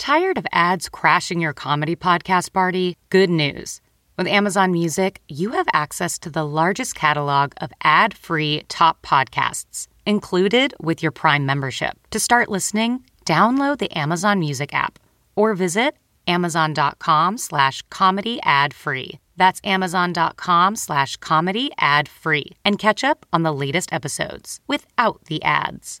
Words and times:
Tired 0.00 0.38
of 0.38 0.46
ads 0.50 0.88
crashing 0.88 1.42
your 1.42 1.52
comedy 1.52 1.94
podcast 1.94 2.54
party? 2.54 2.96
Good 3.10 3.28
news. 3.28 3.82
With 4.16 4.26
Amazon 4.26 4.72
Music, 4.72 5.20
you 5.28 5.50
have 5.50 5.66
access 5.74 6.18
to 6.20 6.30
the 6.30 6.42
largest 6.42 6.94
catalog 6.94 7.52
of 7.60 7.70
ad 7.84 8.14
free 8.14 8.62
top 8.68 9.02
podcasts 9.02 9.88
included 10.06 10.72
with 10.80 11.02
your 11.02 11.12
Prime 11.12 11.44
membership. 11.44 11.98
To 12.12 12.18
start 12.18 12.48
listening, 12.48 13.04
download 13.26 13.76
the 13.76 13.92
Amazon 13.94 14.40
Music 14.40 14.72
app 14.72 14.98
or 15.36 15.52
visit 15.52 15.98
amazon.com 16.26 17.36
slash 17.36 17.82
comedy 17.90 18.40
ad 18.42 18.72
free. 18.72 19.18
That's 19.36 19.60
amazon.com 19.64 20.76
slash 20.76 21.18
comedy 21.18 21.72
ad 21.76 22.08
free 22.08 22.52
and 22.64 22.78
catch 22.78 23.04
up 23.04 23.26
on 23.34 23.42
the 23.42 23.52
latest 23.52 23.92
episodes 23.92 24.60
without 24.66 25.26
the 25.26 25.42
ads. 25.42 26.00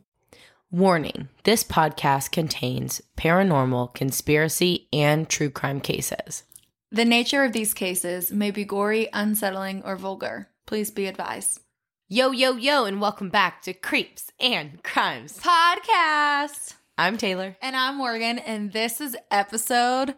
Warning 0.73 1.27
this 1.43 1.65
podcast 1.65 2.31
contains 2.31 3.01
paranormal, 3.17 3.93
conspiracy, 3.93 4.87
and 4.93 5.27
true 5.27 5.49
crime 5.49 5.81
cases. 5.81 6.43
The 6.89 7.03
nature 7.03 7.43
of 7.43 7.51
these 7.51 7.73
cases 7.73 8.31
may 8.31 8.51
be 8.51 8.63
gory, 8.63 9.09
unsettling, 9.11 9.83
or 9.83 9.97
vulgar. 9.97 10.47
Please 10.65 10.89
be 10.89 11.07
advised. 11.07 11.59
Yo, 12.07 12.31
yo, 12.31 12.55
yo, 12.55 12.85
and 12.85 13.01
welcome 13.01 13.29
back 13.29 13.61
to 13.63 13.73
Creeps 13.73 14.31
and 14.39 14.81
Crimes 14.81 15.37
Podcast. 15.39 16.75
I'm 16.97 17.17
Taylar. 17.17 17.57
And 17.61 17.75
I'm 17.75 17.97
Morgan, 17.97 18.39
and 18.39 18.71
this 18.71 19.01
is 19.01 19.17
episode 19.29 20.15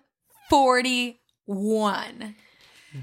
41. 0.52 2.36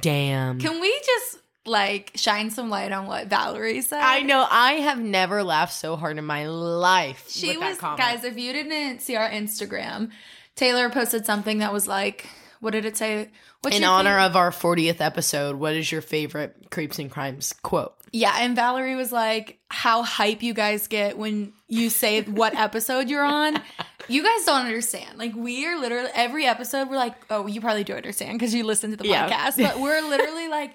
Damn. 0.00 0.60
Can 0.60 0.80
we 0.80 1.02
just 1.04 1.38
like 1.70 2.12
shine 2.16 2.50
some 2.50 2.68
light 2.68 2.92
on 2.92 3.06
what 3.06 3.28
Valerie 3.28 3.80
said? 3.80 4.00
I 4.02 4.20
know 4.20 4.46
I 4.50 4.72
have 4.74 4.98
never 4.98 5.42
laughed 5.42 5.72
so 5.72 5.96
hard 5.96 6.18
in 6.18 6.24
my 6.24 6.46
life. 6.48 7.26
She 7.30 7.56
was 7.56 7.78
guys, 7.78 8.24
if 8.24 8.36
you 8.36 8.52
didn't 8.52 9.00
see 9.00 9.16
our 9.16 9.28
Instagram, 9.28 10.10
Taylar 10.56 10.92
posted 10.92 11.24
something 11.24 11.58
that 11.58 11.72
was 11.72 11.86
like, 11.86 12.26
what 12.60 12.72
did 12.72 12.84
it 12.84 12.96
say? 12.96 13.30
What's 13.62 13.76
in 13.76 13.84
honor 13.84 14.10
favorite? 14.10 14.26
of 14.26 14.36
our 14.36 14.50
40th 14.50 15.00
episode, 15.00 15.56
what 15.56 15.74
is 15.74 15.90
your 15.90 16.02
favorite 16.02 16.70
Creeps 16.70 16.98
and 16.98 17.10
Crimes 17.10 17.54
quote? 17.62 17.94
Yeah, 18.12 18.34
and 18.38 18.56
Valerie 18.56 18.96
was 18.96 19.12
like, 19.12 19.60
how 19.68 20.02
hype 20.02 20.42
you 20.42 20.52
guys 20.52 20.88
get 20.88 21.16
when 21.16 21.52
you 21.68 21.90
say 21.90 22.22
what 22.22 22.54
episode 22.54 23.08
you're 23.08 23.24
on. 23.24 23.60
You 24.08 24.24
guys 24.24 24.44
don't 24.44 24.66
understand. 24.66 25.18
Like, 25.18 25.36
we 25.36 25.64
are 25.66 25.78
literally, 25.78 26.10
every 26.14 26.44
episode, 26.44 26.88
we're 26.88 26.96
like, 26.96 27.14
oh, 27.30 27.46
you 27.46 27.60
probably 27.60 27.84
do 27.84 27.92
understand 27.92 28.36
because 28.36 28.52
you 28.52 28.64
listen 28.64 28.90
to 28.90 28.96
the 28.96 29.06
yeah. 29.06 29.28
podcast, 29.30 29.56
but 29.56 29.78
we're 29.78 30.00
literally 30.00 30.48
like, 30.48 30.74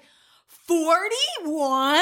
41? 0.66 2.00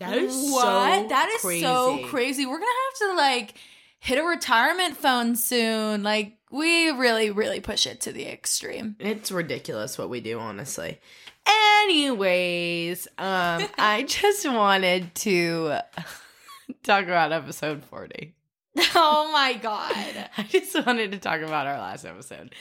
That 0.00 0.18
is 0.18 0.50
what? 0.52 0.62
So 1.02 1.08
that 1.08 1.28
is 1.34 1.40
crazy. 1.40 1.62
so 1.62 2.00
crazy. 2.06 2.46
We're 2.46 2.58
gonna 2.58 2.66
have 2.66 3.10
to 3.10 3.16
like 3.16 3.54
hit 3.98 4.18
a 4.18 4.22
retirement 4.22 4.96
phone 4.96 5.36
soon. 5.36 6.02
Like 6.02 6.36
we 6.50 6.90
really, 6.90 7.30
really 7.30 7.60
push 7.60 7.86
it 7.86 8.00
to 8.02 8.12
the 8.12 8.26
extreme. 8.26 8.96
It's 9.00 9.32
ridiculous 9.32 9.98
what 9.98 10.10
we 10.10 10.20
do, 10.20 10.38
honestly. 10.38 11.00
Anyways, 11.82 13.06
um, 13.18 13.66
I 13.78 14.04
just 14.06 14.46
wanted 14.46 15.14
to 15.16 15.78
talk 16.82 17.04
about 17.04 17.32
episode 17.32 17.84
40. 17.84 18.34
Oh 18.94 19.30
my 19.32 19.54
god. 19.54 19.90
I 20.36 20.42
just 20.42 20.74
wanted 20.86 21.12
to 21.12 21.18
talk 21.18 21.40
about 21.40 21.66
our 21.66 21.78
last 21.78 22.04
episode. 22.04 22.54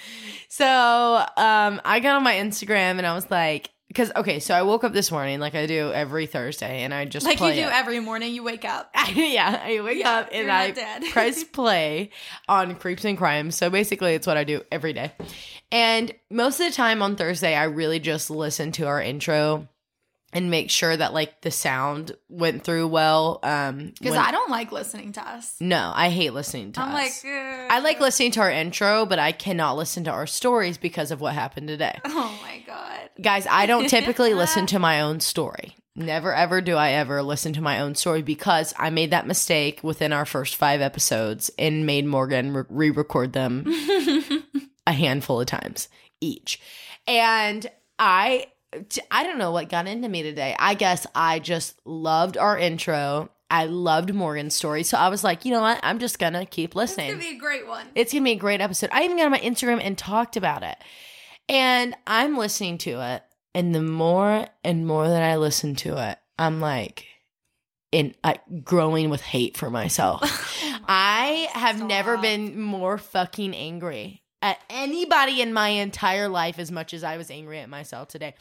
So, 0.48 0.66
um, 0.66 1.82
I 1.84 2.00
got 2.02 2.16
on 2.16 2.24
my 2.24 2.36
Instagram 2.36 2.98
and 2.98 3.06
I 3.06 3.14
was 3.14 3.30
like, 3.30 3.70
because 3.96 4.12
okay, 4.14 4.40
so 4.40 4.54
I 4.54 4.64
woke 4.64 4.84
up 4.84 4.92
this 4.92 5.10
morning 5.10 5.40
like 5.40 5.56
I 5.56 5.68
do 5.68 5.90
every 5.94 6.26
Thursday, 6.26 6.84
and 6.84 6.94
I 6.94 7.06
just 7.06 7.26
like 7.26 7.40
you 7.40 7.54
do 7.54 7.62
it. 7.62 7.74
every 7.74 8.02
morning. 8.02 8.34
You 8.34 8.44
wake 8.44 8.66
up, 8.66 8.94
yeah, 9.14 9.62
I 9.64 9.80
wake 9.80 10.00
yeah, 10.00 10.18
up 10.18 10.30
and 10.34 10.52
I 10.52 10.74
press 11.12 11.46
play 11.46 12.10
on 12.50 12.76
Creeps 12.76 13.06
and 13.06 13.18
Crimes. 13.18 13.56
So 13.56 13.70
basically, 13.70 14.14
it's 14.14 14.28
what 14.28 14.36
I 14.36 14.44
do 14.44 14.64
every 14.70 14.92
day. 14.92 15.14
And 15.72 16.14
most 16.30 16.60
of 16.60 16.68
the 16.68 16.74
time 16.74 17.02
on 17.02 17.16
Thursday, 17.16 17.56
I 17.56 17.64
really 17.64 18.00
just 18.00 18.30
listen 18.30 18.74
to 18.74 18.86
our 18.86 19.02
intro 19.02 19.70
and 20.36 20.52
make 20.52 20.70
sure 20.70 20.96
that 20.96 21.14
like 21.14 21.42
the 21.42 21.50
sound 21.50 22.12
went 22.30 22.64
through 22.64 22.88
well. 22.88 23.40
Um, 23.42 23.94
because 24.00 24.18
I 24.18 24.32
don't 24.32 24.52
like 24.52 24.72
listening 24.72 25.14
to 25.14 25.28
us. 25.28 25.56
No, 25.60 25.92
I 25.96 26.10
hate 26.10 26.34
listening 26.34 26.74
to 26.74 26.82
I'm 26.82 26.90
us. 26.90 27.24
like, 27.24 27.34
Ugh. 27.34 27.68
I 27.72 27.80
like 27.80 28.00
listening 28.00 28.32
to 28.32 28.42
our 28.42 28.52
intro, 28.52 29.06
but 29.06 29.18
I 29.18 29.32
cannot 29.32 29.78
listen 29.78 30.04
to 30.04 30.12
our 30.12 30.28
stories 30.28 30.78
because 30.78 31.10
of 31.12 31.22
what 31.22 31.34
happened 31.34 31.70
today. 31.70 32.00
Oh 32.18 32.40
my 32.42 32.60
god, 32.66 33.10
guys! 33.22 33.46
I 33.50 33.66
don't 33.66 33.88
typically 33.90 34.34
listen 34.36 34.66
to 34.68 34.80
my 34.80 35.02
own 35.02 35.20
story. 35.20 35.76
Never 35.96 36.34
ever 36.34 36.60
do 36.60 36.76
I 36.76 36.92
ever 36.92 37.22
listen 37.22 37.54
to 37.54 37.62
my 37.62 37.80
own 37.80 37.96
story 37.96 38.22
because 38.22 38.74
I 38.78 38.90
made 38.90 39.12
that 39.12 39.28
mistake 39.28 39.80
within 39.84 40.12
our 40.12 40.26
first 40.26 40.56
five 40.56 40.82
episodes 40.82 41.50
and 41.58 41.86
made 41.86 42.06
Morgan 42.06 42.66
re 42.70 42.90
record 42.90 43.34
them 43.34 43.66
a 44.88 44.92
handful 44.92 45.40
of 45.40 45.48
times 45.48 45.88
each. 46.20 46.60
And 47.08 47.66
I 47.98 48.48
I 49.12 49.24
don't 49.24 49.38
know 49.38 49.52
what 49.52 49.70
got 49.70 49.88
into 49.88 50.10
me 50.10 50.24
today. 50.24 50.56
I 50.58 50.74
guess 50.74 51.06
I 51.14 51.40
just 51.40 51.80
loved 51.86 52.38
our 52.38 52.58
intro. 52.58 53.30
I 53.50 53.66
loved 53.66 54.14
Morgan's 54.14 54.56
story. 54.56 54.84
So 54.84 54.98
I 54.98 55.10
was 55.10 55.24
like, 55.24 55.46
you 55.46 55.52
know 55.52 55.62
what? 55.62 55.80
I'm 55.84 56.00
just 56.00 56.20
going 56.20 56.34
to 56.34 56.46
keep 56.46 56.76
listening. 56.76 57.08
It's 57.08 57.16
going 57.16 57.26
to 57.26 57.32
be 57.32 57.38
a 57.38 57.40
great 57.40 57.68
one. 57.68 57.88
It's 57.96 58.12
going 58.12 58.24
to 58.24 58.26
be 58.26 58.32
a 58.32 58.40
great 58.40 58.62
episode. 58.62 58.90
I 58.92 59.04
even 59.04 59.18
got 59.18 59.26
on 59.26 59.32
my 59.32 59.40
Instagram 59.40 59.82
and 59.82 59.98
talked 59.98 60.36
about 60.36 60.64
it. 60.64 60.78
And 61.48 61.96
I'm 62.08 62.38
listening 62.38 62.80
to 62.80 63.02
it. 63.14 63.24
And 63.54 63.74
the 63.74 63.82
more 63.82 64.48
and 64.64 64.88
more 64.88 65.08
that 65.08 65.24
I 65.24 65.38
listen 65.38 65.76
to 65.76 65.98
it, 66.10 66.18
I'm 66.38 66.60
like, 66.60 67.06
in 67.92 68.14
uh, 68.24 68.34
growing 68.64 69.10
with 69.10 69.22
hate 69.22 69.56
for 69.56 69.70
myself. 69.70 70.22
I 70.88 71.48
have 71.54 71.78
Stop. 71.78 71.88
never 71.88 72.18
been 72.18 72.60
more 72.60 72.98
fucking 72.98 73.56
angry 73.56 74.22
at 74.42 74.60
anybody 74.70 75.42
in 75.42 75.54
my 75.54 75.70
entire 75.70 76.28
life 76.28 76.60
as 76.60 76.72
much 76.72 76.94
as 76.94 77.04
I 77.04 77.18
was 77.18 77.32
angry 77.32 77.60
at 77.60 77.70
myself 77.70 78.10
today. 78.10 78.36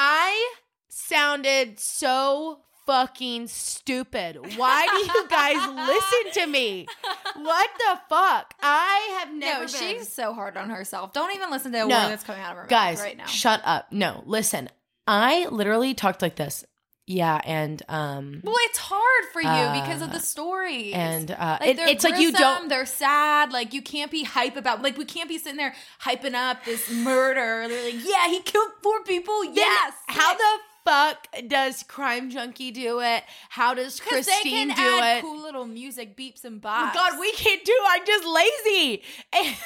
I 0.00 0.54
sounded 0.88 1.80
so 1.80 2.60
fucking 2.86 3.48
stupid. 3.48 4.56
Why 4.56 4.86
do 4.86 5.18
you 5.18 5.28
guys 5.28 5.56
listen 5.76 6.40
to 6.40 6.46
me? 6.46 6.86
What 7.34 7.68
the 7.78 7.98
fuck? 8.08 8.54
I 8.62 9.18
have 9.18 9.34
never. 9.34 9.66
No, 9.66 9.66
been. 9.66 9.98
she's 9.98 10.12
so 10.12 10.34
hard 10.34 10.56
on 10.56 10.70
herself. 10.70 11.12
Don't 11.12 11.34
even 11.34 11.50
listen 11.50 11.72
to 11.72 11.78
a 11.78 11.86
no. 11.88 11.96
word 11.96 12.10
that's 12.10 12.22
coming 12.22 12.42
out 12.42 12.52
of 12.52 12.58
her 12.58 12.66
guys, 12.68 12.98
mouth 12.98 13.06
right 13.06 13.16
now. 13.16 13.26
Shut 13.26 13.60
up. 13.64 13.90
No, 13.90 14.22
listen. 14.24 14.68
I 15.08 15.48
literally 15.48 15.94
talked 15.94 16.22
like 16.22 16.36
this. 16.36 16.64
Yeah, 17.10 17.40
and 17.42 17.82
um 17.88 18.42
Well, 18.44 18.54
it's 18.64 18.76
hard 18.76 19.24
for 19.32 19.40
you 19.40 19.48
uh, 19.48 19.80
because 19.80 20.02
of 20.02 20.12
the 20.12 20.20
stories. 20.20 20.92
And 20.92 21.30
uh 21.30 21.56
like 21.58 21.70
it, 21.70 21.78
it's 21.78 22.04
like 22.04 22.20
you 22.20 22.32
don't 22.32 22.68
they're 22.68 22.84
sad, 22.84 23.50
like 23.50 23.72
you 23.72 23.80
can't 23.80 24.10
be 24.10 24.24
hype 24.24 24.56
about 24.56 24.82
like 24.82 24.98
we 24.98 25.06
can't 25.06 25.28
be 25.28 25.38
sitting 25.38 25.56
there 25.56 25.74
hyping 26.02 26.34
up 26.34 26.66
this 26.66 26.90
murder. 26.92 27.66
They're 27.66 27.92
like, 27.92 28.04
"Yeah, 28.04 28.28
he 28.28 28.40
killed 28.40 28.72
four 28.82 29.02
people." 29.04 29.42
Yes. 29.54 29.94
How 30.06 30.36
the 30.36 30.58
fuck 30.84 31.28
does 31.48 31.82
Crime 31.82 32.28
Junkie 32.28 32.72
do 32.72 33.00
it? 33.00 33.24
How 33.48 33.72
does 33.72 34.00
Christine 34.00 34.68
do 34.68 34.74
it? 35.02 35.22
Cool 35.22 35.42
little 35.42 35.66
music 35.66 36.14
beeps 36.14 36.44
and 36.44 36.60
bops. 36.60 36.92
God, 36.92 37.18
we 37.18 37.32
can't 37.32 37.64
do. 37.64 37.74
I'm 37.88 38.06
just 38.06 38.26
lazy, 38.26 39.02
and 39.32 39.56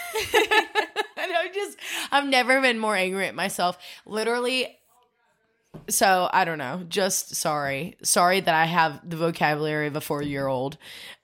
I'm 1.17 1.53
just. 1.53 1.77
I've 2.13 2.27
never 2.27 2.61
been 2.61 2.79
more 2.79 2.95
angry 2.95 3.27
at 3.27 3.35
myself. 3.35 3.79
Literally, 4.07 4.77
so 5.89 6.29
I 6.33 6.45
don't 6.45 6.59
know. 6.59 6.85
Just 6.89 7.35
sorry, 7.35 7.97
sorry 8.03 8.41
that 8.41 8.55
I 8.55 8.67
have 8.67 9.09
the 9.09 9.17
vocabulary 9.17 9.87
of 9.87 9.97
a 9.97 10.01
four 10.01 10.23
year 10.23 10.47
old, 10.47 10.79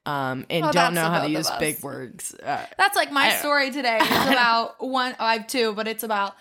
um, 0.06 0.46
and 0.48 0.62
well, 0.62 0.72
don't 0.72 0.94
know 0.94 1.08
how 1.08 1.22
to 1.22 1.30
use 1.30 1.50
big 1.58 1.82
words. 1.82 2.34
Uh, 2.34 2.64
that's 2.76 2.96
like 2.96 3.12
my 3.12 3.34
story 3.36 3.70
today. 3.70 3.98
It's 4.00 4.10
about 4.30 4.76
one. 4.78 5.14
Oh, 5.18 5.24
I 5.24 5.34
have 5.34 5.46
two, 5.46 5.74
but 5.74 5.86
it's 5.86 6.02
about 6.02 6.34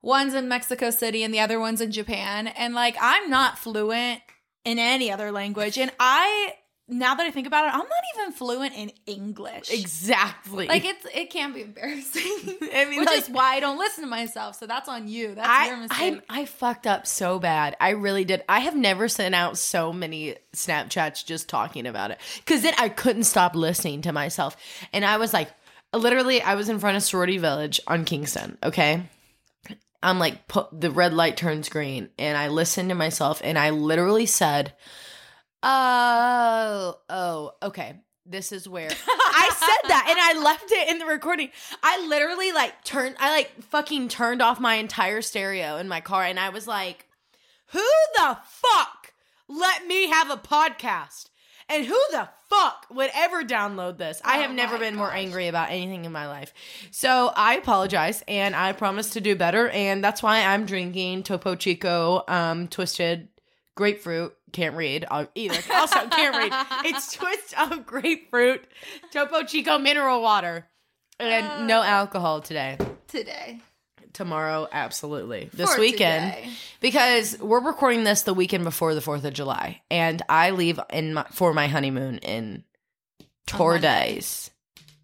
one's 0.00 0.34
in 0.34 0.48
Mexico 0.48 0.90
City 0.90 1.22
and 1.22 1.32
the 1.32 1.40
other 1.40 1.60
one's 1.60 1.80
in 1.80 1.92
Japan, 1.92 2.48
and 2.48 2.74
like 2.74 2.96
I'm 3.00 3.30
not 3.30 3.58
fluent 3.58 4.20
in 4.64 4.78
any 4.78 5.10
other 5.10 5.32
language, 5.32 5.78
and 5.78 5.92
I 5.98 6.54
now 6.88 7.14
that 7.14 7.26
I 7.26 7.30
think 7.30 7.46
about 7.46 7.66
it, 7.66 7.74
I'm 7.74 7.78
not 7.78 8.01
even 8.18 8.32
fluent 8.32 8.74
in 8.74 8.92
English. 9.06 9.70
Exactly. 9.72 10.66
Like 10.66 10.84
it's 10.84 11.06
it 11.14 11.30
can 11.30 11.52
be 11.52 11.62
embarrassing. 11.62 12.22
I 12.74 12.86
mean, 12.88 13.00
which 13.00 13.06
like, 13.06 13.18
is 13.18 13.28
why 13.28 13.54
I 13.54 13.60
don't 13.60 13.78
listen 13.78 14.04
to 14.04 14.10
myself. 14.10 14.56
So 14.56 14.66
that's 14.66 14.88
on 14.88 15.08
you. 15.08 15.34
That's 15.34 15.48
I, 15.48 15.66
your 15.68 15.76
mistake. 15.78 16.22
I, 16.28 16.40
I 16.40 16.44
fucked 16.44 16.86
up 16.86 17.06
so 17.06 17.38
bad. 17.38 17.76
I 17.80 17.90
really 17.90 18.24
did. 18.24 18.42
I 18.48 18.60
have 18.60 18.76
never 18.76 19.08
sent 19.08 19.34
out 19.34 19.58
so 19.58 19.92
many 19.92 20.36
Snapchats 20.54 21.24
just 21.24 21.48
talking 21.48 21.86
about 21.86 22.10
it 22.10 22.18
because 22.38 22.62
then 22.62 22.74
I 22.78 22.88
couldn't 22.88 23.24
stop 23.24 23.54
listening 23.54 24.02
to 24.02 24.12
myself, 24.12 24.56
and 24.92 25.04
I 25.04 25.16
was 25.16 25.32
like. 25.32 25.50
literally, 25.94 26.40
I 26.40 26.54
was 26.54 26.70
in 26.70 26.78
front 26.78 26.96
of 26.96 27.02
Sorority 27.02 27.36
Village 27.36 27.78
on 27.86 28.06
Kingston. 28.06 28.56
Okay, 28.62 29.02
I'm 30.02 30.18
like, 30.18 30.40
the 30.72 30.90
red 30.90 31.14
light 31.14 31.36
turns 31.36 31.68
green, 31.68 32.08
and 32.18 32.36
I 32.36 32.48
listened 32.48 32.88
to 32.88 32.94
myself, 32.94 33.40
and 33.44 33.58
I 33.58 33.70
literally 33.70 34.26
said, 34.26 34.72
"Oh, 35.62 36.98
oh, 37.08 37.52
okay." 37.62 37.94
This 38.24 38.52
is 38.52 38.68
where 38.68 38.88
I 38.88 39.50
said 39.52 39.88
that 39.88 40.06
and 40.08 40.18
I 40.20 40.44
left 40.44 40.70
it 40.70 40.88
in 40.88 40.98
the 40.98 41.06
recording. 41.06 41.50
I 41.82 42.06
literally 42.06 42.52
like 42.52 42.84
turned 42.84 43.16
I 43.18 43.32
like 43.32 43.50
fucking 43.64 44.08
turned 44.08 44.40
off 44.40 44.60
my 44.60 44.76
entire 44.76 45.22
stereo 45.22 45.76
in 45.76 45.88
my 45.88 46.00
car 46.00 46.22
and 46.22 46.38
I 46.38 46.50
was 46.50 46.68
like, 46.68 47.06
"Who 47.72 47.88
the 48.14 48.38
fuck 48.44 49.14
let 49.48 49.86
me 49.86 50.08
have 50.08 50.30
a 50.30 50.36
podcast?" 50.36 51.30
And 51.68 51.86
who 51.86 51.98
the 52.10 52.28
fuck 52.50 52.86
would 52.90 53.10
ever 53.14 53.42
download 53.42 53.96
this? 53.96 54.20
I 54.24 54.38
have 54.38 54.52
never 54.52 54.78
been 54.78 54.94
more 54.94 55.10
angry 55.10 55.48
about 55.48 55.70
anything 55.70 56.04
in 56.04 56.12
my 56.12 56.28
life. 56.28 56.52
So 56.90 57.32
I 57.34 57.54
apologize 57.54 58.22
and 58.28 58.54
I 58.54 58.72
promise 58.72 59.10
to 59.10 59.20
do 59.20 59.34
better. 59.34 59.68
And 59.70 60.04
that's 60.04 60.22
why 60.22 60.44
I'm 60.44 60.66
drinking 60.66 61.22
Topo 61.22 61.54
Chico 61.54 62.24
um, 62.28 62.68
Twisted 62.68 63.28
Grapefruit. 63.74 64.34
Can't 64.52 64.76
read 64.76 65.04
uh, 65.10 65.26
either. 65.34 65.58
Also, 65.74 66.06
can't 66.08 66.36
read. 66.36 66.52
It's 66.84 67.12
twist 67.16 67.54
of 67.58 67.86
grapefruit, 67.86 68.64
Topo 69.10 69.44
Chico 69.44 69.78
mineral 69.78 70.20
water, 70.22 70.66
and 71.18 71.66
no 71.66 71.82
alcohol 71.82 72.40
today 72.42 72.76
Today. 73.08 73.60
tomorrow 74.12 74.68
absolutely 74.72 75.48
this 75.54 75.72
For 75.74 75.80
weekend 75.80 76.32
today. 76.34 76.50
because 76.80 77.38
we're 77.40 77.60
recording 77.64 78.04
this 78.04 78.22
the 78.22 78.34
weekend 78.34 78.64
before 78.64 78.94
the 78.94 79.00
4th 79.00 79.24
of 79.24 79.32
july 79.34 79.80
and 79.90 80.20
i 80.28 80.50
leave 80.50 80.80
in 80.90 81.14
my, 81.14 81.24
for 81.30 81.52
my 81.54 81.66
honeymoon 81.68 82.18
in 82.18 82.64
four 83.48 83.78
days 83.78 84.50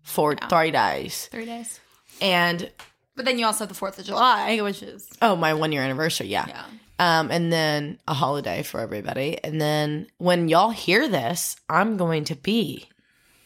four 0.02 0.34
three 0.48 0.70
days 0.70 1.28
Three 1.30 1.44
days. 1.44 1.78
and 2.20 2.70
But 3.14 3.24
then 3.26 3.38
you 3.38 3.46
also 3.46 3.64
have 3.66 3.68
the 3.68 3.78
4th 3.86 3.98
of 3.98 4.04
July, 4.06 4.60
which 4.60 4.82
is. 4.82 5.08
oh 5.22 5.36
my 5.36 5.54
one 5.54 5.70
year 5.72 5.82
anniversary 5.82 6.28
yeah. 6.28 6.46
Yeah. 6.48 6.64
Um 6.98 7.30
and 7.30 7.52
then 7.52 7.98
a 8.08 8.14
holiday 8.14 8.62
for 8.62 8.80
everybody 8.80 9.38
and 9.44 9.60
then 9.60 10.06
when 10.18 10.48
y'all 10.48 10.70
hear 10.70 11.08
this 11.08 11.56
i'm 11.68 11.96
going 11.96 12.24
to 12.24 12.34
be 12.36 12.88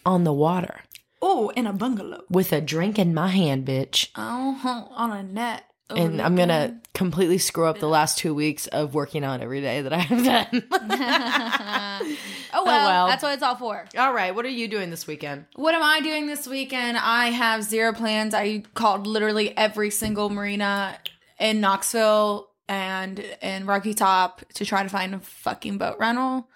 on 0.07 0.25
the 0.25 0.33
water 0.33 0.81
Oh, 1.25 1.51
in 1.51 1.69
a 1.69 1.73
bungalow. 1.73 2.23
with 2.29 2.53
a 2.53 2.61
drink 2.61 2.99
in 2.99 3.15
my 3.15 3.29
hand 3.29 3.65
bitch 3.67 4.09
Oh, 4.17 4.89
on 4.97 5.13
a 5.13 5.23
net. 5.23 5.63
and 5.89 6.21
I'm 6.21 6.35
gonna 6.35 6.81
completely 6.95 7.39
screw 7.39 7.67
up 7.67 7.79
the 7.79 7.87
last 7.89 8.19
two 8.19 8.35
weeks 8.35 8.67
of 8.67 8.95
working 8.95 9.23
out 9.25 9.41
every 9.41 9.61
day 9.61 9.83
that 9.83 9.93
I 9.93 9.99
have 9.99 10.25
done. 10.25 10.63
Oh 12.55 12.65
well, 12.67 12.87
well. 12.89 13.07
that's 13.07 13.23
what 13.23 13.33
it's 13.35 13.43
all 13.43 13.57
for. 13.57 13.87
All 13.97 14.13
right, 14.13 14.35
what 14.35 14.45
are 14.45 14.49
you 14.51 14.69
doing 14.69 14.91
this 14.91 15.07
weekend? 15.07 15.47
What 15.55 15.75
am 15.75 15.83
I 15.83 16.01
doing 16.01 16.27
this 16.27 16.47
weekend? 16.47 16.99
I 16.99 17.27
have 17.31 17.63
zero 17.63 17.93
plans. 17.93 18.35
I 18.35 18.65
called 18.75 19.07
literally 19.07 19.57
every 19.57 19.91
single 19.91 20.29
marina 20.29 20.99
in 21.39 21.61
Knoxville 21.61 22.49
and 22.73 23.19
in 23.43 23.67
Rocky 23.67 23.93
Top 23.93 24.43
to 24.55 24.65
try 24.65 24.83
to 24.83 24.89
find 24.89 25.15
a 25.15 25.19
fucking 25.21 25.77
boat 25.77 25.99
rental. 25.99 26.49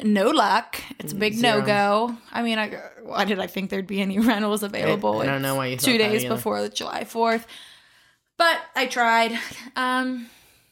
No 0.00 0.30
luck. 0.30 0.80
It's 1.00 1.12
a 1.12 1.16
big 1.16 1.34
Zero. 1.34 1.58
no 1.58 1.66
go. 1.66 2.16
I 2.30 2.42
mean, 2.42 2.56
I 2.56 2.68
why 3.02 3.24
did 3.24 3.40
I 3.40 3.48
think 3.48 3.70
there'd 3.70 3.86
be 3.88 4.00
any 4.00 4.18
rentals 4.20 4.62
available? 4.62 5.20
I 5.20 5.26
don't 5.26 5.42
know 5.42 5.56
why 5.56 5.66
you 5.66 5.76
two 5.76 5.98
that 5.98 6.10
days 6.10 6.24
before 6.24 6.62
the 6.62 6.68
July 6.68 7.02
Fourth, 7.02 7.46
but 8.36 8.60
I 8.76 8.86
tried. 8.86 9.32
Um, 9.74 10.28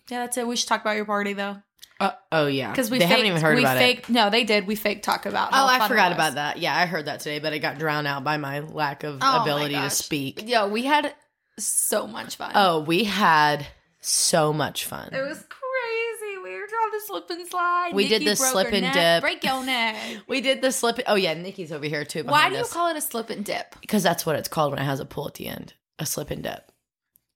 yeah, 0.08 0.20
that's 0.20 0.36
it. 0.36 0.46
We 0.46 0.54
should 0.54 0.68
talk 0.68 0.80
about 0.82 0.94
your 0.94 1.06
party 1.06 1.32
though, 1.32 1.56
Uh, 1.98 2.12
oh 2.30 2.46
yeah, 2.46 2.70
because 2.70 2.88
we 2.88 2.98
they 2.98 3.06
faked, 3.06 3.10
haven't 3.10 3.26
even 3.26 3.42
heard 3.42 3.56
we 3.56 3.62
about 3.62 3.78
faked, 3.78 4.08
No, 4.08 4.30
they 4.30 4.44
did. 4.44 4.64
We 4.68 4.76
fake 4.76 5.02
talk 5.02 5.26
about. 5.26 5.48
Oh, 5.52 5.66
I 5.66 5.88
forgot 5.88 6.12
about 6.12 6.34
that. 6.36 6.58
Yeah, 6.58 6.76
I 6.76 6.86
heard 6.86 7.06
that 7.06 7.18
today, 7.18 7.40
but 7.40 7.52
it 7.52 7.58
got 7.58 7.80
drowned 7.80 8.06
out 8.06 8.22
by 8.22 8.36
my 8.36 8.60
lack 8.60 9.02
of 9.02 9.18
Oh 9.20 9.42
ability 9.42 9.74
to 9.74 9.90
speak. 9.90 10.48
Yo, 10.48 10.68
we 10.68 10.84
had 10.84 11.12
so 11.58 12.06
much 12.06 12.36
fun. 12.36 12.52
Oh, 12.54 12.78
we 12.82 13.02
had 13.02 13.66
so 14.06 14.52
much 14.52 14.84
fun. 14.84 15.08
it 15.12 15.20
was 15.20 15.38
crazy. 15.48 16.38
We 16.42 16.52
were 16.54 16.66
trying 16.66 16.92
to 16.92 17.00
slip 17.06 17.30
and 17.30 17.46
slide. 17.48 17.90
We 17.92 18.08
did 18.08 18.20
Nikki 18.22 18.30
the 18.30 18.36
broke 18.36 18.52
slip 18.52 18.72
and 18.72 18.82
neck. 18.82 18.94
dip. 18.94 19.22
Break 19.22 19.44
your 19.44 19.64
neck. 19.64 19.96
we 20.28 20.40
did 20.40 20.62
the 20.62 20.70
slip. 20.72 21.00
Oh 21.06 21.16
yeah, 21.16 21.34
Nikki's 21.34 21.72
over 21.72 21.86
here 21.86 22.04
too. 22.04 22.22
Why 22.24 22.48
do 22.48 22.56
you 22.56 22.64
call 22.64 22.88
it 22.88 22.96
a 22.96 23.00
slip 23.00 23.30
and 23.30 23.44
dip? 23.44 23.74
Because 23.80 24.02
that's 24.02 24.24
what 24.24 24.36
it's 24.36 24.48
called 24.48 24.72
when 24.72 24.80
it 24.80 24.84
has 24.84 25.00
a 25.00 25.04
pull 25.04 25.26
at 25.26 25.34
the 25.34 25.48
end. 25.48 25.74
A 25.98 26.06
slip 26.06 26.30
and 26.30 26.42
dip. 26.42 26.70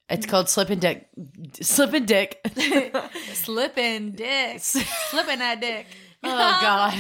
It's 0.09 0.27
called 0.27 0.49
slip 0.49 0.71
and 0.71 0.81
dick. 0.81 1.09
Slip 1.61 1.93
and 1.93 2.07
dick. 2.07 2.41
Slipping 3.33 4.13
dick. 4.13 4.61
Slipping 4.61 5.39
that 5.39 5.61
dick. 5.61 5.87
Oh 6.23 6.29
god. 6.61 6.95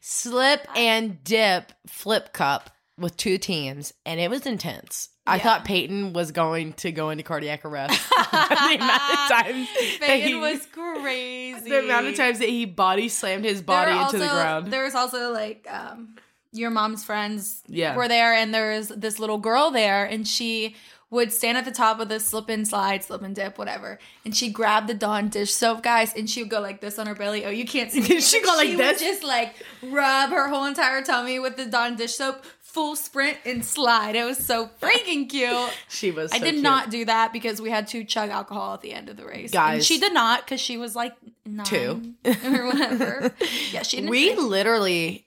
Slip 0.00 0.66
and 0.76 1.22
dip 1.24 1.72
flip 1.86 2.32
cup 2.32 2.70
with 2.98 3.16
two 3.16 3.38
teams 3.38 3.92
and 4.06 4.20
it 4.20 4.30
was 4.30 4.46
intense. 4.46 5.08
I 5.26 5.36
Yeah. 5.36 5.42
thought 5.42 5.64
Peyton 5.64 6.12
was 6.12 6.32
going 6.32 6.74
to 6.74 6.92
go 6.92 7.08
into 7.10 7.22
cardiac 7.24 7.64
arrest. 7.64 7.98
the 8.32 8.76
amount 8.76 9.02
of 9.12 9.18
times 9.30 9.68
that 9.72 9.98
Peyton 10.00 10.28
he- 10.28 10.34
was 10.34 10.66
crazy. 10.66 11.68
the 11.70 11.78
amount 11.80 12.06
of 12.06 12.14
times 12.16 12.38
that 12.40 12.48
he 12.48 12.64
body 12.66 13.08
slammed 13.08 13.44
his 13.44 13.62
body 13.62 13.92
into 13.92 14.18
the 14.18 14.26
ground. 14.28 14.72
There 14.72 14.84
was 14.84 14.94
also 14.94 15.32
like 15.32 15.66
um, 15.70 16.16
your 16.52 16.70
mom's 16.70 17.04
friends 17.04 17.62
Yeah. 17.68 17.96
were 17.96 18.08
there, 18.08 18.34
and 18.34 18.52
there 18.54 18.72
was 18.76 18.88
this 18.88 19.18
little 19.18 19.38
girl 19.38 19.70
there, 19.70 20.04
and 20.04 20.26
she 20.28 20.76
would 21.10 21.32
stand 21.32 21.56
at 21.56 21.64
the 21.64 21.70
top 21.70 22.00
of 22.00 22.08
the 22.08 22.18
slip 22.18 22.48
and 22.48 22.66
slide, 22.66 23.04
slip 23.04 23.22
and 23.22 23.34
dip, 23.36 23.56
whatever, 23.56 23.98
and 24.24 24.36
she 24.36 24.50
grabbed 24.50 24.88
the 24.88 24.94
Dawn 24.94 25.28
dish 25.28 25.52
soap, 25.54 25.82
guys, 25.82 26.12
and 26.14 26.28
she 26.28 26.42
would 26.42 26.50
go 26.50 26.60
like 26.60 26.80
this 26.80 26.98
on 26.98 27.06
her 27.06 27.14
belly. 27.14 27.44
Oh, 27.44 27.50
you 27.50 27.64
can't 27.64 27.90
see. 27.92 28.00
She 28.20 28.42
go 28.42 28.54
like 28.56 28.70
would 28.70 28.78
this? 28.78 29.00
just 29.00 29.22
like 29.22 29.54
rub 29.82 30.30
her 30.30 30.48
whole 30.48 30.64
entire 30.64 31.02
tummy 31.02 31.38
with 31.38 31.56
the 31.56 31.66
Dawn 31.66 31.94
dish 31.96 32.14
soap, 32.14 32.44
full 32.74 32.96
sprint 32.96 33.38
and 33.46 33.64
slide. 33.64 34.16
It 34.16 34.24
was 34.24 34.36
so 34.38 34.68
freaking 34.82 35.28
cute. 35.30 35.70
She 35.88 36.10
was 36.10 36.32
I 36.32 36.38
did 36.40 36.50
cute. 36.54 36.62
not 36.62 36.90
do 36.90 37.04
that 37.04 37.32
because 37.32 37.62
we 37.62 37.70
had 37.70 37.86
to 37.88 38.04
chug 38.04 38.30
alcohol 38.30 38.74
at 38.74 38.80
the 38.82 38.92
end 38.92 39.08
of 39.08 39.16
the 39.16 39.24
race. 39.24 39.44
And 39.50 39.52
Guys. 39.52 39.86
she 39.86 39.98
did 40.00 40.12
not 40.12 40.44
because 40.44 40.60
she 40.60 40.76
was 40.76 40.94
like 40.96 41.14
nine 41.46 41.64
Two. 41.64 42.14
or 42.26 42.66
whatever. 42.66 43.32
yeah, 43.72 43.82
she 43.82 43.98
didn't. 43.98 44.10
We 44.10 44.34
drink. 44.34 44.48
literally 44.50 45.26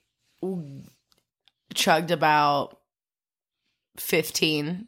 chugged 1.74 2.10
about 2.10 2.78
15 3.96 4.86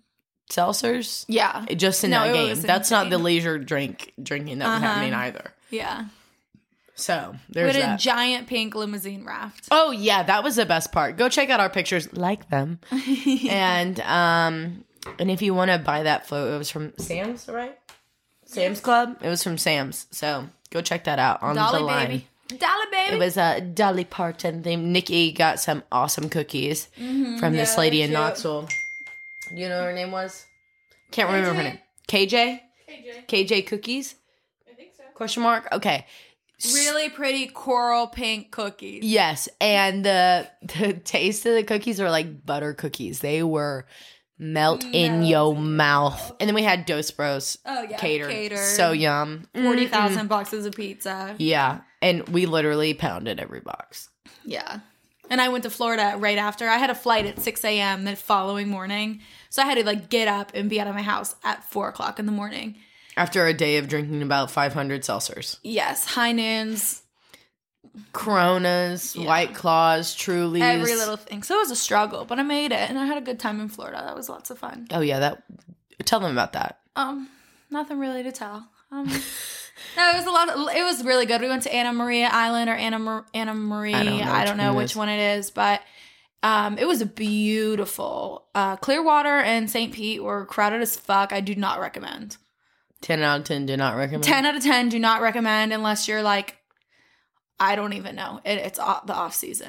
seltzers 0.51 1.25
yeah, 1.29 1.65
just 1.77 2.05
in 2.05 2.11
No, 2.11 2.27
that 2.27 2.33
game. 2.35 2.51
was 2.51 2.62
That's 2.62 2.91
not 2.91 3.09
the 3.11 3.19
leisure 3.19 3.59
drink 3.59 4.12
drinking 4.23 4.59
that 4.59 4.67
was 4.67 4.77
Uh-huh. 4.83 4.87
happening 4.95 5.15
either. 5.15 5.53
yeah. 5.71 6.07
So 7.00 7.32
We 7.32 7.38
there's 7.55 7.75
had 7.76 7.82
a 7.82 7.87
that. 7.88 8.00
giant 8.00 8.47
pink 8.47 8.75
limousine 8.75 9.25
raft. 9.25 9.69
oh 9.70 9.91
yeah, 9.91 10.23
that 10.23 10.44
was 10.44 10.56
the 10.56 10.67
best 10.67 10.93
part. 10.93 11.17
Go 11.17 11.29
check 11.29 11.49
out 11.50 11.58
our 11.61 11.70
pictures, 11.70 12.12
like 12.12 12.49
them, 12.50 12.79
and 13.49 13.99
um, 14.00 14.85
and 15.19 15.31
if 15.31 15.43
you 15.43 15.55
want 15.55 15.70
to 15.70 15.79
buy 15.79 16.02
that 16.05 16.26
float, 16.26 16.52
it 16.55 16.58
was 16.58 16.70
from 16.70 16.93
Sam's, 16.99 17.49
right? 17.49 17.76
Sam's 18.45 18.80
Club. 18.80 19.16
It 19.23 19.28
was 19.28 19.42
from 19.42 19.59
Sam's. 19.59 20.07
So 20.11 20.47
go 20.71 20.80
check 20.83 21.04
that 21.04 21.19
out 21.19 21.42
on 21.42 21.54
Dolly 21.57 21.78
the 21.78 21.85
line. 21.85 22.07
baby, 22.09 22.59
Dolly 22.59 22.87
baby. 22.90 23.16
It 23.16 23.19
was 23.19 23.37
a 23.37 23.61
Dolly 23.61 24.04
Parton 24.04 24.62
theme. 24.62 24.92
Nikki 24.92 25.33
got 25.33 25.61
some 25.61 25.83
awesome 25.92 26.28
cookies 26.28 26.87
from 26.97 27.52
this 27.52 27.78
lady 27.78 28.02
in. 28.02 28.12
Knoxville. 28.12 28.69
Do 29.49 29.57
you 29.57 29.69
know 29.69 29.78
what 29.78 29.87
her 29.87 29.92
name 29.95 30.11
was? 30.12 30.45
Can't 31.12 31.28
remember 31.28 31.54
her 31.54 31.62
name. 31.62 31.78
KJ? 32.09 32.61
KJ. 32.88 33.26
KJ 33.26 33.66
Cookies? 33.66 34.14
I 34.71 34.75
think 34.75 34.90
so. 34.97 35.02
Question 35.14 35.42
mark? 35.42 35.69
Okay. 35.73 36.07
Really 36.64 37.09
pretty 37.09 37.47
coral 37.47 38.07
pink 38.07 38.50
cookies. 38.50 39.05
Yes. 39.05 39.49
And 39.61 40.05
the 40.05 40.49
the 40.62 40.93
taste 40.95 41.47
of 41.47 41.55
the 41.55 41.62
cookies 41.64 42.00
were 42.00 42.11
like 42.11 42.45
butter 42.45 42.75
cookies. 42.75 43.21
They 43.21 43.43
were 43.43 43.87
melt 44.38 44.81
mm, 44.83 44.95
in 44.95 45.23
your 45.23 45.55
mouth. 45.55 46.33
And 46.40 46.49
then 46.49 46.55
we 46.55 46.62
had 46.62 46.87
Dos 46.87 47.11
Bros 47.11 47.59
Oh 47.67 47.83
yeah, 47.83 47.99
catered. 47.99 48.31
catered. 48.31 48.59
So 48.59 48.93
yum. 48.93 49.47
Mm-hmm. 49.55 49.64
40,000 49.67 49.87
Mm-mm. 49.88 49.90
thousand 49.90 50.26
boxes 50.29 50.67
of 50.67 50.75
pizza. 50.75 51.35
Yeah. 51.38 51.81
And 52.00 52.26
we 52.31 52.47
literally 52.47 52.95
pounded 52.95 53.38
every 53.38 53.61
box. 53.61 54.09
Yeah. 54.45 54.81
And 55.29 55.40
I 55.40 55.49
went 55.50 55.62
to 55.64 55.71
Florida 55.71 56.14
right 56.19 56.38
after. 56.38 56.67
I 56.69 56.79
had 56.79 56.90
a 56.90 56.95
flight 56.95 57.26
at 57.26 57.38
6 57.38 57.64
a.m. 57.64 58.05
the 58.05 58.17
following 58.17 58.69
morning. 58.69 59.21
So 59.50 59.62
I 59.62 59.67
had 59.67 59.76
to 59.76 59.85
like 59.85 60.09
get 60.09 60.26
up 60.26 60.52
and 60.55 60.69
be 60.71 60.81
out 60.81 60.88
of 60.88 60.95
my 60.95 61.02
house 61.02 61.37
at 61.45 61.62
4 61.64 61.90
o'clock 61.90 62.19
in 62.19 62.26
the 62.26 62.33
morning. 62.33 62.76
After 63.17 63.47
a 63.47 63.52
day 63.52 63.76
of 63.79 63.88
drinking 63.88 64.23
about 64.23 64.50
500 64.50 65.02
seltzers. 65.02 65.59
Yes, 65.62 66.05
high 66.05 66.33
noons, 66.33 67.02
Coronas, 68.12 69.17
Yeah. 69.17 69.26
White 69.26 69.55
Claws, 69.55 70.14
Trulies. 70.17 70.61
every 70.62 70.95
little 70.95 71.17
thing. 71.17 71.43
So 71.43 71.57
it 71.57 71.59
was 71.59 71.71
a 71.71 71.76
struggle, 71.76 72.25
but 72.25 72.38
I 72.38 72.43
made 72.43 72.73
it 72.73 72.88
and 72.90 72.99
I 72.99 73.07
had 73.07 73.19
a 73.19 73.21
good 73.21 73.38
time 73.40 73.61
in 73.61 73.69
Florida. 73.69 74.02
That 74.05 74.17
was 74.17 74.29
lots 74.29 74.50
of 74.50 74.59
fun. 74.59 74.87
Oh 74.90 75.00
yeah, 75.00 75.19
that. 75.21 75.43
Tell 76.05 76.21
them 76.21 76.33
about 76.33 76.52
that. 76.55 76.79
Um, 76.97 77.29
nothing 77.71 77.99
really 77.99 78.23
to 78.23 78.33
tell. 78.33 78.67
Um, 78.90 79.07
no, 79.97 80.11
it 80.11 80.17
was 80.17 80.26
a 80.26 80.31
lot. 80.31 80.49
Of, 80.49 80.69
it 80.75 80.83
was 80.85 81.05
really 81.05 81.26
good. 81.26 81.40
We 81.40 81.49
went 81.49 81.64
to 81.64 81.75
Anna 81.75 81.93
Maria 81.93 82.29
Island 82.31 82.71
or 82.71 82.75
Anna 82.75 82.99
Mar- 82.99 83.26
Anna 83.35 83.55
Marie. 83.55 83.95
I 83.95 84.05
don't 84.05 84.19
know 84.19 84.25
I 84.33 84.38
which 84.40 84.49
don't 84.49 84.57
know 84.57 84.67
one 84.73 84.76
which 84.76 84.97
one 84.97 85.09
it 85.09 85.38
is, 85.38 85.50
but 85.50 85.83
um, 86.43 86.79
it 86.79 86.87
was 86.87 87.02
beautiful. 87.05 88.47
Uh, 88.55 88.76
Clearwater 88.76 89.29
and 89.40 89.69
St. 89.71 89.93
Pete 89.93 90.23
were 90.23 90.47
crowded 90.47 90.81
as 90.81 90.97
fuck. 90.97 91.33
I 91.33 91.40
do 91.40 91.55
not 91.55 91.81
recommend. 91.81 92.37
Ten 93.02 93.23
out 93.23 93.40
of 93.40 93.45
ten. 93.47 93.66
Do 93.66 93.76
not 93.76 93.97
recommend. 93.97 94.25
10 94.25 94.47
out 94.47 94.57
of 94.57 94.62
10 94.62 94.88
do 94.90 94.99
not 94.99 95.23
recommend 95.23 95.73
unless 95.73 96.07
you're 96.09 96.23
like 96.23 96.57
i 97.59 97.75
don't 97.76 97.92
even 97.95 98.14
know 98.14 98.40
it, 98.45 98.59
it's 98.59 98.78
off, 98.78 99.07
the 99.07 99.14
off 99.14 99.35
season 99.35 99.69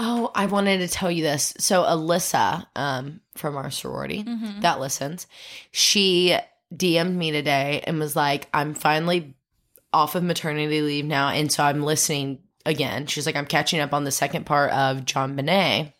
Oh, 0.00 0.30
I 0.32 0.46
wanted 0.46 0.78
to 0.78 0.86
tell 0.86 1.10
you 1.10 1.24
this. 1.24 1.54
So 1.58 1.82
Alyssa, 1.82 2.66
um, 2.76 3.20
from 3.34 3.56
our 3.56 3.68
sorority 3.68 4.22
Mm-hmm. 4.22 4.60
that 4.60 4.78
listens, 4.78 5.26
she 5.72 6.38
DM'd 6.72 7.16
me 7.16 7.32
today 7.32 7.82
and 7.84 7.98
was 7.98 8.14
like, 8.14 8.46
I'm 8.54 8.74
finally 8.74 9.34
off 9.92 10.14
of 10.14 10.22
maternity 10.22 10.82
leave 10.82 11.04
now, 11.04 11.30
and 11.30 11.50
so 11.50 11.64
I'm 11.64 11.82
listening 11.82 12.38
again. 12.64 13.06
She's 13.06 13.26
like, 13.26 13.34
I'm 13.34 13.44
catching 13.46 13.80
up 13.80 13.92
on 13.92 14.04
the 14.04 14.12
second 14.12 14.46
part 14.46 14.70
of 14.70 14.98
JonBenét. 14.98 15.92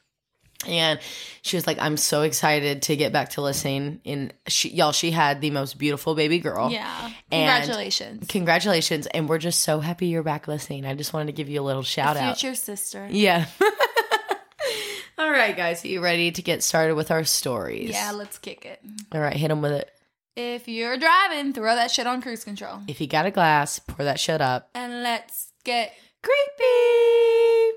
And 0.66 0.98
she 1.42 1.56
was 1.56 1.66
like, 1.68 1.78
I'm 1.80 1.96
so 1.96 2.22
excited 2.22 2.82
to 2.82 2.96
get 2.96 3.12
back 3.12 3.30
to 3.30 3.40
listening. 3.42 4.00
And 4.04 4.34
she, 4.48 4.70
y'all, 4.70 4.90
she 4.92 5.12
had 5.12 5.40
the 5.40 5.50
most 5.50 5.78
beautiful 5.78 6.14
baby 6.16 6.40
girl. 6.40 6.70
Yeah. 6.70 7.10
And- 7.30 7.48
Congratulations. 7.62 8.26
Congratulations. 8.28 9.06
And 9.06 9.28
we're 9.28 9.38
just 9.38 9.62
so 9.62 9.78
happy 9.78 10.08
you're 10.08 10.24
back 10.24 10.48
listening. 10.48 10.84
I 10.84 10.94
just 10.94 11.12
wanted 11.12 11.26
to 11.26 11.32
give 11.32 11.48
you 11.48 11.60
a 11.60 11.62
little 11.62 11.84
shout 11.84 12.16
out. 12.16 12.36
Future 12.36 12.56
sister. 12.56 13.06
Yeah. 13.10 13.46
All 15.18 15.30
right, 15.30 15.56
guys. 15.56 15.84
Are 15.84 15.88
you 15.88 16.00
ready 16.00 16.30
to 16.32 16.42
get 16.42 16.62
started 16.62 16.94
with 16.94 17.10
our 17.10 17.24
stories? 17.24 17.90
Yeah, 17.90 18.12
let's 18.12 18.38
kick 18.38 18.64
it. 18.64 18.80
All 19.12 19.20
right, 19.20 19.36
hit 19.36 19.48
them 19.48 19.62
with 19.62 19.72
it. 19.72 19.90
If 20.36 20.68
you're 20.68 20.96
driving, 20.96 21.52
throw 21.52 21.74
that 21.74 21.90
shit 21.90 22.06
on 22.06 22.22
cruise 22.22 22.44
control. 22.44 22.78
If 22.86 23.00
you 23.00 23.08
got 23.08 23.26
a 23.26 23.30
glass, 23.32 23.80
pour 23.80 24.04
that 24.04 24.20
shit 24.20 24.40
up. 24.40 24.70
And 24.74 25.02
let's 25.02 25.52
get 25.64 25.92
Creepy. 26.22 27.76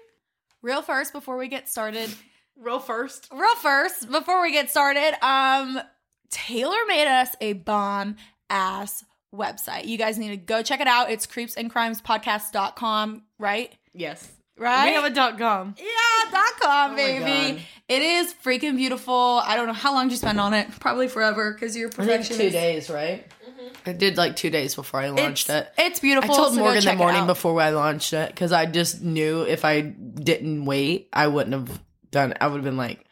real 0.61 0.81
first 0.83 1.13
before 1.13 1.37
we 1.37 1.47
get 1.47 1.67
started. 1.69 2.09
Real 2.61 2.79
first. 2.79 3.27
Real 3.33 3.55
first 3.55 4.11
before 4.11 4.41
we 4.41 4.51
get 4.51 4.69
started, 4.69 5.13
um 5.25 5.79
Taylar 6.31 6.87
made 6.87 7.07
us 7.07 7.35
a 7.41 7.53
bomb 7.53 8.15
ass 8.49 9.03
website. 9.35 9.85
You 9.85 9.97
guys 9.97 10.17
need 10.17 10.29
to 10.29 10.37
go 10.37 10.61
check 10.61 10.79
it 10.79 10.87
out. 10.87 11.09
It's 11.09 11.25
creeps 11.25 11.55
and 11.55 11.69
crimes 11.71 12.01
creepsandcrimespodcast.com, 12.01 13.23
right? 13.39 13.73
Yes. 13.93 14.31
Right? 14.57 14.89
We 14.89 14.93
have 14.93 15.05
a 15.05 15.09
dot 15.09 15.37
com. 15.39 15.75
Yeah, 15.77 16.31
dot 16.31 16.59
com, 16.61 16.91
Oh 16.91 16.95
baby. 16.95 17.63
It 17.89 18.01
is 18.01 18.33
freaking 18.45 18.75
beautiful. 18.77 19.41
I 19.43 19.55
don't 19.55 19.65
know 19.67 19.73
how 19.73 19.93
long 19.93 20.05
did 20.07 20.11
you 20.13 20.17
spend 20.17 20.39
on 20.39 20.53
it. 20.53 20.67
Probably 20.79 21.07
forever 21.07 21.53
because 21.53 21.75
you're 21.75 21.89
I 21.89 21.91
perfectionist. 21.91 22.39
two 22.41 22.49
days, 22.51 22.89
right? 22.89 23.25
I 23.85 23.93
did 23.93 24.17
like 24.17 24.35
two 24.35 24.49
days 24.49 24.75
before 24.75 24.99
I 24.99 25.09
launched 25.09 25.49
It's, 25.49 25.67
it. 25.67 25.73
it's 25.77 25.99
beautiful. 25.99 26.31
I 26.31 26.35
told 26.37 26.53
so 26.53 26.59
Morgan 26.59 26.83
the 26.83 26.93
morning 26.95 27.25
before 27.25 27.59
I 27.59 27.71
launched 27.71 28.13
it 28.13 28.29
because 28.29 28.51
I 28.51 28.65
just 28.67 29.01
knew 29.01 29.41
if 29.43 29.65
I 29.65 29.81
didn't 29.81 30.65
wait, 30.65 31.09
I 31.11 31.27
wouldn't 31.27 31.53
have 31.53 31.79
done. 32.11 32.33
I 32.39 32.47
would 32.47 32.55
have 32.57 32.63
been 32.63 32.77
like, 32.77 33.05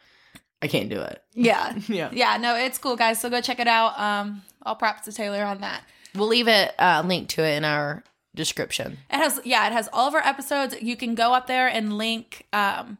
I 0.62 0.68
can't 0.68 0.88
do 0.88 1.00
it. 1.00 1.22
Yeah. 1.34 1.74
Yeah. 1.88 2.10
Yeah, 2.12 2.36
no, 2.36 2.54
it's 2.56 2.78
cool, 2.78 2.96
guys. 2.96 3.20
So 3.20 3.30
go 3.30 3.40
check 3.40 3.60
it 3.60 3.68
out. 3.68 3.98
Um, 3.98 4.42
all 4.62 4.74
props 4.76 5.04
to 5.06 5.10
Taylar 5.10 5.46
on 5.46 5.60
that. 5.62 5.82
We'll 6.14 6.28
leave 6.28 6.48
it 6.48 6.74
uh, 6.78 7.02
link 7.06 7.28
to 7.30 7.42
it 7.44 7.56
in 7.56 7.64
our 7.64 8.02
description. 8.34 8.98
It 9.10 9.16
has, 9.16 9.40
yeah, 9.44 9.66
it 9.66 9.72
has 9.72 9.88
all 9.92 10.08
of 10.08 10.14
our 10.14 10.20
episodes. 10.26 10.74
You 10.82 10.96
can 10.96 11.14
go 11.14 11.32
up 11.32 11.46
there 11.46 11.68
and 11.68 11.96
link 11.96 12.46
um 12.52 12.98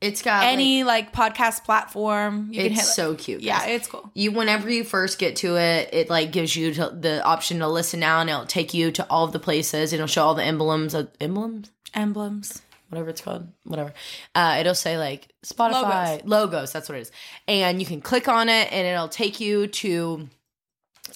It's 0.00 0.22
got 0.22 0.44
any 0.44 0.82
like, 0.82 1.12
podcast 1.12 1.62
platform. 1.64 2.48
You 2.50 2.62
can 2.62 2.72
It's 2.72 2.80
hit, 2.80 2.86
so 2.88 3.14
cute. 3.14 3.42
yeah, 3.42 3.66
it's 3.66 3.86
cool. 3.86 4.10
you 4.14 4.32
whenever 4.32 4.68
you 4.70 4.82
first 4.82 5.18
get 5.18 5.36
to 5.36 5.56
it, 5.56 5.90
it 5.92 6.10
like 6.10 6.32
gives 6.32 6.56
you 6.56 6.74
to, 6.74 6.88
the 6.90 7.22
option 7.22 7.60
to 7.60 7.68
listen 7.68 8.00
now, 8.00 8.20
and 8.20 8.28
it'll 8.30 8.46
take 8.46 8.74
you 8.74 8.90
to 8.92 9.06
all 9.08 9.24
of 9.24 9.32
the 9.32 9.38
places. 9.38 9.92
It'll 9.92 10.06
show 10.08 10.24
all 10.24 10.34
the 10.34 10.42
emblems, 10.44 10.94
of, 10.94 11.10
emblems, 11.20 11.70
Emblems. 11.94 12.62
Whatever 12.92 13.08
it's 13.08 13.22
called, 13.22 13.48
whatever. 13.64 13.94
Uh, 14.34 14.58
it'll 14.60 14.74
say 14.74 14.98
like 14.98 15.32
Spotify 15.44 16.20
logos. 16.26 16.72
That's 16.72 16.88
what 16.90 16.98
it 16.98 17.02
is, 17.02 17.12
and 17.48 17.80
you 17.80 17.86
can 17.86 18.02
click 18.02 18.28
on 18.28 18.50
it, 18.50 18.70
and 18.70 18.86
it'll 18.86 19.08
take 19.08 19.40
you 19.40 19.66
to 19.66 20.28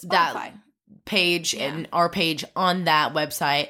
that 0.05 0.53
page 1.05 1.53
Yeah. 1.55 1.65
and 1.75 1.89
our 1.93 2.09
page 2.09 2.45
on 2.57 2.85
that 2.85 3.13
website. 3.15 3.69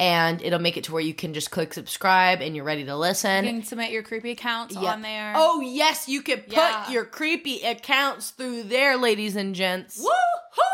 And 0.00 0.42
it'll 0.42 0.58
make 0.58 0.76
it 0.76 0.84
to 0.84 0.92
where 0.92 1.02
you 1.02 1.14
can 1.14 1.32
just 1.32 1.52
click 1.52 1.72
subscribe 1.72 2.40
and 2.40 2.56
you're 2.56 2.64
ready 2.64 2.84
to 2.86 2.96
listen. 2.96 3.44
You 3.44 3.50
can 3.52 3.62
submit 3.62 3.92
your 3.92 4.02
creepy 4.02 4.32
accounts 4.32 4.74
Yeah. 4.74 4.94
on 4.94 5.02
there. 5.02 5.32
Oh 5.36 5.60
yes, 5.60 6.08
you 6.08 6.22
can 6.22 6.38
put 6.40 6.54
Yeah. 6.56 6.90
your 6.90 7.04
creepy 7.04 7.60
accounts 7.62 8.30
through 8.30 8.64
there, 8.64 8.96
ladies 8.96 9.36
and 9.36 9.54
gents. 9.54 10.00
Woohoo! 10.02 10.71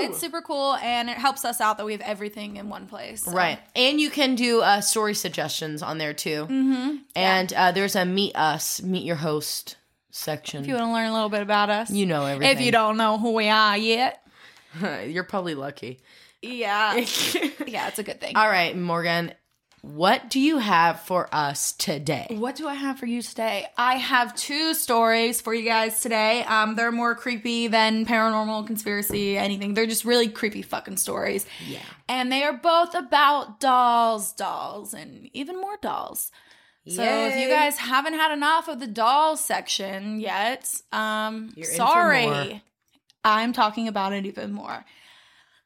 Yeah, 0.00 0.08
it's 0.08 0.18
super 0.18 0.40
cool 0.42 0.74
and 0.76 1.08
it 1.10 1.16
helps 1.16 1.44
us 1.44 1.60
out 1.60 1.78
that 1.78 1.86
we 1.86 1.92
have 1.92 2.00
everything 2.00 2.56
in 2.56 2.68
one 2.68 2.86
place. 2.86 3.22
so. 3.24 3.32
right, 3.32 3.58
and 3.76 4.00
you 4.00 4.10
can 4.10 4.34
do 4.34 4.60
uh, 4.60 4.80
story 4.80 5.14
suggestions 5.14 5.82
on 5.82 5.98
there 5.98 6.14
too. 6.14 6.46
Mm-hmm. 6.48 6.96
And 7.14 7.52
uh, 7.52 7.72
there's 7.72 7.96
a 7.96 8.04
meet 8.04 8.34
us, 8.36 8.82
meet 8.82 9.04
your 9.04 9.16
host 9.16 9.76
section. 10.10 10.62
If 10.62 10.68
you 10.68 10.74
want 10.74 10.86
to 10.86 10.92
learn 10.92 11.08
a 11.08 11.12
little 11.12 11.28
bit 11.28 11.42
about 11.42 11.70
us, 11.70 11.90
You 11.90 12.06
know 12.06 12.24
everything. 12.26 12.56
If 12.56 12.62
you 12.62 12.72
don't 12.72 12.96
know 12.96 13.18
who 13.18 13.32
we 13.32 13.48
are 13.48 13.76
yet, 13.76 14.22
you're 15.06 15.24
probably 15.24 15.54
lucky. 15.54 16.00
yeah, 16.42 16.94
yeah, 17.66 17.88
it's 17.88 17.98
a 17.98 18.02
good 18.02 18.20
thing. 18.20 18.36
All 18.36 18.48
right, 18.48 18.76
Morgan, 18.76 19.32
what 19.82 20.30
do 20.30 20.38
you 20.38 20.58
have 20.58 21.00
for 21.00 21.28
us 21.34 21.72
today? 21.72 22.28
What 22.30 22.54
do 22.54 22.68
I 22.68 22.74
have 22.74 23.00
for 23.00 23.06
you 23.06 23.20
today? 23.20 23.66
I 23.76 23.96
have 23.96 24.34
two 24.36 24.74
stories 24.74 25.40
for 25.40 25.52
you 25.52 25.64
guys 25.64 26.00
today. 26.00 26.44
Um, 26.44 26.76
they're 26.76 26.92
more 26.92 27.16
creepy 27.16 27.66
than 27.66 28.06
paranormal, 28.06 28.66
conspiracy, 28.68 29.36
anything. 29.36 29.74
They're 29.74 29.86
just 29.86 30.04
really 30.04 30.28
creepy 30.28 30.62
fucking 30.62 30.98
stories. 30.98 31.46
Yeah. 31.66 31.80
And 32.08 32.30
they 32.30 32.44
are 32.44 32.52
both 32.52 32.94
about 32.94 33.58
dolls, 33.58 34.32
dolls, 34.32 34.94
and 34.94 35.28
even 35.32 35.60
more 35.60 35.76
dolls. 35.82 36.30
So 36.86 37.02
if 37.02 37.36
you 37.36 37.48
guys 37.48 37.78
haven't 37.78 38.14
had 38.14 38.32
enough 38.32 38.68
of 38.68 38.80
the 38.80 38.86
dolls 38.88 39.44
section 39.44 40.20
yet, 40.20 40.72
um, 40.92 41.52
You're 41.56 41.66
sorry. 41.66 42.62
I'm 43.24 43.52
talking 43.52 43.88
about 43.88 44.12
it 44.12 44.26
even 44.26 44.52
more. 44.52 44.84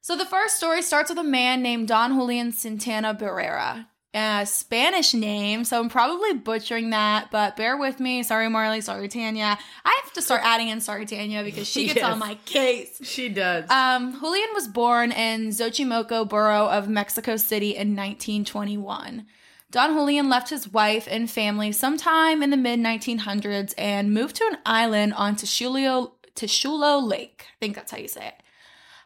So 0.01 0.17
the 0.17 0.27
first 0.27 0.57
story 0.57 0.83
starts 0.83 1.11
with 1.11 1.19
a 1.19 1.25
man 1.25 1.63
named 1.63 1.89
Don 1.89 2.15
Julian 2.15 2.53
Santana 2.53 3.15
Barrera. 3.15 3.87
A 4.19 4.47
Spanish 4.47 5.13
name, 5.13 5.65
so 5.65 5.79
I'm 5.79 5.91
probably 5.91 6.33
butchering 6.33 6.89
that, 6.91 7.31
but 7.31 7.55
bear 7.55 7.77
with 7.77 8.01
me. 8.01 8.23
Sorry, 8.23 8.49
Marley. 8.49 8.81
Sorry, 8.81 9.09
Tanya. 9.09 9.59
I 9.85 10.01
have 10.03 10.13
to 10.15 10.23
start 10.23 10.41
adding 10.43 10.69
in 10.69 10.81
sorry, 10.81 11.05
Tanya, 11.05 11.45
because 11.45 11.69
she 11.69 11.85
gets 11.85 11.97
Yes. 11.97 12.05
on 12.13 12.19
my 12.19 12.37
case. 12.47 12.99
She 13.05 13.29
does. 13.29 13.69
Um, 13.71 14.19
Julian 14.19 14.49
was 14.55 14.69
born 14.69 15.13
in 15.13 15.49
Xochimilco 15.51 16.27
borough 16.27 16.67
of 16.67 16.89
Mexico 16.89 17.37
City 17.37 17.77
in 17.77 17.95
1921. 17.95 19.27
Don 19.71 19.93
Julian 19.95 20.31
left 20.31 20.49
his 20.49 20.73
wife 20.73 21.07
and 21.11 21.31
family 21.31 21.71
sometime 21.71 22.43
in 22.43 22.49
the 22.49 22.57
mid 22.57 22.81
1900s 22.81 23.75
and 23.77 24.15
moved 24.15 24.37
to 24.37 24.45
an 24.51 24.57
island 24.65 25.13
on 25.13 25.37
Teshuilo, 25.37 26.13
Teshuilo 26.35 27.07
Lake. 27.07 27.45
I 27.49 27.55
think 27.61 27.75
that's 27.77 27.93
how 27.93 27.99
you 27.99 28.09
say 28.09 28.29
it. 28.29 28.43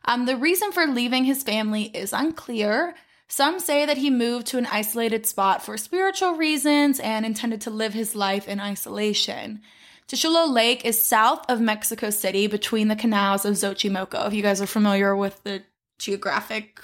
Um, 0.05 0.27
the 0.27 0.37
reason 0.37 0.71
for 0.71 0.87
leaving 0.87 1.25
his 1.25 1.43
family 1.43 1.85
is 1.85 2.13
unclear. 2.13 2.95
Some 3.31 3.61
say 3.61 3.87
that 3.87 3.99
he 3.99 4.11
moved 4.11 4.49
to 4.49 4.59
an 4.59 4.67
isolated 4.67 5.25
spot 5.25 5.65
for 5.65 5.79
spiritual 5.79 6.33
reasons 6.33 6.99
and 6.99 7.25
intended 7.25 7.61
to 7.61 7.71
live 7.71 7.95
his 7.95 8.17
life 8.17 8.49
in 8.49 8.59
isolation. 8.59 9.63
Teshuilo 10.09 10.53
Lake 10.53 10.85
is 10.85 11.01
south 11.01 11.49
of 11.49 11.61
Mexico 11.61 12.11
City 12.11 12.49
between 12.49 12.89
the 12.89 12.97
canals 12.97 13.45
of 13.45 13.55
Xochimilco. 13.55 14.27
If 14.27 14.35
you 14.35 14.43
guys 14.43 14.61
are 14.61 14.67
familiar 14.67 15.15
with 15.15 15.41
the 15.45 15.63
geographic 16.01 16.81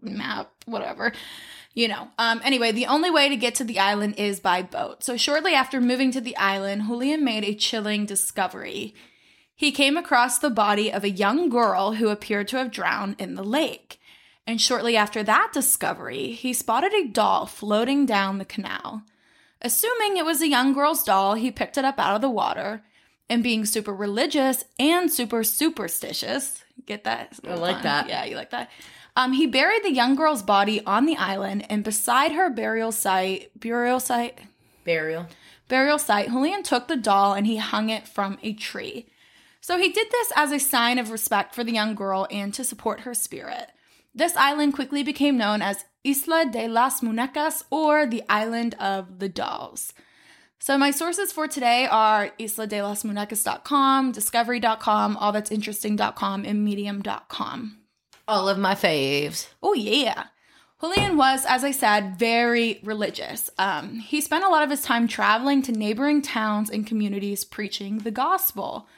map, 0.00 0.52
whatever, 0.66 1.12
you 1.74 1.88
know. 1.88 2.06
Um, 2.16 2.40
anyway, 2.44 2.70
the 2.70 2.86
only 2.86 3.10
way 3.10 3.28
to 3.28 3.36
get 3.36 3.56
to 3.56 3.64
the 3.64 3.80
island 3.80 4.14
is 4.18 4.38
by 4.38 4.62
boat. 4.62 5.02
So 5.02 5.16
shortly 5.16 5.54
after 5.54 5.80
moving 5.80 6.12
to 6.12 6.20
the 6.20 6.36
island, 6.36 6.84
Julian 6.86 7.24
made 7.24 7.42
a 7.42 7.56
chilling 7.56 8.06
discovery. 8.06 8.94
He 9.52 9.72
came 9.72 9.96
across 9.96 10.38
the 10.38 10.48
body 10.48 10.92
of 10.92 11.02
a 11.02 11.10
young 11.10 11.48
girl 11.48 11.94
who 11.94 12.08
appeared 12.08 12.46
to 12.48 12.58
have 12.58 12.70
drowned 12.70 13.16
in 13.18 13.34
the 13.34 13.42
lake. 13.42 13.97
And 14.48 14.58
shortly 14.58 14.96
after 14.96 15.22
that 15.22 15.50
discovery, 15.52 16.32
he 16.32 16.54
spotted 16.54 16.94
a 16.94 17.06
doll 17.06 17.44
floating 17.44 18.06
down 18.06 18.38
the 18.38 18.46
canal. 18.46 19.02
Assuming 19.60 20.16
it 20.16 20.24
was 20.24 20.40
a 20.40 20.48
young 20.48 20.72
girl's 20.72 21.02
doll, 21.02 21.34
he 21.34 21.50
picked 21.50 21.76
it 21.76 21.84
up 21.84 21.98
out 21.98 22.14
of 22.14 22.22
the 22.22 22.30
water. 22.30 22.82
And 23.28 23.42
being 23.42 23.66
super 23.66 23.94
religious 23.94 24.64
and 24.78 25.12
super 25.12 25.44
superstitious, 25.44 26.64
get 26.86 27.04
that? 27.04 27.38
I 27.46 27.56
like 27.56 27.82
that. 27.82 28.08
Yeah, 28.08 28.24
you 28.24 28.36
like 28.36 28.48
that? 28.48 28.70
Um, 29.16 29.34
he 29.34 29.46
buried 29.46 29.84
the 29.84 29.92
young 29.92 30.14
girl's 30.14 30.42
body 30.42 30.82
on 30.86 31.04
the 31.04 31.18
island, 31.18 31.66
and 31.68 31.84
beside 31.84 32.32
her 32.32 32.48
burial 32.48 32.90
site, 32.90 33.50
burial 33.54 34.00
site, 34.00 34.38
Burial. 34.82 35.26
burial 35.68 35.98
site, 35.98 36.30
Julian 36.30 36.62
took 36.62 36.88
the 36.88 36.96
doll 36.96 37.34
and 37.34 37.46
he 37.46 37.58
hung 37.58 37.90
it 37.90 38.08
from 38.08 38.38
a 38.42 38.54
tree. 38.54 39.08
So 39.60 39.76
he 39.76 39.90
did 39.92 40.06
this 40.10 40.32
as 40.34 40.52
a 40.52 40.58
sign 40.58 40.98
of 40.98 41.10
respect 41.10 41.54
for 41.54 41.64
the 41.64 41.72
young 41.72 41.94
girl 41.94 42.26
and 42.30 42.54
to 42.54 42.64
support 42.64 43.00
her 43.00 43.12
spirit. 43.12 43.68
This 44.18 44.36
island 44.36 44.74
quickly 44.74 45.04
became 45.04 45.38
known 45.38 45.62
as 45.62 45.84
Isla 46.02 46.46
de 46.50 46.66
las 46.66 47.02
Muñecas 47.02 47.62
or 47.70 48.04
the 48.04 48.24
Island 48.28 48.74
of 48.80 49.20
the 49.20 49.28
Dolls. 49.28 49.92
So 50.58 50.76
my 50.76 50.90
sources 50.90 51.30
for 51.30 51.46
today 51.46 51.86
are 51.86 52.32
isladelasmuñecas.com, 52.40 54.10
discovery.com, 54.10 55.16
allthat'sinteresting.com, 55.18 56.44
and 56.44 56.64
medium.com. 56.64 57.78
All 58.26 58.48
of 58.48 58.58
my 58.58 58.74
faves. 58.74 59.46
Oh, 59.62 59.74
yeah. 59.74 60.24
Julian 60.80 61.16
was, 61.16 61.46
as 61.48 61.62
I 61.62 61.70
said, 61.70 62.18
very 62.18 62.80
religious. 62.82 63.50
Um, 63.56 64.00
he 64.00 64.20
spent 64.20 64.42
a 64.42 64.48
lot 64.48 64.64
of 64.64 64.70
his 64.70 64.82
time 64.82 65.06
traveling 65.06 65.62
to 65.62 65.70
neighboring 65.70 66.22
towns 66.22 66.70
and 66.70 66.84
communities 66.84 67.44
preaching 67.44 67.98
the 67.98 68.10
gospel. 68.10 68.88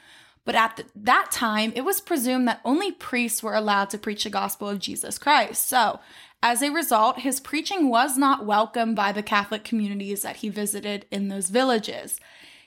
But 0.43 0.55
at 0.55 0.77
the, 0.77 0.85
that 0.95 1.31
time, 1.31 1.71
it 1.75 1.81
was 1.81 2.01
presumed 2.01 2.47
that 2.47 2.61
only 2.65 2.91
priests 2.91 3.43
were 3.43 3.53
allowed 3.53 3.89
to 3.91 3.97
preach 3.97 4.23
the 4.23 4.29
gospel 4.29 4.67
of 4.69 4.79
Jesus 4.79 5.17
Christ. 5.17 5.67
So, 5.67 5.99
As 6.43 6.63
a 6.63 6.71
result, 6.71 7.19
his 7.19 7.39
preaching 7.39 7.87
was 7.89 8.17
not 8.17 8.45
welcomed 8.47 8.95
by 8.95 9.11
the 9.11 9.21
Catholic 9.21 9.63
communities 9.63 10.23
that 10.23 10.37
he 10.37 10.49
visited 10.49 11.05
in 11.11 11.27
those 11.27 11.49
villages. 11.49 12.19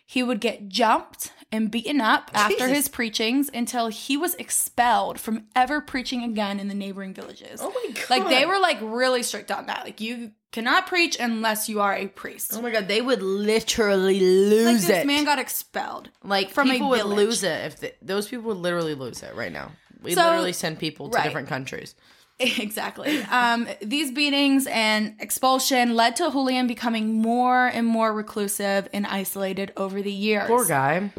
He 0.06 0.22
would 0.22 0.40
get 0.40 0.68
jumped 0.68 1.32
and 1.50 1.70
beaten 1.70 2.00
up 2.00 2.30
after 2.34 2.68
his 2.68 2.88
preachings 2.88 3.50
until 3.52 3.88
he 3.88 4.16
was 4.16 4.34
expelled 4.34 5.18
from 5.18 5.46
ever 5.56 5.80
preaching 5.80 6.22
again 6.22 6.60
in 6.60 6.68
the 6.68 6.74
neighboring 6.74 7.14
villages. 7.14 7.60
Oh 7.62 7.70
my 7.70 7.94
god! 7.94 8.10
Like 8.10 8.28
they 8.28 8.44
were 8.44 8.58
like 8.58 8.78
really 8.82 9.22
strict 9.22 9.50
on 9.50 9.66
that. 9.66 9.84
Like 9.84 10.00
you 10.00 10.32
cannot 10.52 10.86
preach 10.86 11.16
unless 11.18 11.68
you 11.68 11.80
are 11.80 11.94
a 11.94 12.06
priest. 12.06 12.52
Oh 12.54 12.60
my 12.60 12.70
god! 12.70 12.86
They 12.86 13.00
would 13.00 13.22
literally 13.22 14.20
lose 14.20 14.66
like 14.66 14.76
this 14.88 15.04
it. 15.04 15.06
man 15.06 15.24
got 15.24 15.38
expelled. 15.38 16.10
like 16.22 16.50
from 16.50 16.68
a 16.68 16.72
people 16.72 16.90
would 16.90 17.06
lose 17.06 17.42
it 17.42 17.64
if 17.64 17.80
they, 17.80 17.92
those 18.02 18.28
people 18.28 18.46
would 18.46 18.58
literally 18.58 18.94
lose 18.94 19.22
it 19.22 19.34
right 19.34 19.52
now. 19.52 19.72
We 20.02 20.14
So- 20.14 20.22
literally 20.22 20.52
send 20.52 20.78
people 20.78 21.08
to 21.08 21.16
right. 21.16 21.24
different 21.24 21.48
countries. 21.48 21.94
Exactly. 22.40 23.22
Um, 23.22 23.68
these 23.80 24.10
beatings 24.10 24.66
and 24.66 25.14
expulsion 25.20 25.94
led 25.94 26.16
to 26.16 26.30
Julian 26.30 26.66
becoming 26.66 27.22
more 27.22 27.66
and 27.66 27.86
more 27.86 28.12
reclusive 28.12 28.88
and 28.92 29.06
isolated 29.06 29.72
over 29.76 30.02
the 30.02 30.12
years. 30.12 30.48
Poor 30.48 30.66
guy. 30.66 31.12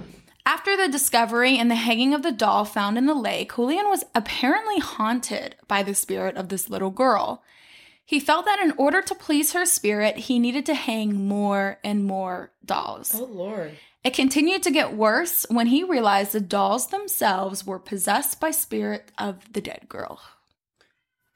After 0.46 0.78
the 0.78 0.90
discovery 0.90 1.58
and 1.58 1.72
the 1.72 1.76
hanging 1.76 2.14
of 2.14 2.22
the 2.22 2.32
doll 2.32 2.66
found 2.66 2.98
in 2.98 3.06
the 3.06 3.16
lake, 3.16 3.56
Julian 3.56 3.90
was 3.90 4.04
apparently 4.14 4.80
haunted 4.80 5.56
by 5.68 5.82
the 5.82 5.96
spirit 5.96 6.36
of 6.36 6.50
this 6.50 6.70
little 6.70 6.92
girl. 6.92 7.42
He 8.06 8.20
felt 8.20 8.46
that 8.46 8.60
in 8.60 8.74
order 8.78 9.02
to 9.02 9.16
please 9.16 9.54
her 9.54 9.66
spirit, 9.66 10.18
he 10.18 10.38
needed 10.38 10.66
to 10.68 10.76
hang 10.76 11.28
more 11.28 11.80
and 11.84 12.06
more 12.06 12.52
dolls. 12.64 13.16
Oh, 13.16 13.24
Lord. 13.24 13.72
It 14.04 14.14
continued 14.14 14.62
to 14.64 14.72
get 14.72 14.94
worse 14.94 15.48
when 15.50 15.66
he 15.68 15.84
realized 15.84 16.34
the 16.34 16.40
dolls 16.40 16.88
themselves 16.88 17.66
were 17.66 17.80
possessed 17.80 18.40
by 18.40 18.52
spirit 18.52 19.12
of 19.18 19.52
the 19.52 19.62
dead 19.62 19.86
girl. 19.90 20.22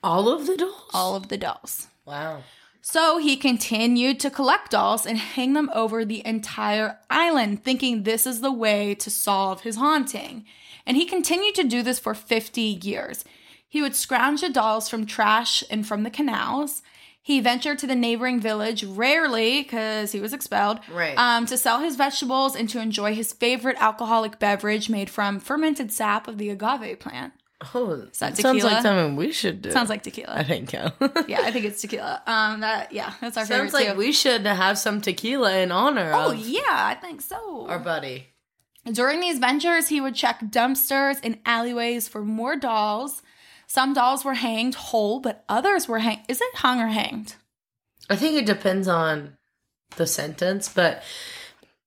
All 0.03 0.29
of 0.29 0.47
the 0.47 0.57
dolls. 0.57 0.89
All 0.93 1.15
of 1.15 1.27
the 1.29 1.37
dolls. 1.37 1.87
wow. 2.05 2.43
So 2.81 3.17
he 3.19 3.35
continued 3.35 4.19
to 4.21 4.31
collect 4.31 4.71
dolls 4.71 5.05
and 5.05 5.17
hang 5.17 5.53
them 5.53 5.69
over 5.75 6.03
the 6.05 6.25
entire 6.25 6.97
island, 7.09 7.63
thinking 7.63 8.01
this 8.03 8.25
is 8.25 8.41
the 8.41 8.53
way 8.53 8.95
to 8.95 9.11
solve 9.11 9.61
his 9.61 9.75
haunting. 9.75 10.45
And 10.87 10.97
he 10.97 11.05
continued 11.05 11.53
to 11.55 11.63
do 11.65 11.83
this 11.83 11.99
for 11.99 12.15
50 12.15 12.61
years. 12.61 13.23
He 13.67 13.81
would 13.81 13.95
scrounge 13.95 14.41
the 14.41 14.49
dolls 14.49 14.89
from 14.89 15.05
trash 15.05 15.63
and 15.69 15.85
from 15.85 16.01
the 16.01 16.09
canals. 16.09 16.81
He 17.21 17.41
ventured 17.41 17.77
to 17.79 17.85
the 17.85 17.95
neighboring 17.95 18.39
village, 18.39 18.83
rarely 18.83 19.61
because 19.61 20.13
he 20.13 20.19
was 20.21 20.33
expelled, 20.33 20.79
Right. 20.91 21.15
um, 21.17 21.45
to 21.47 21.57
sell 21.57 21.81
his 21.81 21.95
vegetables 21.97 22.55
and 22.55 22.67
to 22.69 22.79
enjoy 22.79 23.13
his 23.13 23.33
favorite 23.33 23.77
alcoholic 23.79 24.39
beverage 24.39 24.89
made 24.89 25.09
from 25.11 25.39
fermented 25.39 25.91
sap 25.91 26.27
of 26.27 26.39
the 26.39 26.49
agave 26.49 26.99
plant. 26.99 27.33
Oh, 27.75 27.95
that 28.19 28.37
sounds 28.37 28.63
like 28.63 28.81
something 28.81 29.17
we 29.17 29.33
should 29.33 29.61
do. 29.61 29.71
Sounds 29.71 29.89
like 29.89 30.03
tequila. 30.03 30.33
I 30.33 30.43
think 30.43 30.69
so. 30.69 30.91
yeah, 31.27 31.41
I 31.41 31.51
think 31.51 31.65
it's 31.65 31.81
tequila. 31.81 32.21
Um, 32.25 32.61
that 32.61 32.91
yeah, 32.93 33.13
that's 33.19 33.35
our 33.35 33.45
Sounds 33.45 33.49
favorite 33.49 33.71
Sounds 33.71 33.73
like 33.85 33.91
too. 33.93 33.97
we 33.99 34.11
should 34.13 34.45
have 34.45 34.77
some 34.77 35.01
tequila 35.01 35.57
in 35.57 35.71
honor 35.71 36.11
Oh 36.15 36.31
yeah, 36.31 36.61
I 36.67 36.95
think 36.99 37.21
so. 37.21 37.67
our 37.67 37.79
buddy. 37.79 38.27
During 38.89 39.19
these 39.19 39.39
ventures, 39.39 39.89
he 39.89 39.99
would 39.99 40.15
check 40.15 40.39
dumpsters 40.39 41.17
and 41.21 41.37
alleyways 41.45 42.07
for 42.07 42.23
more 42.23 42.55
dolls. 42.55 43.21
Some 43.67 43.93
dolls 43.93 44.23
were 44.23 44.35
hanged 44.35 44.75
whole, 44.75 45.19
but 45.19 45.43
others 45.49 45.87
were 45.87 45.99
hanged. 45.99 46.21
Is 46.29 46.39
it 46.41 46.55
hung 46.55 46.79
or 46.79 46.87
hanged? 46.87 47.35
I 48.09 48.15
think 48.15 48.35
it 48.35 48.45
depends 48.45 48.87
on 48.87 49.37
the 49.97 50.07
sentence, 50.07 50.69
but 50.69 51.03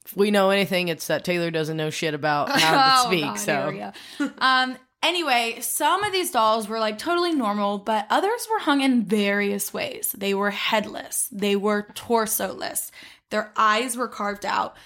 if 0.05 0.15
we 0.15 0.31
know 0.31 0.51
anything, 0.51 0.89
it's 0.89 1.07
that 1.07 1.25
Taylar 1.25 1.53
doesn't 1.53 1.77
know 1.79 1.89
shit 1.91 2.13
about 2.15 2.51
how 2.61 3.01
to 3.01 3.07
Oh, 3.07 3.09
speak. 3.11 3.25
God, 3.25 3.37
so 3.39 3.93
um. 4.39 4.77
Anyway, 5.03 5.59
some 5.61 6.05
of 6.05 6.13
these 6.13 6.31
dolls 6.31 6.69
were 6.69 6.79
like 6.79 6.97
totally 6.97 7.33
normal, 7.35 7.79
but 7.79 8.07
others 8.09 8.47
were 8.51 8.61
hung 8.61 8.81
in 8.81 9.05
various 9.05 9.75
ways. 9.75 10.15
They 10.17 10.33
were 10.33 10.51
headless. 10.51 11.29
They 11.33 11.57
were 11.57 11.89
torso-less. 11.95 12.93
Their 13.31 13.53
eyes 13.57 13.97
were 13.97 14.09
carved 14.09 14.47
out. 14.47 14.77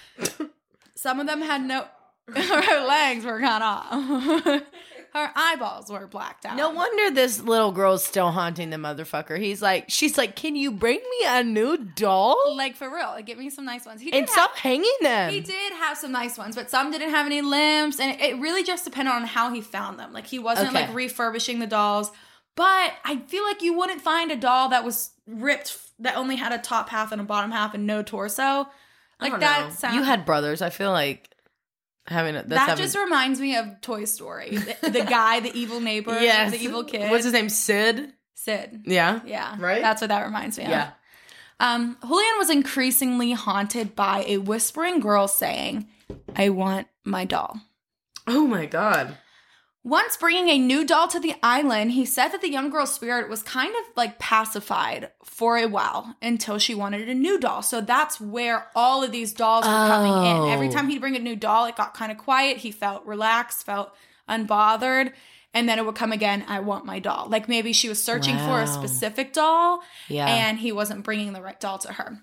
Some 0.95 1.19
of 1.19 1.27
them 1.27 1.41
had 1.41 1.61
no. 1.61 1.85
Legs 2.35 3.25
were 3.25 3.39
cut 3.39 3.61
off. 3.61 4.63
Her 5.17 5.31
eyeballs 5.35 5.89
were 5.89 6.05
blacked 6.07 6.45
out. 6.45 6.55
no 6.55 6.69
wonder 6.69 7.13
this 7.13 7.41
little 7.41 7.71
girl's 7.71 8.03
still 8.05 8.31
haunting 8.31 8.69
the 8.69 8.77
motherfucker. 8.77 9.39
He's 9.39 9.61
like, 9.61 9.85
she's 9.87 10.17
like, 10.17 10.35
can 10.35 10.55
you 10.55 10.71
bring 10.71 10.97
me 10.99 11.25
a 11.27 11.43
new 11.43 11.77
doll 11.77 12.55
like 12.55 12.75
for 12.75 12.89
real. 12.89 13.07
Like, 13.07 13.25
give 13.25 13.37
me 13.37 13.49
some 13.49 13.65
nice 13.65 13.85
ones. 13.85 13.99
He 14.01 14.11
did 14.11 14.17
and 14.19 14.27
have- 14.27 14.33
stop 14.33 14.55
hanging 14.57 14.93
them? 15.01 15.31
He 15.31 15.39
did 15.39 15.73
have 15.73 15.97
some 15.97 16.11
nice 16.11 16.37
ones, 16.37 16.55
but 16.55 16.69
some 16.69 16.91
didn't 16.91 17.09
have 17.09 17.25
any 17.25 17.41
limbs, 17.41 17.99
and 17.99 18.19
it 18.21 18.37
really 18.39 18.63
just 18.63 18.85
depended 18.85 19.13
on 19.13 19.23
how 19.23 19.51
he 19.53 19.61
found 19.61 19.97
them. 19.99 20.13
Like 20.13 20.27
he 20.27 20.39
wasn't 20.39 20.69
Okay. 20.69 20.85
like 20.87 20.95
refurbishing 20.95 21.59
the 21.59 21.67
dolls, 21.67 22.11
but 22.55 22.91
I 23.05 23.21
feel 23.27 23.43
like 23.43 23.61
you 23.61 23.73
wouldn't 23.77 24.01
find 24.01 24.31
a 24.31 24.35
doll 24.35 24.69
that 24.69 24.83
was 24.85 25.11
ripped 25.25 25.77
that 25.99 26.15
only 26.15 26.35
had 26.35 26.51
a 26.51 26.57
top 26.57 26.89
half 26.89 27.11
and 27.11 27.19
a 27.19 27.23
bottom 27.23 27.51
half 27.51 27.73
and 27.73 27.85
no 27.87 28.03
torso. 28.03 28.67
Like 29.19 29.39
that 29.39 29.73
sounds. 29.73 29.95
You 29.95 30.03
had 30.03 30.25
brothers. 30.25 30.61
I 30.61 30.69
feel 30.69 30.91
like 30.91 31.29
having 32.07 32.35
a, 32.35 32.39
that's 32.39 32.49
that 32.49 32.69
having, 32.69 32.83
just 32.83 32.97
reminds 32.97 33.39
me 33.39 33.55
of 33.57 33.81
Toy 33.81 34.05
Story. 34.05 34.57
The, 34.57 34.89
the 34.89 35.03
guy, 35.03 35.39
the 35.39 35.55
evil 35.57 35.79
neighbor, 35.79 36.19
yes, 36.19 36.51
the 36.51 36.59
evil 36.59 36.83
kid. 36.83 37.11
What's 37.11 37.23
his 37.23 37.33
name? 37.33 37.49
Sid. 37.49 38.13
Sid. 38.35 38.83
Yeah. 38.85 39.21
Yeah, 39.25 39.55
Right? 39.59 39.81
That's 39.81 40.01
what 40.01 40.09
that 40.09 40.25
reminds 40.25 40.57
me 40.57 40.65
of. 40.65 40.69
Yeah. 40.69 40.91
Um, 41.59 41.97
Julian 42.01 42.37
was 42.37 42.49
increasingly 42.49 43.31
haunted 43.31 43.95
by 43.95 44.23
a 44.27 44.37
whispering 44.37 44.99
girl 44.99 45.27
saying, 45.27 45.87
"I 46.35 46.49
want 46.49 46.87
my 47.03 47.25
doll." 47.25 47.59
Oh 48.27 48.45
my 48.45 48.65
god. 48.67 49.17
Once 49.87 50.17
bringing 50.17 50.49
a 50.49 50.57
new 50.57 50.85
doll 50.85 51.07
to 51.07 51.17
the 51.17 51.33
island, 51.41 51.91
he 51.93 52.05
said 52.05 52.27
that 52.27 52.41
the 52.41 52.51
young 52.51 52.69
girl's 52.69 52.93
spirit 52.93 53.29
was 53.29 53.41
kind 53.41 53.73
of 53.73 53.83
like 53.95 54.19
pacified 54.19 55.09
for 55.23 55.57
a 55.57 55.65
while 55.65 56.13
until 56.21 56.57
she 56.59 56.75
wanted 56.75 57.07
a 57.07 57.13
new 57.13 57.39
doll. 57.39 57.61
So 57.61 57.79
that's 57.79 58.19
where 58.19 58.67
all 58.75 59.01
of 59.01 59.13
these 59.13 59.31
dolls 59.31 59.63
were 59.65 59.71
coming 59.71 60.11
in. 60.45 60.49
Every 60.51 60.67
Oh. 60.67 60.71
time 60.71 60.89
he'd 60.89 60.99
bring 60.99 61.15
a 61.15 61.19
new 61.19 61.37
doll, 61.37 61.65
it 61.67 61.77
got 61.77 61.93
kind 61.93 62.11
of 62.11 62.17
quiet. 62.17 62.57
He 62.57 62.71
felt 62.71 63.05
relaxed, 63.05 63.65
felt 63.65 63.95
unbothered. 64.27 65.13
And 65.53 65.67
then 65.69 65.79
it 65.79 65.85
would 65.85 65.95
come 65.95 66.11
again, 66.11 66.43
I 66.49 66.59
want 66.59 66.85
my 66.85 66.99
doll. 66.99 67.27
Like 67.29 67.47
maybe 67.47 67.71
she 67.71 67.87
was 67.87 68.03
searching 68.03 68.35
for 68.37 68.43
Wow. 68.59 68.63
a 68.63 68.67
specific 68.67 69.31
doll 69.31 69.81
Yeah. 70.09 70.27
and 70.27 70.59
he 70.59 70.73
wasn't 70.73 71.03
bringing 71.03 71.31
the 71.31 71.41
right 71.41 71.59
doll 71.59 71.77
to 71.79 71.93
her. 71.93 72.21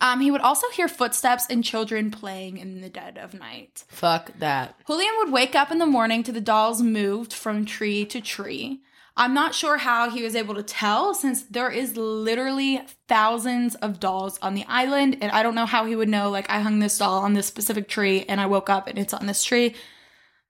Um, 0.00 0.20
he 0.20 0.30
would 0.30 0.40
also 0.40 0.68
hear 0.70 0.88
footsteps 0.88 1.46
and 1.48 1.62
children 1.64 2.10
playing 2.10 2.58
in 2.58 2.80
the 2.80 2.88
dead 2.88 3.18
of 3.18 3.34
night. 3.34 3.84
Fuck 3.88 4.32
that. 4.38 4.74
Julian 4.86 5.14
would 5.18 5.32
wake 5.32 5.54
up 5.54 5.70
in 5.70 5.78
the 5.78 5.86
morning 5.86 6.22
to 6.24 6.32
the 6.32 6.40
dolls 6.40 6.82
moved 6.82 7.32
from 7.32 7.64
tree 7.64 8.04
to 8.06 8.20
tree. 8.20 8.80
I'm 9.16 9.34
not 9.34 9.54
sure 9.54 9.76
how 9.76 10.08
he 10.08 10.22
was 10.22 10.34
able 10.34 10.54
to 10.54 10.62
tell 10.62 11.12
since 11.14 11.42
there 11.42 11.70
is 11.70 11.96
literally 11.96 12.82
thousands 13.08 13.74
of 13.76 14.00
dolls 14.00 14.38
on 14.40 14.54
the 14.54 14.64
island 14.66 15.18
and 15.20 15.30
I 15.32 15.42
don't 15.42 15.54
know 15.54 15.66
how 15.66 15.84
he 15.84 15.94
would 15.94 16.08
know 16.08 16.30
like 16.30 16.48
I 16.48 16.60
hung 16.60 16.78
this 16.78 16.96
doll 16.96 17.18
on 17.18 17.34
this 17.34 17.46
specific 17.46 17.88
tree 17.88 18.24
and 18.26 18.40
I 18.40 18.46
woke 18.46 18.70
up 18.70 18.86
and 18.88 18.98
it's 18.98 19.12
on 19.12 19.26
this 19.26 19.44
tree. 19.44 19.74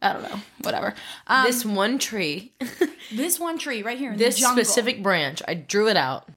I 0.01 0.13
don't 0.13 0.23
know. 0.23 0.41
Whatever. 0.63 0.95
Um, 1.27 1.47
this 1.47 1.65
one 1.65 1.99
tree, 1.99 2.53
this 3.13 3.39
one 3.39 3.59
tree 3.59 3.83
right 3.83 3.99
here 3.99 4.13
in 4.13 4.19
this 4.19 4.37
specific 4.37 5.03
branch, 5.03 5.43
I 5.47 5.55
drew 5.55 5.89
it 5.89 5.97
out. 5.97 6.29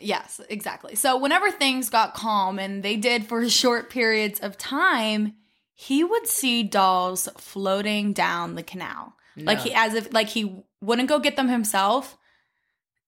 Yes, 0.00 0.40
exactly. 0.48 0.94
So 0.94 1.16
whenever 1.18 1.50
things 1.50 1.90
got 1.90 2.14
calm, 2.14 2.58
and 2.58 2.82
they 2.82 2.96
did 2.96 3.26
for 3.26 3.48
short 3.50 3.90
periods 3.90 4.40
of 4.40 4.56
time, 4.58 5.34
he 5.74 6.02
would 6.04 6.26
see 6.26 6.62
dolls 6.62 7.28
floating 7.38 8.12
down 8.12 8.54
the 8.54 8.62
canal, 8.62 9.14
like 9.36 9.60
he 9.60 9.72
as 9.72 9.94
if 9.94 10.12
like 10.12 10.28
he 10.28 10.62
wouldn't 10.80 11.08
go 11.08 11.18
get 11.18 11.36
them 11.36 11.48
himself. 11.48 12.16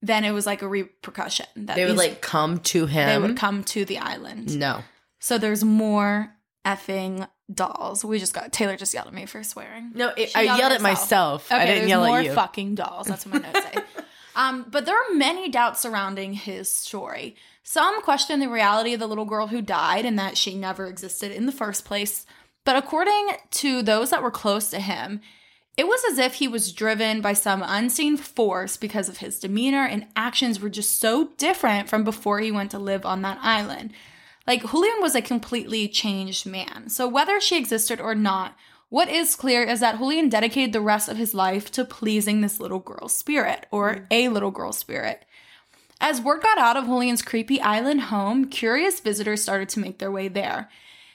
Then 0.04 0.24
it 0.24 0.32
was 0.32 0.46
like 0.46 0.62
a 0.62 0.68
repercussion 0.68 1.46
that 1.54 1.76
They 1.76 1.84
would 1.84 1.96
like 1.96 2.20
come 2.20 2.58
to 2.58 2.86
him. 2.86 3.08
they 3.08 3.18
would 3.28 3.36
come 3.36 3.62
to 3.64 3.84
the 3.84 3.98
island. 3.98 4.58
No. 4.58 4.82
So 5.20 5.38
there's 5.38 5.62
more 5.62 6.34
effing 6.66 7.28
dolls. 7.52 8.04
We 8.04 8.18
just 8.18 8.34
got 8.34 8.52
Taylar 8.52 8.76
just 8.76 8.94
yelled 8.94 9.06
at 9.06 9.14
me 9.14 9.26
for 9.26 9.44
swearing. 9.44 9.92
No, 9.94 10.08
it, 10.16 10.36
I 10.36 10.42
yelled 10.42 10.60
at 10.60 10.72
herself. 10.72 10.82
myself. 10.82 11.52
I 11.52 11.62
Okay, 11.62 11.74
didn't 11.74 11.88
yell 11.88 12.04
at 12.06 12.24
you. 12.24 12.32
fucking 12.32 12.74
dolls. 12.74 13.06
That's 13.06 13.24
what 13.26 13.42
my 13.42 13.52
notes 13.52 13.64
say. 13.66 13.82
Um, 14.34 14.66
but 14.70 14.86
there 14.86 14.96
are 14.96 15.14
many 15.14 15.48
doubts 15.48 15.80
surrounding 15.80 16.34
his 16.34 16.68
story. 16.68 17.36
Some 17.62 18.02
question 18.02 18.40
the 18.40 18.48
reality 18.48 18.94
of 18.94 19.00
the 19.00 19.06
little 19.06 19.24
girl 19.24 19.48
who 19.48 19.62
died 19.62 20.04
and 20.04 20.18
that 20.18 20.36
she 20.36 20.54
never 20.54 20.86
existed 20.86 21.30
in 21.30 21.46
the 21.46 21.52
first 21.52 21.84
place. 21.84 22.26
But 22.64 22.76
according 22.76 23.30
to 23.52 23.82
those 23.82 24.10
that 24.10 24.22
were 24.22 24.30
close 24.30 24.70
to 24.70 24.80
him, 24.80 25.20
it 25.76 25.86
was 25.86 26.02
as 26.10 26.18
if 26.18 26.34
he 26.34 26.48
was 26.48 26.72
driven 26.72 27.20
by 27.20 27.32
some 27.32 27.62
unseen 27.64 28.16
force 28.16 28.76
because 28.76 29.08
of 29.08 29.18
his 29.18 29.38
demeanor 29.38 29.86
and 29.86 30.06
actions 30.14 30.60
were 30.60 30.68
just 30.68 31.00
so 31.00 31.28
different 31.38 31.88
from 31.88 32.04
before 32.04 32.40
he 32.40 32.52
went 32.52 32.70
to 32.72 32.78
live 32.78 33.06
on 33.06 33.22
that 33.22 33.38
island. 33.40 33.92
Like, 34.46 34.68
Julian 34.68 35.00
was 35.00 35.14
a 35.14 35.22
completely 35.22 35.88
changed 35.88 36.46
man. 36.46 36.88
So, 36.88 37.08
whether 37.08 37.40
she 37.40 37.56
existed 37.56 38.00
or 38.00 38.14
not, 38.14 38.56
what 38.92 39.08
is 39.08 39.36
clear 39.36 39.62
is 39.62 39.80
that 39.80 39.96
Julian 39.96 40.28
dedicated 40.28 40.74
the 40.74 40.80
rest 40.82 41.08
of 41.08 41.16
his 41.16 41.32
life 41.32 41.72
to 41.72 41.82
pleasing 41.82 42.42
this 42.42 42.60
little 42.60 42.78
girl's 42.78 43.16
spirit, 43.16 43.64
or 43.70 43.94
mm. 43.94 44.06
a 44.10 44.28
little 44.28 44.50
girl's 44.50 44.76
spirit. 44.76 45.24
As 45.98 46.20
word 46.20 46.42
got 46.42 46.58
out 46.58 46.76
of 46.76 46.84
Julian's 46.84 47.22
creepy 47.22 47.58
island 47.58 48.02
home, 48.02 48.50
curious 48.50 49.00
visitors 49.00 49.42
started 49.42 49.70
to 49.70 49.80
make 49.80 49.98
their 49.98 50.12
way 50.12 50.28
there. 50.28 50.68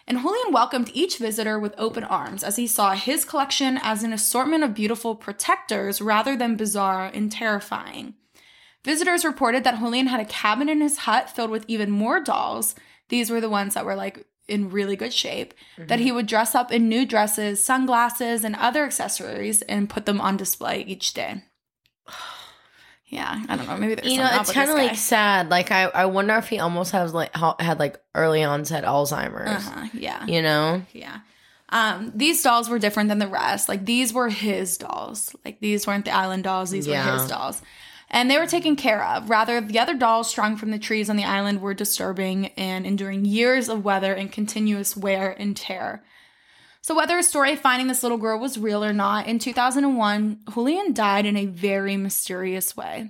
And 0.07 0.19
Julian 0.19 0.51
welcomed 0.51 0.89
each 0.95 1.19
visitor 1.19 1.59
with 1.59 1.75
open 1.77 2.03
arms 2.03 2.43
as 2.43 2.55
he 2.55 2.65
saw 2.65 2.93
his 2.93 3.23
collection 3.23 3.79
as 3.83 4.01
an 4.01 4.11
assortment 4.11 4.63
of 4.63 4.73
beautiful 4.73 5.13
protectors 5.13 6.01
rather 6.01 6.35
than 6.35 6.55
bizarre 6.55 7.11
and 7.13 7.31
terrifying. 7.31 8.15
Visitors 8.83 9.23
reported 9.23 9.63
that 9.63 9.77
Julian 9.77 10.07
had 10.07 10.19
a 10.19 10.25
cabin 10.25 10.67
in 10.67 10.81
his 10.81 10.97
hut 10.97 11.29
filled 11.29 11.51
with 11.51 11.65
even 11.67 11.91
more 11.91 12.19
dolls. 12.21 12.73
These 13.09 13.29
were 13.29 13.39
the 13.39 13.51
ones 13.51 13.75
that 13.75 13.85
were 13.85 13.95
like 13.95 14.25
in 14.47 14.69
really 14.69 14.95
good 14.95 15.13
shape. 15.13 15.53
That 15.77 15.99
he 15.99 16.11
would 16.11 16.25
dress 16.25 16.55
up 16.55 16.71
in 16.71 16.89
new 16.89 17.05
dresses, 17.05 17.63
sunglasses, 17.63 18.43
and 18.43 18.55
other 18.55 18.83
accessories 18.83 19.61
and 19.63 19.89
put 19.89 20.05
them 20.05 20.21
on 20.21 20.37
display 20.37 20.81
each 20.81 21.13
day. 21.13 21.43
Yeah, 23.09 23.41
I 23.47 23.55
don't 23.55 23.67
know. 23.67 23.77
Maybe 23.77 23.95
there's 23.95 24.11
You 24.11 24.17
know, 24.17 24.29
it's 24.33 24.51
kind 24.51 24.69
of 24.69 24.75
like 24.75 24.97
sad. 24.97 25.49
Like 25.49 25.71
I, 25.71 25.83
I 25.83 26.07
wonder 26.07 26.35
if 26.35 26.49
he 26.49 26.59
almost 26.59 26.91
has 26.91 27.13
like 27.13 27.33
had 27.33 27.79
like 27.79 27.97
early 28.13 28.43
onset 28.43 28.83
Alzheimer's. 28.83 29.65
Uh-huh, 29.65 29.87
yeah. 29.93 30.25
You 30.25 30.41
know, 30.41 30.81
Yeah. 30.91 31.19
Um, 31.69 32.11
these 32.15 32.41
dolls 32.43 32.69
were 32.69 32.79
different 32.79 33.09
than 33.09 33.19
the 33.19 33.27
rest. 33.27 33.67
Like 33.69 33.85
these 33.85 34.13
were 34.13 34.29
his 34.29 34.77
dolls. 34.77 35.33
Like 35.43 35.59
these 35.59 35.87
weren't 35.87 36.03
the 36.05 36.11
island 36.11 36.43
dolls, 36.43 36.69
these 36.69 36.87
were 36.87 36.95
his 36.95 37.27
dolls. 37.27 37.61
And 38.09 38.31
they 38.31 38.37
were 38.37 38.47
taken 38.47 38.75
care 38.75 39.03
of. 39.03 39.29
Rather, 39.29 39.59
the 39.59 39.79
other 39.79 39.93
dolls 39.93 40.29
strung 40.29 40.55
from 40.55 40.71
the 40.71 40.79
trees 40.79 41.09
on 41.09 41.17
the 41.17 41.25
island 41.25 41.61
were 41.61 41.73
disturbing 41.73 42.47
and 42.57 42.85
enduring 42.85 43.25
years 43.25 43.67
of 43.67 43.83
weather 43.83 44.13
and 44.13 44.31
continuous 44.31 44.95
wear 44.95 45.31
and 45.37 45.55
tear. 45.57 46.03
So, 46.81 46.95
whether 46.95 47.17
a 47.17 47.23
story 47.23 47.51
of 47.51 47.59
finding 47.59 47.87
this 47.87 48.03
little 48.03 48.17
girl 48.17 48.39
was 48.39 48.57
real 48.57 48.81
or 48.83 48.93
not, 48.93 49.27
in 49.27 49.39
2001, 49.39 50.39
Julian 50.53 50.93
died 50.93 51.25
in 51.25 51.35
a 51.35 51.45
very 51.45 51.97
mysterious 51.97 52.77
way. 52.77 53.09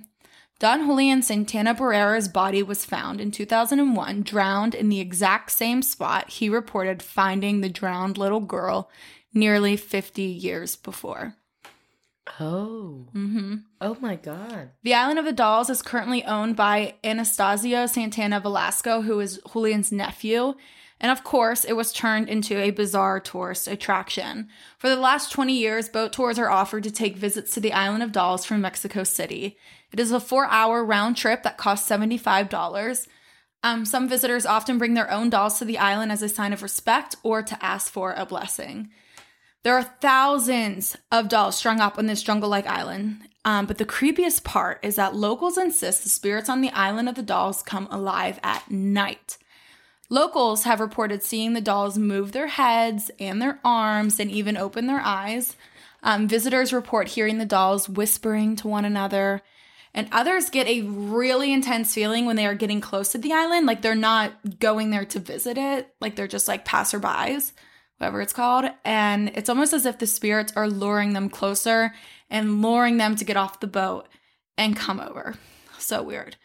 Don 0.58 0.86
Julian 0.86 1.22
Santana 1.22 1.72
Barrera's 1.72 2.26
body 2.26 2.64
was 2.64 2.84
found 2.84 3.20
in 3.20 3.30
2001, 3.30 4.22
drowned 4.22 4.74
in 4.74 4.88
the 4.88 4.98
exact 4.98 5.52
same 5.52 5.82
spot 5.82 6.30
he 6.30 6.48
reported 6.48 7.00
finding 7.00 7.60
the 7.60 7.68
drowned 7.68 8.18
little 8.18 8.40
girl 8.40 8.90
nearly 9.32 9.76
50 9.76 10.22
years 10.22 10.74
before. 10.74 11.36
Oh, 12.40 13.06
hmm 13.12 13.56
oh 13.80 13.96
my 14.00 14.16
god, 14.16 14.70
The 14.82 14.94
Island 14.94 15.18
of 15.18 15.24
the 15.24 15.32
Dolls 15.32 15.70
is 15.70 15.82
currently 15.82 16.24
owned 16.24 16.56
by 16.56 16.94
Anastasio 17.04 17.86
Santana 17.86 18.40
Velasco, 18.40 19.02
who 19.02 19.20
is 19.20 19.40
Julian's 19.52 19.92
nephew. 19.92 20.54
And 21.00 21.12
of 21.12 21.22
course, 21.22 21.64
it 21.64 21.74
was 21.74 21.92
turned 21.92 22.28
into 22.28 22.58
a 22.58 22.70
bizarre 22.70 23.20
tourist 23.20 23.68
attraction. 23.68 24.48
For 24.78 24.88
the 24.88 24.96
last 24.96 25.30
20 25.30 25.52
years, 25.52 25.88
boat 25.88 26.12
tours 26.12 26.40
are 26.40 26.50
offered 26.50 26.82
to 26.84 26.90
take 26.90 27.16
visits 27.16 27.54
to 27.54 27.60
the 27.60 27.72
Island 27.72 28.02
of 28.02 28.10
Dolls 28.10 28.44
from 28.44 28.60
Mexico 28.60 29.04
City. 29.04 29.56
It 29.92 30.00
is 30.00 30.10
a 30.10 30.18
four 30.20 30.46
hour 30.46 30.84
round 30.84 31.16
trip 31.16 31.44
that 31.44 31.56
costs 31.56 31.88
$75. 31.88 33.06
Um, 33.62 33.84
some 33.84 34.08
visitors 34.08 34.46
often 34.46 34.78
bring 34.78 34.94
their 34.94 35.10
own 35.10 35.30
dolls 35.30 35.58
to 35.58 35.64
the 35.64 35.78
island 35.78 36.12
as 36.12 36.22
a 36.22 36.28
sign 36.28 36.52
of 36.52 36.62
respect 36.62 37.16
or 37.22 37.42
to 37.42 37.64
ask 37.64 37.90
for 37.90 38.14
a 38.14 38.26
blessing. 38.26 38.90
There 39.64 39.74
are 39.74 39.82
thousands 40.00 40.96
of 41.10 41.28
dolls 41.28 41.56
strung 41.56 41.80
up 41.80 41.98
on 41.98 42.06
this 42.06 42.22
jungle 42.22 42.48
like 42.48 42.66
island. 42.66 43.20
Um, 43.44 43.66
but 43.66 43.78
the 43.78 43.86
creepiest 43.86 44.44
part 44.44 44.78
is 44.82 44.96
that 44.96 45.16
locals 45.16 45.58
insist 45.58 46.02
the 46.02 46.08
spirits 46.08 46.48
on 46.48 46.60
the 46.60 46.70
island 46.70 47.08
of 47.08 47.14
the 47.14 47.22
dolls 47.22 47.62
come 47.62 47.88
alive 47.90 48.38
at 48.42 48.70
night. 48.70 49.38
Locals 50.10 50.64
have 50.64 50.80
reported 50.80 51.22
seeing 51.22 51.52
the 51.52 51.60
dolls 51.60 51.98
move 51.98 52.32
their 52.32 52.46
heads 52.46 53.10
and 53.18 53.40
their 53.40 53.58
arms 53.64 54.20
and 54.20 54.30
even 54.30 54.56
open 54.56 54.86
their 54.86 55.00
eyes. 55.00 55.56
Um, 56.02 56.28
visitors 56.28 56.72
report 56.72 57.08
hearing 57.08 57.38
the 57.38 57.44
dolls 57.44 57.88
whispering 57.88 58.56
to 58.56 58.68
one 58.68 58.84
another. 58.84 59.42
And 59.94 60.08
others 60.12 60.50
get 60.50 60.68
a 60.68 60.82
really 60.82 61.52
intense 61.52 61.94
feeling 61.94 62.26
when 62.26 62.36
they 62.36 62.46
are 62.46 62.54
getting 62.54 62.80
close 62.80 63.10
to 63.12 63.18
the 63.18 63.32
island. 63.32 63.66
Like 63.66 63.82
they're 63.82 63.94
not 63.94 64.60
going 64.60 64.90
there 64.90 65.06
to 65.06 65.18
visit 65.18 65.58
it, 65.58 65.94
like 66.00 66.14
they're 66.14 66.28
just 66.28 66.48
like 66.48 66.64
passerbys 66.64 67.52
whatever 67.98 68.20
it's 68.20 68.32
called. 68.32 68.66
And 68.84 69.30
it's 69.34 69.48
almost 69.48 69.72
as 69.72 69.86
if 69.86 69.98
the 69.98 70.06
spirits 70.06 70.52
are 70.56 70.68
luring 70.68 71.12
them 71.12 71.28
closer 71.28 71.94
and 72.30 72.62
luring 72.62 72.96
them 72.96 73.16
to 73.16 73.24
get 73.24 73.36
off 73.36 73.60
the 73.60 73.66
boat 73.66 74.08
and 74.56 74.76
come 74.76 75.00
over. 75.00 75.34
So 75.78 76.02
weird. 76.02 76.36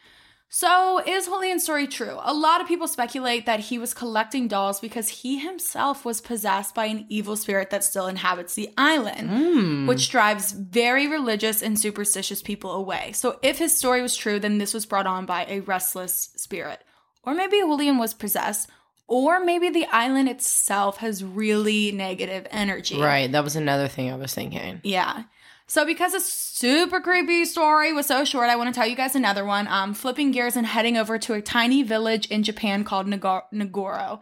So, 0.56 1.02
is 1.08 1.26
Julian's 1.26 1.64
story 1.64 1.88
true? 1.88 2.20
A 2.22 2.32
lot 2.32 2.62
of 2.62 2.68
people 2.68 2.88
speculate 2.88 3.48
that 3.48 3.60
he 3.60 3.80
was 3.80 3.96
collecting 3.96 4.48
dolls 4.48 4.80
because 4.80 5.10
he 5.10 5.40
himself 5.40 6.06
was 6.06 6.22
possessed 6.22 6.76
by 6.76 6.86
an 6.86 7.08
evil 7.10 7.36
spirit 7.36 7.72
that 7.72 7.84
still 7.84 8.06
inhabits 8.06 8.54
the 8.54 8.70
island, 8.78 9.32
hmm. 9.32 9.88
which 9.88 10.12
drives 10.12 10.52
very 10.52 11.08
religious 11.08 11.64
and 11.64 11.80
superstitious 11.80 12.44
people 12.44 12.72
away. 12.72 13.14
So, 13.14 13.40
if 13.42 13.58
his 13.58 13.76
story 13.76 14.04
was 14.04 14.16
true, 14.16 14.40
then 14.40 14.60
this 14.60 14.76
was 14.76 14.86
brought 14.86 15.08
on 15.08 15.26
by 15.26 15.48
a 15.50 15.62
restless 15.62 16.30
spirit. 16.36 16.84
Or 17.24 17.34
maybe 17.34 17.58
Julian 17.58 17.98
was 17.98 18.14
possessed, 18.14 18.70
or 19.08 19.44
maybe 19.44 19.70
the 19.70 19.86
island 19.88 20.30
itself 20.30 20.98
has 20.98 21.24
really 21.24 21.92
negative 21.92 22.48
energy. 22.52 23.00
right? 23.00 23.32
That 23.32 23.44
was 23.44 23.56
another 23.56 23.88
thing 23.88 24.12
I 24.12 24.16
was 24.16 24.34
thinking. 24.34 24.82
Yeah. 24.84 25.24
So 25.68 25.86
because 25.86 26.12
this 26.12 26.26
super 26.32 27.00
creepy 27.00 27.46
story 27.46 27.94
was 27.94 28.06
so 28.06 28.26
short, 28.26 28.50
I 28.50 28.56
want 28.56 28.74
to 28.74 28.78
tell 28.80 28.88
you 28.88 28.96
guys 28.96 29.16
another 29.16 29.46
one. 29.46 29.68
Um, 29.68 29.94
flipping 29.94 30.32
gears 30.32 30.56
and 30.56 30.68
heading 30.68 30.98
over 30.98 31.18
to 31.20 31.34
a 31.34 31.42
tiny 31.42 31.84
village 31.84 32.28
in 32.28 32.44
Japan 32.44 32.84
called 32.84 33.08
Nagor- 33.08 33.44
Nagoro. 33.54 34.20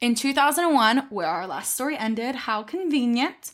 In 0.00 0.14
2001, 0.14 1.08
where 1.10 1.26
our 1.26 1.46
last 1.46 1.74
story 1.74 1.96
ended, 1.96 2.34
how 2.34 2.62
convenient. 2.62 3.52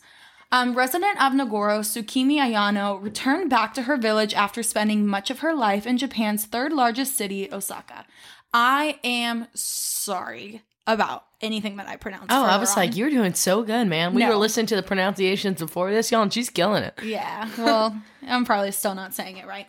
Um, 0.49 0.75
resident 0.75 1.21
of 1.21 1.33
Nagoro, 1.33 1.81
Tsukimi 1.81 2.37
Ayano, 2.37 3.03
returned 3.03 3.49
back 3.49 3.73
to 3.73 3.83
her 3.83 3.97
village 3.97 4.33
after 4.33 4.63
spending 4.63 5.05
much 5.05 5.29
of 5.29 5.39
her 5.39 5.53
life 5.53 5.85
in 5.85 5.97
Japan's 5.97 6.45
third 6.45 6.71
largest 6.71 7.17
city, 7.17 7.49
Osaka. 7.51 8.05
I 8.53 8.99
am 9.03 9.47
sorry 9.53 10.63
about 10.85 11.25
anything 11.41 11.75
that 11.77 11.87
I 11.87 11.97
pronounced. 11.97 12.27
Oh, 12.29 12.43
I 12.43 12.57
was 12.57 12.71
on. 12.71 12.77
like, 12.77 12.95
you're 12.95 13.09
doing 13.09 13.33
so 13.33 13.61
good, 13.61 13.87
man. 13.87 14.13
We 14.13 14.21
No. 14.21 14.29
were 14.29 14.35
listening 14.37 14.67
to 14.67 14.75
the 14.75 14.83
pronunciations 14.83 15.59
before 15.59 15.91
this, 15.91 16.11
y'all, 16.11 16.21
and 16.21 16.33
she's 16.33 16.49
killing 16.49 16.83
it. 16.83 16.97
Yeah. 17.03 17.49
Well, 17.57 18.01
I'm 18.27 18.45
probably 18.45 18.71
still 18.71 18.95
not 18.95 19.13
saying 19.13 19.37
it 19.37 19.45
right. 19.45 19.67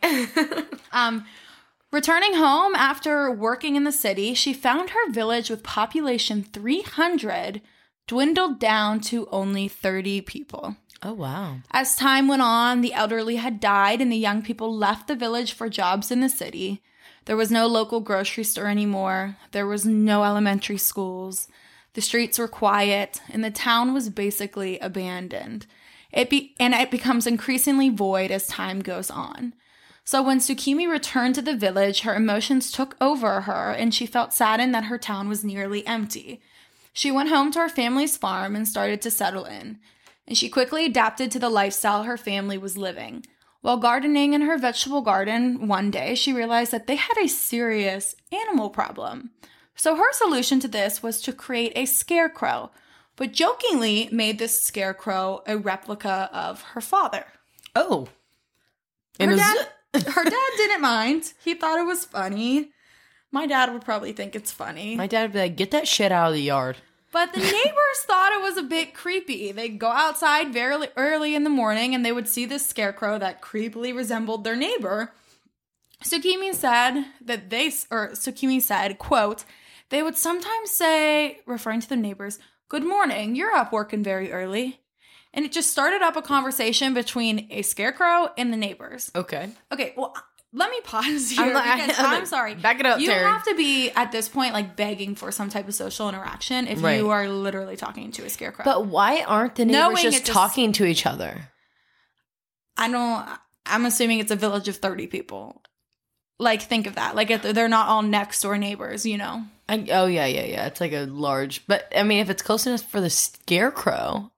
um, 0.92 1.24
returning 1.90 2.34
home 2.34 2.74
after 2.76 3.30
working 3.32 3.74
in 3.76 3.82
the 3.84 3.92
city, 3.92 4.32
she 4.34 4.52
found 4.54 4.90
her 4.90 5.10
village 5.10 5.50
with 5.50 5.62
population 5.64 6.44
300 6.44 7.60
dwindled 8.06 8.58
down 8.60 9.00
to 9.00 9.26
only 9.30 9.68
30 9.68 10.20
people. 10.22 10.76
Oh 11.02 11.12
wow. 11.12 11.58
As 11.72 11.94
time 11.96 12.26
went 12.26 12.42
on, 12.42 12.80
the 12.80 12.92
elderly 12.94 13.36
had 13.36 13.60
died 13.60 14.00
and 14.00 14.10
the 14.10 14.16
young 14.16 14.42
people 14.42 14.74
left 14.74 15.06
the 15.08 15.14
village 15.14 15.52
for 15.52 15.68
jobs 15.68 16.10
in 16.10 16.20
the 16.20 16.28
city. 16.28 16.82
There 17.28 17.36
was 17.36 17.50
no 17.50 17.66
local 17.66 18.00
grocery 18.00 18.42
store 18.42 18.68
anymore. 18.68 19.36
There 19.52 19.66
was 19.66 19.84
no 19.84 20.24
elementary 20.24 20.78
schools. 20.78 21.46
The 21.92 22.00
streets 22.00 22.38
were 22.38 22.48
quiet 22.48 23.20
and 23.28 23.44
the 23.44 23.50
town 23.50 23.92
was 23.92 24.08
basically 24.08 24.78
abandoned. 24.78 25.66
It 26.10 26.30
be- 26.30 26.54
and 26.58 26.72
it 26.72 26.90
becomes 26.90 27.26
increasingly 27.26 27.90
void 27.90 28.30
as 28.30 28.46
time 28.46 28.80
goes 28.80 29.10
on. 29.10 29.52
So 30.04 30.22
when 30.22 30.38
Tsukimi 30.38 30.90
returned 30.90 31.34
to 31.34 31.42
the 31.42 31.54
village, 31.54 32.00
her 32.00 32.14
emotions 32.14 32.72
took 32.72 32.96
over 32.98 33.42
her 33.42 33.72
and 33.72 33.94
she 33.94 34.06
felt 34.06 34.32
saddened 34.32 34.74
that 34.74 34.84
her 34.84 34.96
town 34.96 35.28
was 35.28 35.44
nearly 35.44 35.86
empty. 35.86 36.40
She 36.94 37.10
went 37.10 37.28
home 37.28 37.52
to 37.52 37.58
her 37.58 37.68
family's 37.68 38.16
farm 38.16 38.56
and 38.56 38.66
started 38.66 39.02
to 39.02 39.10
settle 39.10 39.44
in 39.44 39.80
and 40.26 40.36
she 40.36 40.48
quickly 40.48 40.86
adapted 40.86 41.30
to 41.32 41.38
the 41.38 41.50
lifestyle 41.50 42.04
her 42.04 42.16
family 42.16 42.56
was 42.56 42.78
living. 42.78 43.26
While 43.60 43.78
gardening 43.78 44.34
in 44.34 44.42
her 44.42 44.56
vegetable 44.56 45.02
garden 45.02 45.66
one 45.66 45.90
day, 45.90 46.14
she 46.14 46.32
realized 46.32 46.70
that 46.72 46.86
they 46.86 46.94
had 46.96 47.18
a 47.18 47.28
serious 47.28 48.14
animal 48.32 48.70
problem. 48.70 49.30
So 49.74 49.96
her 49.96 50.12
solution 50.12 50.60
to 50.60 50.68
this 50.68 51.02
was 51.02 51.20
to 51.22 51.32
create 51.32 51.72
a 51.76 51.86
scarecrow, 51.86 52.70
but 53.16 53.32
jokingly 53.32 54.08
made 54.12 54.38
this 54.38 54.60
scarecrow 54.60 55.42
a 55.46 55.56
replica 55.56 56.30
of 56.32 56.62
her 56.62 56.80
father. 56.80 57.24
Oh. 57.74 58.08
Her 59.20 59.30
And 59.30 59.36
dad, 59.36 59.68
her 59.94 60.24
dad 60.24 60.50
didn't 60.56 60.80
mind. 60.80 61.32
He 61.44 61.54
thought 61.54 61.78
it 61.78 61.86
was 61.86 62.04
funny. 62.04 62.70
My 63.30 63.46
dad 63.46 63.72
would 63.72 63.84
probably 63.84 64.12
think 64.12 64.34
it's 64.34 64.52
funny. 64.52 64.96
my 64.96 65.06
dad 65.06 65.22
would 65.22 65.32
be 65.32 65.38
like, 65.40 65.56
get 65.56 65.70
that 65.72 65.86
shit 65.86 66.12
out 66.12 66.28
of 66.28 66.34
the 66.34 66.42
yard. 66.42 66.76
But 67.18 67.32
the 67.32 67.40
neighbors 67.40 67.98
thought 68.02 68.32
it 68.32 68.40
was 68.40 68.56
a 68.56 68.62
bit 68.62 68.94
creepy. 68.94 69.50
They'd 69.50 69.80
go 69.80 69.88
outside 69.88 70.52
very 70.52 70.86
early 70.96 71.34
in 71.34 71.42
the 71.42 71.50
morning 71.50 71.92
and 71.92 72.04
they 72.04 72.12
would 72.12 72.28
see 72.28 72.46
this 72.46 72.64
scarecrow 72.64 73.18
that 73.18 73.42
creepily 73.42 73.92
resembled 73.92 74.44
their 74.44 74.54
neighbor. 74.54 75.12
Tsukimi 76.04 76.54
said 76.54 77.06
that 77.20 77.50
they, 77.50 77.72
or 77.90 78.10
Tsukimi 78.10 78.62
said, 78.62 78.98
quote, 78.98 79.44
they 79.88 80.00
would 80.00 80.16
sometimes 80.16 80.70
say, 80.70 81.40
referring 81.44 81.80
to 81.80 81.88
the 81.88 81.96
neighbors, 81.96 82.38
Good 82.68 82.84
morning, 82.84 83.34
you're 83.34 83.50
up 83.50 83.72
working 83.72 84.04
very 84.04 84.30
early. 84.30 84.78
And 85.34 85.44
it 85.44 85.50
just 85.50 85.72
started 85.72 86.02
up 86.02 86.14
a 86.14 86.22
conversation 86.22 86.94
between 86.94 87.48
a 87.50 87.62
scarecrow 87.62 88.28
and 88.38 88.52
the 88.52 88.56
neighbors. 88.56 89.10
Okay. 89.16 89.50
Okay, 89.72 89.92
well, 89.96 90.14
let 90.52 90.70
me 90.70 90.80
pause 90.82 91.30
here 91.30 91.44
I'm 91.46 91.52
like- 91.52 91.80
because 91.86 91.98
I'm 91.98 92.06
I'm, 92.20 92.26
sorry. 92.26 92.54
back 92.54 92.80
it 92.80 92.86
up, 92.86 93.00
You 93.00 93.08
Terry. 93.08 93.24
have 93.24 93.44
to 93.44 93.54
be 93.54 93.90
at 93.90 94.12
this 94.12 94.28
point 94.28 94.54
like 94.54 94.76
begging 94.76 95.14
for 95.14 95.30
some 95.30 95.48
type 95.50 95.68
of 95.68 95.74
social 95.74 96.08
interaction 96.08 96.66
if 96.66 96.82
Right. 96.82 96.98
you 96.98 97.10
are 97.10 97.28
literally 97.28 97.76
talking 97.76 98.10
to 98.12 98.24
a 98.24 98.30
scarecrow. 98.30 98.64
But 98.64 98.86
why 98.86 99.22
aren't 99.26 99.56
the 99.56 99.64
Knowing 99.66 99.96
neighbors 99.96 100.14
just 100.14 100.28
a 100.28 100.30
s- 100.30 100.34
talking 100.34 100.72
to 100.72 100.84
each 100.84 101.04
other? 101.06 101.50
I 102.76 102.88
don't. 102.90 103.26
I'm 103.66 103.84
assuming 103.86 104.20
it's 104.20 104.30
a 104.30 104.36
village 104.36 104.68
of 104.68 104.76
30 104.76 105.06
people. 105.08 105.60
Like, 106.38 106.62
think 106.62 106.86
of 106.86 106.94
that. 106.94 107.16
Like, 107.16 107.30
if 107.30 107.42
they're 107.42 107.68
not 107.68 107.88
all 107.88 108.02
next 108.02 108.40
door 108.40 108.56
neighbors, 108.56 109.04
you 109.04 109.18
know. 109.18 109.42
I, 109.68 109.84
oh 109.90 110.06
yeah, 110.06 110.26
yeah, 110.26 110.44
yeah. 110.44 110.66
It's 110.66 110.80
like 110.80 110.92
a 110.92 111.04
large, 111.04 111.66
but 111.66 111.92
I 111.94 112.04
mean, 112.04 112.20
if 112.20 112.30
it's 112.30 112.40
close 112.42 112.66
enough 112.66 112.82
for 112.82 113.00
the 113.00 113.10
scarecrow, 113.10 114.30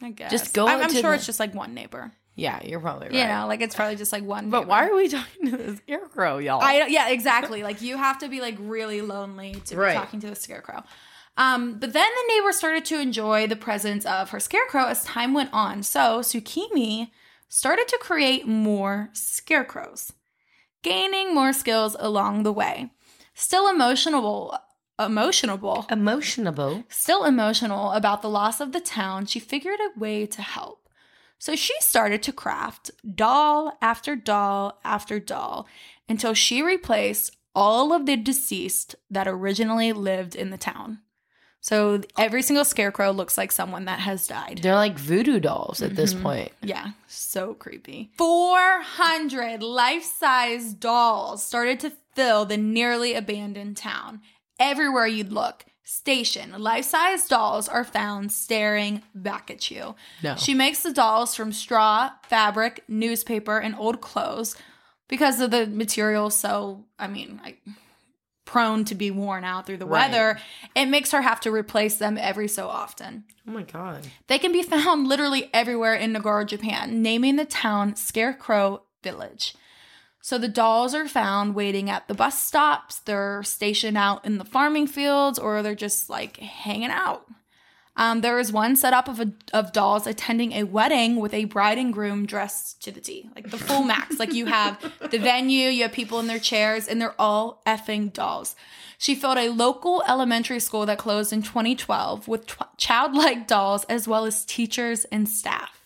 I 0.00 0.10
guess. 0.10 0.30
Just 0.30 0.54
go 0.54 0.66
I'm, 0.66 0.82
I'm 0.82 0.90
sure 0.92 1.02
the- 1.10 1.12
it's 1.16 1.26
just 1.26 1.38
like 1.38 1.54
one 1.54 1.74
neighbor. 1.74 2.10
Yeah, 2.34 2.60
you're 2.64 2.80
probably 2.80 3.08
right. 3.08 3.16
You 3.16 3.26
know, 3.26 3.46
like 3.46 3.60
it's 3.60 3.74
probably 3.74 3.96
just 3.96 4.12
like 4.12 4.24
one. 4.24 4.48
but 4.48 4.60
family. 4.60 4.70
why 4.70 4.88
are 4.88 4.94
we 4.96 5.08
talking 5.08 5.50
to 5.50 5.56
the 5.56 5.76
scarecrow, 5.76 6.38
y'all? 6.38 6.60
I 6.62 6.86
yeah, 6.88 7.08
exactly. 7.10 7.62
Like 7.62 7.82
you 7.82 7.96
have 7.98 8.18
to 8.20 8.28
be 8.28 8.40
like 8.40 8.56
really 8.58 9.02
lonely 9.02 9.54
to 9.66 9.76
Right. 9.76 9.92
be 9.92 9.98
talking 9.98 10.20
to 10.20 10.28
the 10.28 10.34
scarecrow. 10.36 10.82
Um, 11.36 11.78
but 11.78 11.92
then 11.92 12.08
the 12.08 12.34
neighbor 12.34 12.52
started 12.52 12.84
to 12.86 13.00
enjoy 13.00 13.46
the 13.46 13.56
presence 13.56 14.04
of 14.06 14.30
her 14.30 14.40
scarecrow 14.40 14.84
as 14.86 15.04
time 15.04 15.32
went 15.34 15.50
on. 15.52 15.82
So 15.82 16.20
Tsukimi 16.20 17.10
started 17.48 17.88
to 17.88 17.98
create 18.00 18.46
more 18.46 19.10
scarecrows, 19.12 20.12
gaining 20.82 21.34
more 21.34 21.52
skills 21.52 21.96
along 21.98 22.42
the 22.42 22.52
way. 22.52 22.90
Still 23.34 23.68
emotional, 23.68 24.58
emotional, 24.98 25.58
Emotionable. 25.90 26.84
still 26.90 27.24
emotional 27.24 27.92
about 27.92 28.20
the 28.22 28.28
loss 28.28 28.60
of 28.60 28.72
the 28.72 28.80
town, 28.80 29.24
she 29.26 29.38
figured 29.40 29.80
a 29.80 29.98
way 29.98 30.26
to 30.26 30.42
help. 30.42 30.81
So 31.42 31.56
she 31.56 31.74
started 31.80 32.22
to 32.22 32.32
craft 32.32 32.92
doll 33.16 33.76
after 33.82 34.14
doll 34.14 34.78
after 34.84 35.18
doll 35.18 35.66
until 36.08 36.34
she 36.34 36.62
replaced 36.62 37.36
all 37.52 37.92
of 37.92 38.06
the 38.06 38.16
deceased 38.16 38.94
that 39.10 39.26
originally 39.26 39.92
lived 39.92 40.36
in 40.36 40.50
the 40.50 40.56
town. 40.56 41.00
So 41.60 42.02
every 42.16 42.42
single 42.42 42.64
scarecrow 42.64 43.10
looks 43.10 43.36
like 43.36 43.50
someone 43.50 43.86
that 43.86 43.98
has 43.98 44.28
died. 44.28 44.60
They're 44.62 44.76
like 44.76 44.96
voodoo 44.96 45.40
dolls 45.40 45.82
at 45.82 45.96
this 45.96 46.14
mm-hmm. 46.14 46.22
point. 46.22 46.52
Yeah, 46.62 46.92
so 47.08 47.54
creepy. 47.54 48.12
400 48.18 49.64
life 49.64 50.04
size 50.04 50.72
dolls 50.72 51.42
started 51.42 51.80
to 51.80 51.92
fill 52.14 52.44
the 52.44 52.56
nearly 52.56 53.14
abandoned 53.14 53.76
town. 53.76 54.20
Everywhere 54.60 55.08
you'd 55.08 55.32
look, 55.32 55.64
station, 55.92 56.52
life 56.60 56.84
size 56.86 57.28
dolls 57.28 57.68
are 57.68 57.84
found 57.84 58.32
staring 58.32 59.02
back 59.14 59.50
at 59.50 59.70
you. 59.70 59.94
No. 60.22 60.36
She 60.36 60.54
makes 60.54 60.82
the 60.82 60.92
dolls 60.92 61.34
from 61.34 61.52
straw, 61.52 62.10
fabric, 62.28 62.82
newspaper, 62.88 63.58
and 63.58 63.74
old 63.76 64.00
clothes 64.00 64.56
because 65.08 65.40
of 65.40 65.50
the 65.50 65.66
material. 65.66 66.30
So, 66.30 66.84
I 66.98 67.06
mean, 67.08 67.40
I 67.44 67.56
prone 68.44 68.84
to 68.86 68.94
be 68.94 69.10
worn 69.10 69.44
out 69.44 69.66
through 69.66 69.76
the 69.78 69.86
Right. 69.86 70.10
weather, 70.10 70.38
it 70.74 70.86
makes 70.86 71.12
her 71.12 71.22
have 71.22 71.40
to 71.40 71.50
replace 71.50 71.96
them 71.96 72.18
every 72.18 72.48
so 72.48 72.68
often. 72.68 73.24
Oh 73.46 73.52
my 73.52 73.62
god. 73.62 74.06
They 74.26 74.38
can 74.38 74.52
be 74.52 74.62
found 74.74 75.06
literally 75.06 75.50
everywhere 75.54 75.94
in 75.94 76.12
Nagoro, 76.12 76.46
Japan, 76.46 77.02
naming 77.02 77.36
the 77.36 77.44
town 77.44 77.96
Scarecrow 77.96 78.82
Village. 79.02 79.54
So 80.24 80.38
the 80.38 80.48
dolls 80.48 80.94
are 80.94 81.08
found 81.08 81.56
waiting 81.56 81.90
at 81.90 82.06
the 82.06 82.14
bus 82.14 82.40
stops, 82.40 83.00
they're 83.00 83.42
stationed 83.42 83.98
out 83.98 84.24
in 84.24 84.38
the 84.38 84.44
farming 84.44 84.86
fields, 84.86 85.36
or 85.36 85.62
they're 85.62 85.74
just 85.74 86.08
like 86.08 86.36
hanging 86.36 86.90
out. 86.90 87.26
Um, 87.96 88.22
there 88.22 88.38
is 88.38 88.52
one 88.52 88.76
setup 88.76 89.08
of 89.08 89.20
a, 89.20 89.32
of 89.52 89.72
dolls 89.72 90.06
attending 90.06 90.52
a 90.52 90.62
wedding 90.62 91.16
with 91.16 91.34
a 91.34 91.44
bride 91.44 91.76
and 91.76 91.92
groom 91.92 92.24
dressed 92.24 92.82
to 92.84 92.92
the 92.92 93.00
T, 93.00 93.28
like 93.34 93.50
the 93.50 93.58
full 93.58 93.82
max. 93.82 94.18
like 94.20 94.32
you 94.32 94.46
have 94.46 94.80
the 95.10 95.18
venue, 95.18 95.68
you 95.68 95.82
have 95.82 95.92
people 95.92 96.20
in 96.20 96.28
their 96.28 96.38
chairs, 96.38 96.86
and 96.86 97.00
they're 97.00 97.20
all 97.20 97.60
effing 97.66 98.12
dolls. 98.12 98.54
She 98.98 99.16
filled 99.16 99.38
a 99.38 99.50
local 99.50 100.04
elementary 100.08 100.60
school 100.60 100.86
that 100.86 100.98
closed 100.98 101.32
in 101.32 101.42
2012 101.42 102.28
with 102.28 102.56
childlike 102.78 103.48
dolls 103.48 103.84
as 103.86 104.06
well 104.06 104.24
as 104.24 104.44
teachers 104.44 105.04
and 105.06 105.28
staff. 105.28 105.82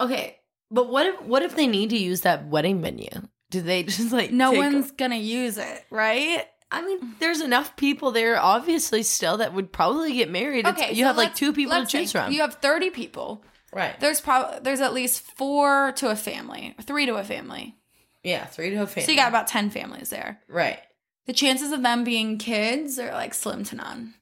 Okay, 0.00 0.38
but 0.70 0.88
what 0.88 1.06
if 1.06 1.22
what 1.22 1.42
if 1.42 1.54
they 1.54 1.66
need 1.66 1.90
to 1.90 1.98
use 1.98 2.22
that 2.22 2.48
wedding 2.48 2.80
venue? 2.80 3.28
Do 3.50 3.60
they 3.60 3.82
just 3.84 4.12
like 4.12 4.30
No 4.30 4.52
one's 4.52 4.90
gonna 4.92 5.16
use 5.16 5.58
it, 5.58 5.84
right? 5.90 6.44
I 6.72 6.82
mean, 6.82 7.16
there's 7.18 7.40
enough 7.40 7.74
people 7.76 8.12
there, 8.12 8.38
obviously, 8.40 9.02
still 9.02 9.38
that 9.38 9.52
would 9.52 9.72
probably 9.72 10.12
get 10.14 10.30
married. 10.30 10.60
It's- 10.60 10.74
Okay, 10.74 10.90
you 10.92 11.02
so 11.02 11.08
have 11.08 11.16
like 11.16 11.34
two 11.34 11.52
people 11.52 11.74
to 11.80 11.84
choose 11.86 12.12
from. 12.12 12.32
You 12.32 12.42
have 12.42 12.54
30 12.54 12.90
people. 12.90 13.42
right. 13.72 13.98
There's 13.98 14.20
probably 14.20 14.60
there's 14.60 14.80
at 14.80 14.94
least 14.94 15.22
four 15.36 15.92
to 15.96 16.10
a 16.10 16.16
family, 16.16 16.74
three 16.82 17.06
to 17.06 17.16
a 17.16 17.24
family. 17.24 17.76
Yeah, 18.22 18.44
three 18.44 18.70
to 18.70 18.82
a 18.82 18.86
family. 18.86 19.06
So 19.06 19.10
you 19.12 19.16
got 19.18 19.28
about 19.28 19.46
10 19.48 19.70
families 19.70 20.10
there. 20.10 20.40
right. 20.48 20.78
the 21.26 21.32
chances 21.32 21.72
of 21.72 21.82
them 21.82 22.04
being 22.04 22.38
kids 22.38 22.98
are 22.98 23.12
like 23.12 23.34
slim 23.34 23.64
to 23.64 23.76
none. 23.76 24.14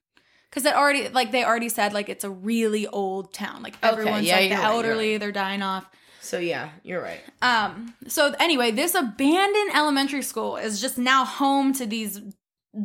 Because 0.49 0.65
it 0.65 0.75
already, 0.75 1.09
like 1.11 1.31
they 1.33 1.45
already 1.45 1.69
said, 1.69 1.93
like 1.93 2.09
it's 2.09 2.25
a 2.25 2.31
really 2.31 2.87
old 2.87 3.35
town. 3.35 3.63
Like 3.63 3.77
everyone's 3.83 4.27
yeah, 4.27 4.37
like 4.37 4.49
the 4.51 4.55
right, 4.57 4.65
elderly, 4.65 5.11
right. 5.13 5.21
they're 5.21 5.33
dying 5.33 5.61
off. 5.63 5.87
So 6.21 6.39
yeah, 6.39 6.71
you're 6.83 7.03
right. 7.03 7.21
Um. 7.43 7.95
So 8.07 8.35
anyway, 8.41 8.71
this 8.71 8.95
abandoned 8.95 9.71
elementary 9.75 10.23
school 10.23 10.57
is 10.57 10.81
just 10.81 10.99
now 10.99 11.25
home 11.25 11.73
to 11.75 11.87
these 11.87 12.21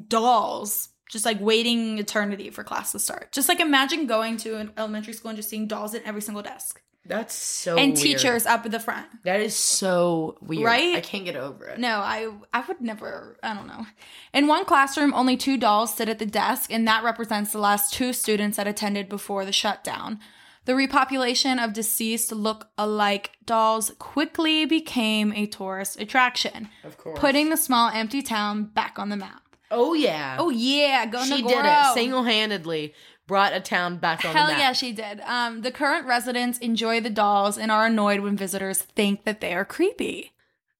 dolls, 0.07 0.89
just 1.09 1.25
like 1.25 1.39
waiting 1.41 1.97
eternity 1.99 2.49
for 2.49 2.63
class 2.63 2.91
to 2.93 2.99
start. 2.99 3.31
Just 3.31 3.49
like 3.49 3.59
imagine 3.59 4.07
going 4.07 4.37
to 4.37 4.57
an 4.57 4.71
elementary 4.77 5.13
school 5.13 5.29
and 5.29 5.37
just 5.37 5.49
seeing 5.49 5.67
dolls 5.67 5.93
at 5.93 6.03
every 6.03 6.21
single 6.21 6.41
desk 6.43 6.81
That's 7.05 7.33
so 7.35 7.77
and 7.77 7.93
weird. 7.93 7.97
teachers 7.97 8.45
up 8.45 8.65
at 8.65 8.71
the 8.71 8.79
front. 8.79 9.07
That 9.23 9.39
is 9.41 9.55
so 9.55 10.37
weird. 10.41 10.63
Right? 10.65 10.95
I 10.95 11.01
can't 11.01 11.25
get 11.25 11.35
over 11.35 11.65
it. 11.65 11.79
No, 11.79 11.97
I 11.99 12.31
I 12.53 12.63
would 12.67 12.81
never. 12.81 13.37
I 13.43 13.53
don't 13.53 13.67
know. 13.67 13.85
In 14.33 14.47
one 14.47 14.65
classroom, 14.65 15.13
only 15.13 15.37
two 15.37 15.57
dolls 15.57 15.93
sit 15.95 16.07
at 16.09 16.19
the 16.19 16.25
desk, 16.25 16.71
and 16.71 16.87
that 16.87 17.03
represents 17.03 17.51
the 17.51 17.59
last 17.59 17.93
two 17.93 18.13
students 18.13 18.57
that 18.57 18.67
attended 18.67 19.09
before 19.09 19.43
the 19.43 19.51
shutdown. 19.51 20.19
The 20.65 20.73
repopulation 20.73 21.61
of 21.63 21.73
deceased 21.73 22.31
look-alike 22.31 23.31
dolls 23.45 23.91
quickly 23.99 24.65
became 24.65 25.33
a 25.33 25.45
tourist 25.45 25.99
attraction, 25.99 26.69
Of 26.85 26.97
course. 26.97 27.19
putting 27.19 27.49
the 27.49 27.57
small 27.57 27.89
empty 27.89 28.21
town 28.21 28.65
back 28.65 28.97
on 28.97 29.09
the 29.09 29.17
map. 29.17 29.41
Oh 29.71 29.93
yeah. 29.93 30.37
Oh 30.39 30.49
yeah, 30.49 31.05
go 31.05 31.23
she 31.23 31.41
did 31.41 31.65
it 31.65 31.93
single 31.93 32.23
handedly. 32.23 32.93
Brought 33.25 33.53
a 33.53 33.59
town 33.59 33.97
back 33.97 34.23
on 34.23 34.33
Hell 34.35 34.47
the 34.47 34.53
map. 34.53 34.59
Hell 34.61 34.69
yeah, 34.69 34.73
she 34.73 34.91
did. 34.91 35.21
Um, 35.21 35.61
the 35.61 35.71
current 35.71 36.05
residents 36.05 36.59
enjoy 36.59 36.99
the 37.01 37.09
dolls 37.09 37.57
and 37.57 37.71
are 37.71 37.85
annoyed 37.87 38.19
when 38.19 38.37
visitors 38.37 38.81
think 38.81 39.23
that 39.25 39.41
they 39.41 39.53
are 39.53 39.65
creepy. 39.65 40.31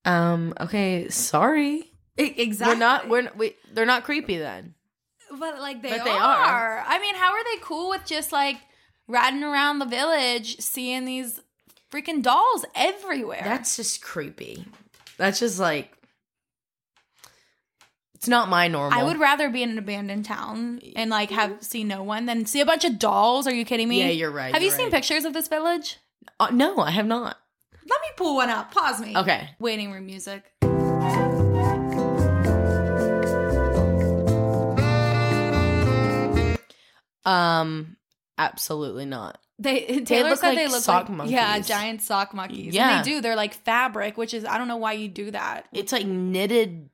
Um. 0.06 0.54
Okay. 0.60 1.10
Sorry. 1.10 1.92
exactly. 2.18 2.76
We're 2.76 2.80
not. 2.80 3.10
We're. 3.10 3.30
We, 3.36 3.56
they're 3.74 3.86
not 3.86 4.04
creepy 4.04 4.38
then. 4.38 4.76
But 5.32 5.60
like 5.60 5.82
they, 5.82 5.90
But 5.90 6.04
they 6.04 6.12
are. 6.12 6.20
are. 6.20 6.84
I 6.86 7.00
mean, 7.00 7.16
how 7.16 7.32
are 7.34 7.44
they 7.44 7.62
cool 7.62 7.90
with 7.90 8.06
just 8.06 8.32
like 8.32 8.58
riding 9.08 9.44
around 9.44 9.80
the 9.80 9.86
village, 9.86 10.58
seeing 10.60 11.06
these 11.06 11.40
freaking 11.92 12.22
dolls 12.22 12.66
everywhere? 12.76 13.42
That's 13.44 13.76
just 13.78 14.02
creepy. 14.02 14.66
That's 15.18 15.40
just 15.40 15.60
like. 15.60 15.92
It's 18.16 18.28
not 18.30 18.48
my 18.48 18.70
normal. 18.70 18.98
I 18.98 19.04
would 19.04 19.20
rather 19.20 19.50
be 19.50 19.64
in 19.64 19.72
an 19.72 19.78
abandoned 19.78 20.24
town 20.24 20.80
and 20.96 21.10
like 21.10 21.30
have 21.32 21.62
see 21.62 21.84
no 21.84 22.04
one 22.04 22.26
than 22.26 22.46
see 22.46 22.62
a 22.62 22.66
bunch 22.66 22.86
of 22.86 22.98
dolls. 22.98 23.48
Are 23.48 23.54
you 23.54 23.66
kidding 23.66 23.90
me? 23.90 24.00
Yeah, 24.00 24.12
you're 24.12 24.32
right, 24.32 24.54
Have 24.54 24.62
you 24.62 24.70
you're 24.70 24.78
seen 24.78 24.86
right. 24.86 24.94
pictures 24.94 25.26
of 25.26 25.34
this 25.34 25.50
village? 25.50 25.98
Uh, 26.40 26.48
no, 26.54 26.78
I 26.80 26.92
have 26.92 27.06
not. 27.06 27.36
Let 27.74 28.02
me 28.02 28.08
pull 28.16 28.36
one 28.38 28.50
up. 28.50 28.72
Pause 28.74 29.02
me. 29.02 29.18
Okay. 29.18 29.50
Waiting 29.60 29.92
room 29.92 30.06
music. 30.06 30.44
Um. 37.26 37.98
Absolutely 38.38 39.06
not. 39.06 39.40
They 39.60 39.82
Taylar 39.82 40.30
look 40.30 40.40
said 40.40 40.48
like 40.48 40.58
they 40.58 40.68
look 40.68 40.84
sock 40.84 41.10
like 41.10 41.30
yeah, 41.30 41.60
giant 41.60 42.02
sock 42.02 42.34
monkeys. 42.34 42.74
Yeah. 42.74 42.98
and 42.98 43.06
they 43.06 43.10
do. 43.10 43.22
They're 43.22 43.36
like 43.36 43.54
fabric, 43.54 44.18
which 44.18 44.34
is 44.34 44.46
I 44.46 44.58
don't 44.58 44.68
know 44.68 44.78
why 44.78 44.94
you 44.94 45.08
do 45.08 45.32
that. 45.32 45.68
It's 45.72 45.92
like 45.92 46.06
knitted 46.06 46.90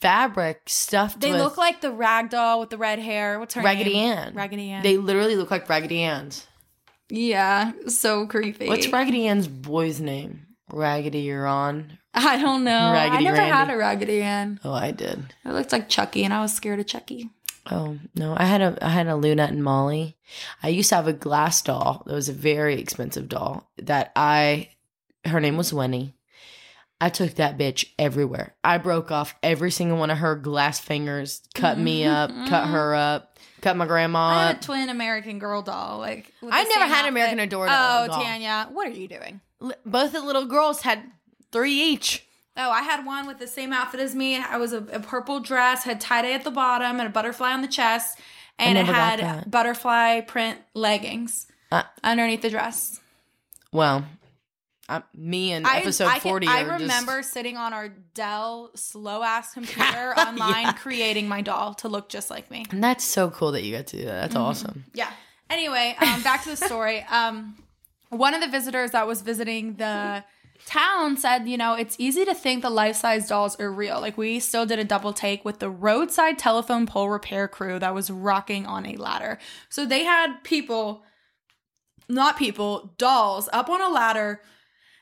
fabric 0.00 0.62
stuffed. 0.66 1.20
They 1.20 1.32
look 1.32 1.56
like 1.56 1.80
the 1.80 1.90
rag 1.90 2.30
doll 2.30 2.60
with 2.60 2.70
the 2.70 2.76
red 2.76 2.98
hair. 2.98 3.40
What's 3.40 3.54
her 3.54 3.62
Raggedy 3.62 3.94
name? 3.94 4.18
Ann. 4.18 4.34
Raggedy 4.34 4.70
Ann. 4.70 4.82
They 4.82 4.98
literally 4.98 5.36
look 5.36 5.50
like 5.50 5.68
Raggedy 5.68 6.02
Ann's. 6.02 6.46
yeah, 7.08 7.72
so 7.86 8.26
creepy. 8.26 8.68
What's 8.68 8.88
Raggedy 8.88 9.26
Ann's 9.26 9.48
boy's 9.48 10.00
name? 10.00 10.46
Raggedy 10.70 11.30
Ron. 11.30 11.98
I 12.12 12.38
don't 12.38 12.64
know. 12.64 12.92
Raggedy 12.92 13.26
I 13.26 13.30
never 13.30 13.42
had 13.42 13.70
a 13.70 13.76
Raggedy 13.76 14.22
Ann. 14.22 14.60
Oh, 14.62 14.72
I 14.72 14.90
did. 14.90 15.34
It 15.44 15.52
looked 15.52 15.72
like 15.72 15.88
Chucky, 15.88 16.22
and 16.24 16.32
I 16.32 16.40
was 16.42 16.52
scared 16.52 16.80
of 16.80 16.86
Chucky. 16.86 17.30
Oh 17.70 17.98
no, 18.14 18.34
I 18.36 18.44
had 18.44 18.60
a 18.60 18.78
I 18.82 18.90
had 18.90 19.06
a 19.06 19.16
Luna 19.16 19.44
and 19.44 19.64
Molly. 19.64 20.16
I 20.62 20.68
used 20.68 20.90
to 20.90 20.96
have 20.96 21.08
a 21.08 21.12
glass 21.12 21.62
doll. 21.62 22.02
That 22.06 22.14
was 22.14 22.28
a 22.28 22.34
very 22.34 22.80
expensive 22.80 23.28
doll. 23.28 23.70
That 23.78 24.12
I, 24.14 24.70
her 25.24 25.40
name 25.40 25.56
was 25.56 25.72
Winnie. 25.72 26.14
I 27.00 27.08
took 27.08 27.34
that 27.34 27.58
bitch 27.58 27.86
everywhere. 27.98 28.54
I 28.62 28.78
broke 28.78 29.10
off 29.10 29.34
every 29.42 29.70
single 29.70 29.98
one 29.98 30.10
of 30.10 30.18
her 30.18 30.36
glass 30.36 30.78
fingers, 30.78 31.42
cut 31.54 31.78
me 31.78 32.02
mm-hmm, 32.02 32.14
up, 32.14 32.30
cut 32.48 32.64
mm-hmm. 32.64 32.72
her 32.72 32.94
up, 32.94 33.38
cut 33.60 33.76
my 33.76 33.86
grandma 33.86 34.18
I 34.20 34.42
had 34.46 34.56
up. 34.56 34.62
a 34.62 34.64
twin 34.64 34.88
American 34.88 35.38
Girl 35.38 35.62
doll. 35.62 35.98
Like 35.98 36.32
I 36.42 36.64
never 36.64 36.84
had 36.86 37.04
an 37.04 37.08
American. 37.10 37.40
Adore 37.40 37.66
Oh, 37.66 38.06
doll. 38.06 38.22
Tanya, 38.22 38.68
what 38.72 38.86
are 38.86 38.90
you 38.90 39.08
doing? 39.08 39.40
Both 39.86 40.12
the 40.12 40.22
little 40.22 40.46
girls 40.46 40.82
had 40.82 41.02
three 41.50 41.72
each. 41.72 42.26
Oh, 42.56 42.70
I 42.70 42.82
had 42.82 43.04
one 43.04 43.26
with 43.26 43.38
the 43.38 43.46
same 43.48 43.72
outfit 43.72 44.00
as 44.00 44.14
me. 44.14 44.36
I 44.36 44.56
was 44.58 44.72
a, 44.72 44.78
a 44.92 45.00
purple 45.00 45.40
dress, 45.40 45.82
had 45.84 46.00
tie 46.00 46.22
dye 46.22 46.32
at 46.32 46.44
the 46.44 46.50
bottom, 46.52 47.00
and 47.00 47.08
a 47.08 47.10
butterfly 47.10 47.52
on 47.52 47.62
the 47.62 47.68
chest, 47.68 48.18
and 48.58 48.78
it 48.78 48.86
had 48.86 49.50
butterfly 49.50 50.20
print 50.20 50.58
leggings 50.74 51.46
Uh, 51.72 51.82
underneath 52.04 52.42
the 52.42 52.50
dress. 52.50 53.00
well, 53.72 54.04
I, 54.88 55.02
me 55.14 55.50
and 55.52 55.66
episode 55.66 56.06
I, 56.08 56.18
can- 56.18 56.30
forty. 56.30 56.46
I 56.46 56.60
are 56.60 56.68
just- 56.78 56.82
remember 56.82 57.22
sitting 57.22 57.56
on 57.56 57.72
our 57.72 57.88
Dell 57.88 58.70
slow 58.74 59.22
ass 59.22 59.52
computer 59.54 60.12
online 60.18 60.64
Yeah. 60.64 60.72
creating 60.74 61.26
my 61.26 61.40
doll 61.40 61.72
to 61.76 61.88
look 61.88 62.08
just 62.10 62.28
like 62.30 62.50
me. 62.50 62.66
and 62.70 62.84
that's 62.84 63.02
so 63.02 63.30
cool 63.30 63.52
that 63.52 63.62
you 63.64 63.74
got 63.74 63.86
to 63.88 63.96
do 63.96 64.04
that. 64.04 64.20
That's 64.20 64.36
awesome. 64.36 64.84
Yeah. 64.92 65.10
Anyway, 65.50 65.96
um, 66.00 66.22
back 66.22 66.42
to 66.44 66.50
the 66.50 66.56
story. 66.56 67.00
Um, 67.10 67.56
one 68.10 68.34
of 68.34 68.40
the 68.42 68.48
visitors 68.48 68.90
that 68.92 69.06
was 69.06 69.22
visiting 69.22 69.74
the 69.76 70.22
town 70.66 71.16
said, 71.16 71.48
you 71.48 71.56
know, 71.56 71.74
it's 71.74 71.96
easy 71.98 72.24
to 72.24 72.34
think 72.34 72.62
the 72.62 72.70
life 72.70 72.96
size 72.96 73.28
dolls 73.28 73.58
are 73.60 73.70
real. 73.70 74.00
Like, 74.00 74.16
we 74.16 74.40
still 74.40 74.66
did 74.66 74.78
a 74.78 74.84
double 74.84 75.12
take 75.12 75.44
with 75.44 75.58
the 75.58 75.70
roadside 75.70 76.38
telephone 76.38 76.86
pole 76.86 77.08
repair 77.08 77.48
crew 77.48 77.78
that 77.78 77.94
was 77.94 78.10
rocking 78.10 78.66
on 78.66 78.86
a 78.86 78.96
ladder. 78.96 79.38
So 79.68 79.86
they 79.86 80.04
had 80.04 80.42
people, 80.42 81.02
not 82.08 82.38
people, 82.38 82.94
dolls 82.98 83.48
up 83.52 83.68
on 83.68 83.80
a 83.80 83.88
ladder 83.88 84.40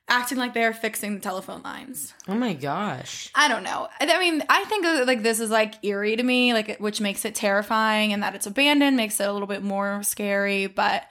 acting 0.08 0.38
like 0.38 0.52
they're 0.52 0.74
fixing 0.74 1.14
the 1.14 1.20
telephone 1.20 1.62
lines. 1.62 2.12
Oh 2.28 2.34
my 2.34 2.54
gosh. 2.54 3.30
I 3.34 3.48
don't 3.48 3.62
know. 3.62 3.88
I 4.00 4.12
I 4.12 4.18
mean, 4.18 4.42
I 4.48 4.64
think 4.64 4.84
like 5.06 5.22
this 5.22 5.40
is 5.40 5.50
like 5.50 5.82
eerie 5.84 6.16
to 6.16 6.22
me, 6.22 6.52
like 6.52 6.78
which 6.78 7.00
makes 7.00 7.24
it 7.24 7.34
terrifying, 7.34 8.12
and 8.12 8.22
that 8.22 8.34
it's 8.34 8.46
abandoned 8.46 8.96
makes 8.96 9.20
it 9.20 9.28
a 9.28 9.32
little 9.32 9.48
bit 9.48 9.62
more 9.62 10.02
scary. 10.02 10.66
But 10.66 11.04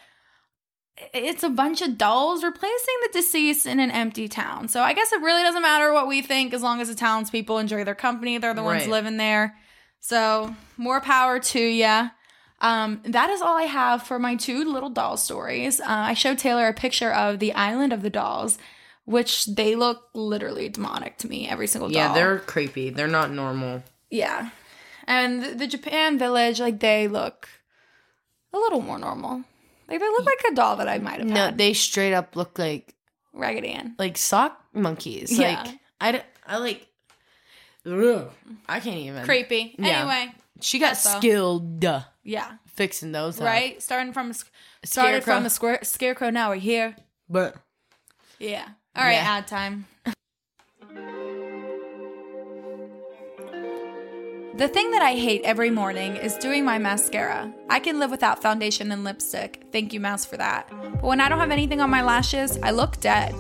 it's 1.14 1.44
a 1.44 1.50
bunch 1.50 1.82
of 1.82 1.98
dolls 1.98 2.44
replacing 2.44 2.96
the 3.04 3.10
deceased 3.14 3.66
in 3.66 3.80
an 3.80 3.92
empty 3.92 4.28
town. 4.28 4.68
So 4.68 4.82
I 4.82 4.94
guess 4.94 5.12
it 5.12 5.22
really 5.22 5.42
doesn't 5.44 5.62
matter 5.62 5.92
what 5.92 6.08
we 6.08 6.22
think 6.22 6.54
as 6.54 6.62
long 6.62 6.80
as 6.82 6.90
the 6.90 6.96
townspeople 6.96 7.58
enjoy 7.58 7.84
their 7.84 7.96
company. 7.96 8.38
They're 8.38 8.54
the 8.54 8.64
ones 8.64 8.82
Right. 8.84 8.90
living 8.92 9.18
there. 9.18 9.58
So 10.00 10.56
more 10.78 11.02
power 11.02 11.40
to 11.40 11.60
ya. 11.60 12.10
Um, 12.60 13.02
that 13.06 13.30
is 13.32 13.42
all 13.42 13.58
I 13.58 13.64
have 13.64 14.04
for 14.04 14.20
my 14.20 14.36
two 14.36 14.64
little 14.72 14.90
doll 14.92 15.18
stories. 15.18 15.80
Uh, 15.80 15.86
I 15.88 16.14
showed 16.14 16.38
Taylar 16.38 16.70
a 16.70 16.74
picture 16.74 17.12
of 17.12 17.40
the 17.40 17.54
island 17.54 17.92
of 17.94 18.04
the 18.04 18.10
dolls, 18.12 18.60
which 19.06 19.48
they 19.48 19.76
look 19.76 20.04
literally 20.14 20.70
demonic 20.70 21.18
to 21.20 21.28
me. 21.28 21.48
Every 21.48 21.66
single 21.66 21.90
doll. 21.90 21.96
Yeah, 21.98 22.14
they're 22.14 22.38
creepy. 22.40 22.92
They're 22.92 23.08
not 23.08 23.32
normal. 23.32 23.84
Yeah. 24.12 24.50
And 25.08 25.60
the 25.60 25.66
Japan 25.66 26.20
village, 26.20 26.60
like 26.60 26.80
they 26.80 27.08
look 27.08 27.50
a 28.54 28.58
little 28.60 28.82
more 28.82 29.00
normal. 29.00 29.44
Like 29.92 30.00
they 30.00 30.06
look 30.08 30.26
like 30.26 30.44
a 30.52 30.56
doll 30.56 30.78
that 30.78 30.88
I 30.88 30.98
might 31.00 31.20
have 31.20 31.28
No, 31.28 31.36
had. 31.46 31.58
they 31.58 31.74
straight 31.74 32.14
up 32.14 32.36
look 32.36 32.58
like 32.58 32.96
Raggedy 33.34 33.70
Ann. 33.70 33.96
like 34.00 34.18
sock 34.18 34.60
monkeys. 34.74 35.38
Yeah. 35.38 35.62
Like 35.64 35.80
I, 36.00 36.12
don't- 36.14 36.26
I 36.48 36.58
like. 36.58 36.88
Ugh, 37.86 38.30
I 38.70 38.80
can't 38.80 38.98
even. 38.98 39.24
Creepy. 39.26 39.76
Yeah. 39.78 40.00
Anyway, 40.02 40.34
She 40.62 40.80
got 40.80 40.98
skilled 40.98 41.84
yeah. 42.24 42.52
fixing 42.68 43.12
those. 43.12 43.40
up. 43.40 43.46
Right? 43.46 43.82
Starting 43.82 44.14
from 44.14 44.32
a, 44.32 44.34
started 44.86 45.24
Scarecrow. 45.24 45.36
from 45.36 45.46
a 45.46 45.50
square, 45.50 45.80
scarecrow, 45.84 46.30
now 46.30 46.50
we're 46.50 46.56
here. 46.58 46.96
But 47.30 47.56
Yeah. 48.40 48.66
All 48.96 49.04
right, 49.04 49.14
Yeah. 49.14 49.38
ad 49.38 49.48
time. 49.48 49.88
The 54.54 54.68
thing 54.68 54.92
that 54.92 55.02
I 55.02 55.14
hate 55.14 55.44
every 55.44 55.72
morning 55.72 56.18
is 56.18 56.36
doing 56.36 56.66
my 56.66 56.78
mascara. 56.78 57.54
I 57.70 57.80
can 57.80 58.00
live 58.00 58.12
without 58.12 58.42
foundation 58.42 58.92
and 58.92 59.06
lipstick. 59.06 59.64
Thank 59.72 59.94
you, 59.94 60.02
mouse, 60.02 60.26
for 60.26 60.36
that. 60.36 60.70
But 60.70 61.04
when 61.04 61.22
I 61.22 61.30
don't 61.30 61.40
have 61.40 61.52
anything 61.52 61.80
on 61.80 61.90
my 61.90 62.04
lashes, 62.04 62.60
I 62.62 62.72
look 62.72 63.00
dead. 63.00 63.34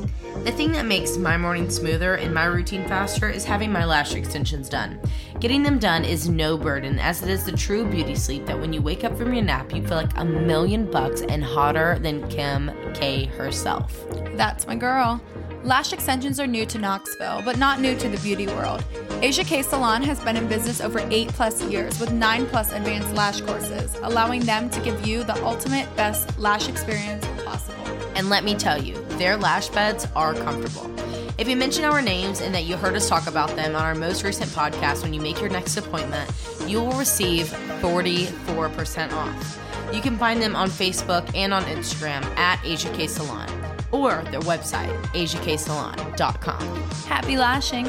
The 0.45 0.54
thing 0.54 0.71
that 0.71 0.86
makes 0.86 1.17
my 1.17 1.36
morning 1.36 1.69
smoother 1.69 2.15
and 2.15 2.34
my 2.34 2.45
routine 2.45 2.88
faster 2.88 3.30
is 3.30 3.43
having 3.43 3.74
my 3.74 3.84
lash 3.84 4.15
extensions 4.15 4.69
done. 4.69 5.02
Getting 5.41 5.63
them 5.63 5.80
done 5.80 6.06
is 6.06 6.30
no 6.30 6.58
burden, 6.58 6.97
as 6.97 7.21
it 7.21 7.30
is 7.30 7.43
the 7.43 7.52
true 7.52 7.86
beauty 7.86 8.15
sleep 8.15 8.45
that 8.45 8.60
when 8.60 8.71
you 8.71 8.82
wake 8.82 9.04
up 9.04 9.17
from 9.17 9.34
your 9.34 9.43
nap, 9.43 9.74
you 9.74 9.86
feel 9.86 9.97
like 9.97 10.17
a 10.17 10.24
million 10.24 10.89
bucks 10.89 11.21
and 11.21 11.43
hotter 11.43 12.00
than 12.00 12.28
Kim 12.30 12.71
K 12.93 13.26
herself. 13.26 14.06
That's 14.36 14.65
my 14.65 14.76
girl. 14.76 15.21
Lash 15.63 15.93
extensions 15.93 16.39
are 16.39 16.47
new 16.47 16.65
to 16.65 16.80
Knoxville, 16.80 17.43
but 17.45 17.60
not 17.60 17.80
new 17.80 17.95
to 17.95 18.10
the 18.10 18.17
beauty 18.17 18.47
world. 18.47 18.84
Asia 19.21 19.43
K 19.43 19.62
Salon 19.62 20.02
has 20.02 20.19
been 20.19 20.36
in 20.36 20.47
business 20.47 20.82
over 20.82 21.00
eight 21.12 21.28
plus 21.30 21.62
years 21.65 22.00
with 22.00 22.12
nine 22.12 22.47
plus 22.47 22.71
advanced 22.71 23.13
lash 23.13 23.41
courses, 23.41 23.95
allowing 24.02 24.41
them 24.41 24.71
to 24.71 24.82
give 24.82 25.06
you 25.06 25.24
the 25.24 25.36
ultimate 25.45 25.95
best 25.95 26.38
lash 26.39 26.67
experience 26.67 27.24
possible. 27.45 27.86
And 28.15 28.28
let 28.28 28.43
me 28.43 28.56
tell 28.56 28.82
you, 28.82 28.95
their 29.19 29.38
lash 29.38 29.69
beds 29.69 30.08
are 30.15 30.34
comfortable. 30.34 30.89
If 31.38 31.47
you 31.47 31.56
mention 31.56 31.86
our 31.86 32.02
names 32.02 32.41
and 32.41 32.56
that 32.56 32.63
you 32.63 32.76
heard 32.76 32.95
us 32.95 33.08
talk 33.08 33.28
about 33.28 33.56
them 33.56 33.76
on 33.76 33.84
our 33.84 33.95
most 33.95 34.24
recent 34.24 34.50
podcast 34.52 35.04
when 35.04 35.13
you 35.13 35.21
make 35.21 35.39
your 35.39 35.50
next 35.50 35.78
appointment, 35.78 36.32
you 36.65 36.82
will 36.82 36.97
receive 36.97 37.45
44% 37.82 39.13
off. 39.13 39.60
You 39.93 40.02
can 40.02 40.17
find 40.17 40.41
them 40.41 40.56
on 40.56 40.69
Facebook 40.69 41.30
and 41.36 41.54
on 41.54 41.63
Instagram 41.65 42.24
at 42.38 42.60
Asia 42.65 42.91
K 42.93 43.06
Salon 43.06 43.70
or 43.91 44.21
their 44.32 44.41
website, 44.41 44.95
asiaksalon.com. 45.13 46.84
Happy 47.08 47.38
lashing. 47.38 47.88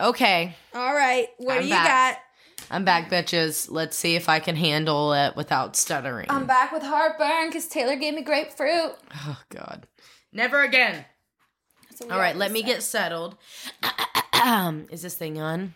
Okay, 0.00 0.54
All 0.74 0.92
right, 0.94 1.28
what 1.38 1.56
I'm 1.56 1.62
do 1.62 1.68
you 1.68 1.74
back. 1.74 2.20
I'm 2.70 2.84
back, 2.84 3.10
bitches. 3.10 3.70
Let's 3.70 3.96
see 3.96 4.16
if 4.16 4.28
I 4.28 4.40
can 4.40 4.56
handle 4.56 5.12
it 5.12 5.36
without 5.36 5.76
stuttering. 5.76 6.26
I'm 6.28 6.46
back 6.46 6.72
with 6.72 6.82
heartburn 6.82 7.48
because 7.48 7.68
Taylar 7.68 8.00
gave 8.00 8.14
me 8.14 8.22
grapefruit. 8.22 8.92
oh, 9.14 9.40
God. 9.50 9.86
Never 10.32 10.62
again. 10.62 11.04
All 12.10 12.18
right, 12.18 12.34
let 12.34 12.50
me 12.50 12.62
get 12.62 12.82
settled. 12.82 13.36
Is 14.90 15.02
this 15.02 15.14
thing 15.14 15.40
on? 15.40 15.74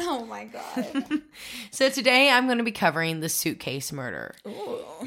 Oh 0.00 0.24
my 0.26 0.44
god. 0.44 1.22
So 1.70 1.88
today 1.90 2.30
I'm 2.30 2.46
going 2.46 2.58
to 2.58 2.64
be 2.64 2.72
covering 2.72 3.20
the 3.20 3.28
suitcase 3.28 3.92
murder. 3.92 4.34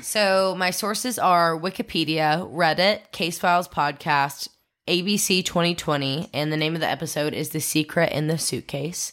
So 0.01 0.55
my 0.57 0.69
sources 0.69 1.17
are 1.19 1.57
Wikipedia, 1.57 2.49
Reddit, 2.53 3.11
Case 3.11 3.37
Files 3.39 3.67
podcast, 3.67 4.47
ABC 4.87 5.43
2020, 5.43 6.29
and 6.33 6.51
the 6.51 6.57
name 6.57 6.75
of 6.75 6.81
the 6.81 6.87
episode 6.89 7.33
is 7.33 7.49
The 7.49 7.59
Secret 7.59 8.11
in 8.13 8.27
the 8.27 8.37
Suitcase. 8.37 9.11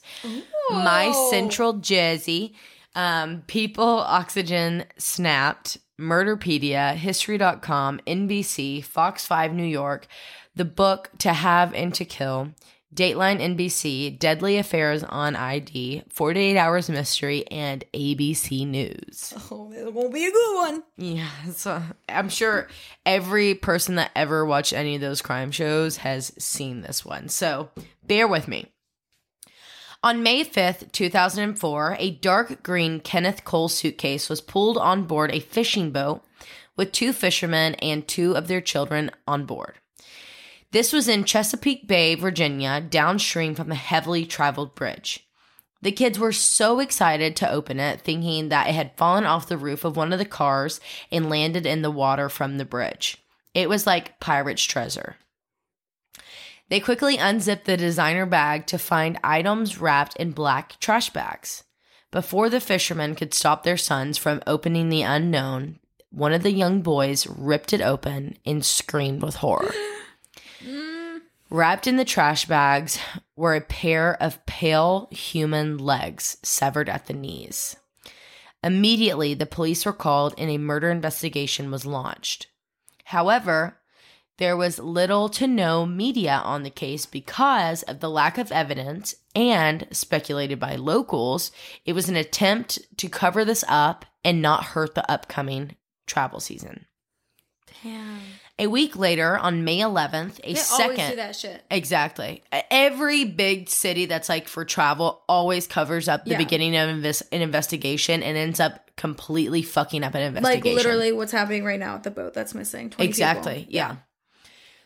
My 0.71 1.11
Central 1.31 1.75
Jersey, 1.75 2.55
um, 2.95 3.43
People, 3.47 3.85
Oxygen, 3.85 4.85
Snapped, 4.99 5.79
Murderpedia, 5.99 6.95
History.com, 6.95 8.01
NBC, 8.07 8.85
Fox 8.85 9.27
5 9.27 9.53
New 9.53 9.65
York, 9.65 10.07
the 10.55 10.65
book 10.65 11.11
To 11.19 11.33
Have 11.33 11.75
and 11.75 11.93
to 11.95 12.05
Kill, 12.05 12.53
Dateline 12.95 13.41
NBC, 13.41 14.19
Deadly 14.19 14.57
Affairs 14.57 15.05
on 15.05 15.37
ID, 15.37 16.05
48 16.09 16.57
Hours 16.57 16.89
Mystery, 16.89 17.47
and 17.49 17.85
ABC 17.93 18.67
News. 18.67 19.35
oh, 19.51 19.71
this 19.71 19.93
will 19.93 20.11
be 20.11 20.25
a 20.25 20.33
good 20.33 20.55
one. 20.57 20.83
Yeah, 20.97 21.29
so 21.55 21.83
I'm 22.09 22.31
sure 22.31 22.69
every 23.05 23.55
person 23.55 23.97
that 23.97 24.11
ever 24.17 24.45
watched 24.45 24.73
any 24.73 24.95
of 24.95 25.03
those 25.03 25.21
crime 25.21 25.51
shows 25.51 25.99
has 25.99 26.33
seen 26.39 26.81
this 26.81 27.05
one. 27.05 27.29
So 27.29 27.71
bear 28.07 28.27
with 28.27 28.49
me. 28.49 28.73
On 30.03 30.23
May 30.23 30.45
5th, 30.45 30.93
2004, 30.93 31.97
a 31.99 32.11
dark 32.13 32.63
green 32.63 33.01
Kenneth 33.01 33.45
Cole 33.45 33.69
suitcase 33.69 34.29
was 34.31 34.41
pulled 34.41 34.79
on 34.79 35.05
board 35.05 35.31
a 35.33 35.41
fishing 35.41 35.91
boat 35.91 36.25
with 36.77 36.93
two 36.93 37.13
fishermen 37.13 37.75
and 37.77 38.07
two 38.07 38.37
of 38.37 38.47
their 38.47 38.61
children 38.61 39.11
on 39.27 39.45
board. 39.45 39.75
This 40.71 40.93
was 40.93 41.09
in 41.09 41.25
Chesapeake 41.25 41.89
Bay, 41.89 42.15
Virginia, 42.15 42.81
downstream 42.81 43.55
from 43.55 43.73
a 43.73 43.77
heavily 43.77 44.27
traveled 44.27 44.75
bridge. 44.75 45.27
The 45.81 45.93
kids 45.93 46.19
were 46.19 46.33
so 46.33 46.81
excited 46.81 47.37
to 47.37 47.51
open 47.51 47.81
it, 47.81 48.03
thinking 48.03 48.49
that 48.49 48.69
it 48.69 48.75
had 48.75 48.97
fallen 48.97 49.25
off 49.25 49.49
the 49.49 49.57
roof 49.57 49.85
of 49.85 49.97
one 49.97 50.13
of 50.13 50.19
the 50.19 50.25
cars 50.25 50.81
and 51.11 51.31
landed 51.31 51.65
in 51.65 51.83
the 51.83 51.91
water 51.91 52.29
from 52.29 52.59
the 52.59 52.65
bridge. 52.65 53.17
It 53.55 53.69
was 53.69 53.87
like 53.87 54.21
pirate's 54.21 54.65
treasure. 54.65 55.17
They 56.69 56.81
quickly 56.81 57.17
unzipped 57.17 57.65
the 57.65 57.79
designer 57.79 58.27
bag 58.27 58.67
to 58.67 58.79
find 58.79 59.19
items 59.25 59.81
wrapped 59.81 60.17
in 60.17 60.33
black 60.33 60.79
trash 60.81 61.11
bags. 61.11 61.65
Before 62.11 62.51
the 62.51 62.61
fishermen 62.61 63.15
could 63.15 63.33
stop 63.33 63.63
their 63.63 63.79
sons 63.79 64.19
from 64.19 64.43
opening 64.47 64.91
the 64.91 65.03
unknown, 65.03 65.79
one 66.11 66.33
of 66.35 66.43
the 66.43 66.53
young 66.53 66.83
boys 66.83 67.27
ripped 67.27 67.73
it 67.73 67.81
open 67.81 68.37
and 68.45 68.65
screamed 68.65 69.23
with 69.23 69.37
horror. 69.37 69.73
Wrapped 71.51 71.87
in 71.87 71.97
the 71.97 72.05
trash 72.05 72.45
bags 72.45 72.99
were 73.35 73.55
a 73.55 73.61
pair 73.61 74.21
of 74.23 74.45
pale 74.45 75.09
human 75.11 75.79
legs 75.79 76.37
severed 76.43 76.89
at 76.91 77.07
the 77.07 77.15
knees. 77.15 77.77
Immediately, 78.63 79.35
the 79.35 79.47
police 79.47 79.87
were 79.87 79.93
called 79.93 80.35
and 80.37 80.51
a 80.51 80.59
murder 80.59 80.91
investigation 80.91 81.71
was 81.71 81.87
launched. 81.87 82.49
However, 83.05 83.79
there 84.37 84.57
was 84.57 84.79
little 84.79 85.29
to 85.31 85.47
no 85.47 85.87
media 85.87 86.43
on 86.45 86.65
the 86.65 86.71
case 86.71 87.07
because 87.07 87.83
of 87.85 88.01
the 88.01 88.11
lack 88.11 88.37
of 88.37 88.53
evidence 88.53 89.15
and 89.35 89.87
speculated 89.91 90.61
by 90.61 90.77
locals, 90.77 91.51
it 91.85 91.93
was 91.93 92.09
an 92.09 92.17
attempt 92.17 92.79
to 92.99 93.09
cover 93.09 93.45
this 93.45 93.65
up 93.69 94.05
and 94.23 94.43
not 94.43 94.65
hurt 94.65 94.95
the 94.95 95.11
upcoming 95.11 95.77
travel 96.07 96.41
season. 96.41 96.87
Damn. 97.83 98.21
A 98.61 98.67
week 98.67 98.97
later, 98.97 99.39
on 99.39 99.63
May 99.65 99.79
11th, 99.79 100.41
a 100.43 100.55
They 100.55 100.59
second 100.59 100.91
always 101.01 101.11
do 101.11 101.17
that 101.17 101.37
shit. 101.37 101.63
Exactly. 101.71 102.43
Every 102.71 103.25
big 103.25 103.69
city 103.69 104.07
that's 104.07 104.29
like 104.29 104.49
for 104.49 104.65
travel 104.65 105.23
always 105.29 105.67
covers 105.69 106.09
up 106.09 106.25
the 106.25 106.33
Yeah. 106.33 106.39
beginning 106.39 106.77
of 106.77 106.89
inves- 106.89 107.23
an 107.31 107.41
investigation 107.41 108.23
and 108.23 108.37
ends 108.37 108.59
up 108.59 108.91
completely 108.97 109.63
fucking 109.63 110.03
up 110.03 110.15
an 110.17 110.23
investigation. 110.23 110.77
Like 110.77 110.85
literally 110.85 111.13
what's 111.13 111.31
happening 111.31 111.63
right 111.65 111.79
now 111.79 111.95
at 111.95 112.03
the 112.03 112.11
boat 112.11 112.35
that's 112.35 112.53
missing. 112.53 112.91
20 112.91 113.09
Exactly. 113.09 113.67
Yeah. 113.71 113.97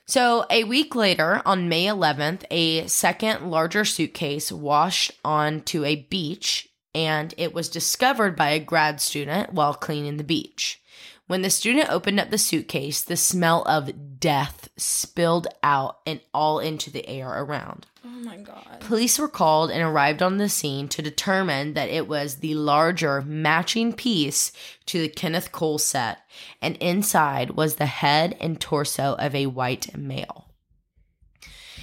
So, 0.05 0.45
a 0.51 0.64
week 0.64 0.95
later, 0.95 1.41
on 1.47 1.68
May 1.68 1.87
11th, 1.87 2.45
a 2.51 2.87
second 2.89 3.51
larger 3.51 3.85
suitcase 3.85 4.51
washed 4.53 5.12
onto 5.25 5.85
a 5.85 5.97
beach 5.97 6.68
and 6.95 7.33
it 7.39 7.55
was 7.55 7.68
discovered 7.70 8.37
by 8.37 8.51
a 8.51 8.59
grad 8.59 9.01
student 9.01 9.55
while 9.55 9.73
cleaning 9.73 10.18
the 10.18 10.25
beach. 10.25 10.81
When 11.29 11.43
the 11.43 11.51
student 11.51 11.91
opened 11.91 12.20
up 12.20 12.31
the 12.31 12.39
suitcase, 12.39 13.03
the 13.03 13.16
smell 13.16 13.62
of 13.62 14.20
death 14.20 14.68
spilled 14.77 15.47
out 15.62 15.99
and 16.07 16.20
all 16.35 16.59
into 16.59 16.91
the 16.91 17.09
air 17.09 17.29
around. 17.29 17.87
Oh 18.05 18.09
my 18.09 18.37
god. 18.37 18.81
Police 18.81 19.18
were 19.18 19.29
called 19.29 19.70
and 19.70 19.83
arrived 19.83 20.23
on 20.23 20.39
the 20.39 20.49
scene 20.49 20.89
to 20.89 21.03
determine 21.03 21.75
that 21.75 21.89
it 21.89 22.09
was 22.09 22.37
the 22.37 22.55
larger 22.55 23.23
matching 23.23 23.93
piece 23.93 24.53
to 24.87 25.01
the 25.01 25.09
Kenneth 25.09 25.53
Cole 25.53 25.79
set, 25.79 26.18
and 26.61 26.77
inside 26.79 27.51
was 27.51 27.77
the 27.77 27.87
head 27.87 28.37
and 28.41 28.61
torso 28.61 29.14
of 29.18 29.35
a 29.35 29.47
white 29.47 29.97
male. 29.97 30.41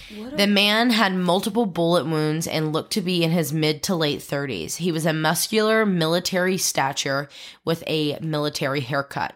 The 0.10 0.48
man 0.48 0.90
had 0.92 1.14
multiple 1.14 1.66
bullet 1.66 2.06
wounds 2.06 2.48
and 2.48 2.74
looked 2.74 2.94
to 2.94 3.02
be 3.02 3.24
in 3.24 3.32
his 3.32 3.54
mid 3.54 3.84
to 3.84 3.96
late 3.96 4.20
30s. 4.20 4.78
He 4.78 4.92
was 4.92 5.06
a 5.06 5.14
muscular 5.14 5.86
military 5.86 6.58
stature 6.58 7.30
with 7.64 7.84
a 7.88 8.18
military 8.20 8.82
haircut. 8.82 9.36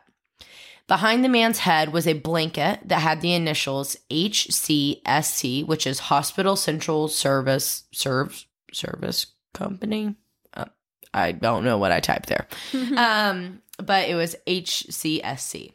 Behind 0.88 1.24
the 1.24 1.30
man's 1.30 1.60
head 1.60 1.94
was 1.94 2.08
a 2.08 2.14
blanket 2.14 2.82
that 2.86 3.00
had 3.00 3.22
the 3.22 3.34
initials 3.34 3.96
HCSC, 4.12 5.66
which 5.66 5.88
is 5.88 6.00
Hospital 6.00 6.56
Central 6.56 7.08
Service 7.08 7.86
Serve 7.94 8.46
Service 8.72 9.28
Company. 9.54 10.16
Uh, 10.54 10.66
I 11.14 11.32
don't 11.32 11.64
know 11.64 11.78
what 11.78 11.94
I 11.94 12.02
typed 12.02 12.28
there, 12.28 12.48
um, 12.98 13.62
but 13.78 14.10
it 14.10 14.16
was 14.16 14.36
HCSC, 14.46 15.72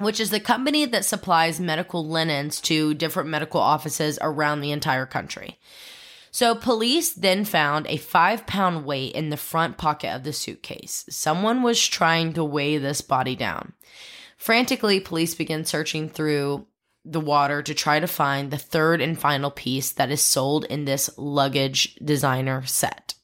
which 0.00 0.20
is 0.20 0.30
the 0.30 0.40
company 0.40 0.84
that 0.84 1.04
supplies 1.04 1.60
medical 1.60 2.06
linens 2.06 2.60
to 2.62 2.94
different 2.94 3.28
medical 3.28 3.60
offices 3.60 4.18
around 4.20 4.60
the 4.60 4.72
entire 4.72 5.06
country. 5.06 5.58
So, 6.30 6.54
police 6.54 7.14
then 7.14 7.46
found 7.46 7.86
a 7.86 7.96
five 7.96 8.46
pound 8.46 8.84
weight 8.84 9.14
in 9.14 9.30
the 9.30 9.38
front 9.38 9.78
pocket 9.78 10.14
of 10.14 10.22
the 10.22 10.34
suitcase. 10.34 11.06
Someone 11.08 11.62
was 11.62 11.86
trying 11.86 12.34
to 12.34 12.44
weigh 12.44 12.76
this 12.76 13.00
body 13.00 13.34
down. 13.34 13.72
Frantically, 14.36 15.00
police 15.00 15.34
began 15.34 15.64
searching 15.64 16.10
through 16.10 16.66
the 17.06 17.20
water 17.20 17.62
to 17.62 17.72
try 17.72 18.00
to 18.00 18.06
find 18.06 18.50
the 18.50 18.58
third 18.58 19.00
and 19.00 19.18
final 19.18 19.50
piece 19.50 19.92
that 19.92 20.10
is 20.10 20.20
sold 20.20 20.64
in 20.66 20.84
this 20.84 21.08
luggage 21.16 21.94
designer 21.96 22.66
set. 22.66 23.14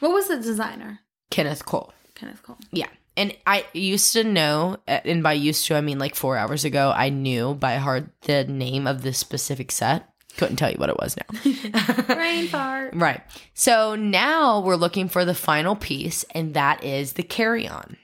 What 0.00 0.12
was 0.12 0.28
the 0.28 0.36
designer? 0.36 1.00
Kenneth 1.30 1.66
Cole. 1.66 1.92
Kenneth 2.14 2.42
Cole. 2.42 2.58
Yeah. 2.70 2.88
And 3.16 3.36
I 3.46 3.64
used 3.72 4.12
to 4.14 4.24
know, 4.24 4.78
uh, 4.88 5.00
and 5.04 5.22
by 5.22 5.34
used 5.34 5.66
to, 5.66 5.76
I 5.76 5.80
mean 5.80 5.98
like 5.98 6.14
four 6.14 6.36
hours 6.36 6.64
ago, 6.64 6.92
I 6.94 7.10
knew 7.10 7.54
by 7.54 7.76
heart 7.76 8.10
the 8.22 8.44
name 8.44 8.86
of 8.86 9.02
this 9.02 9.18
specific 9.18 9.70
set. 9.70 10.08
Couldn't 10.36 10.56
tell 10.56 10.70
you 10.70 10.78
what 10.78 10.88
it 10.88 10.98
was 10.98 11.16
now. 11.16 12.14
Rain 12.16 12.48
fart. 12.48 12.94
right. 12.94 13.20
So 13.54 13.94
now 13.94 14.60
we're 14.60 14.74
looking 14.74 15.08
for 15.08 15.24
the 15.24 15.34
final 15.34 15.76
piece, 15.76 16.24
and 16.32 16.54
that 16.54 16.82
is 16.82 17.12
the 17.12 17.22
carry 17.22 17.68
on. 17.68 17.96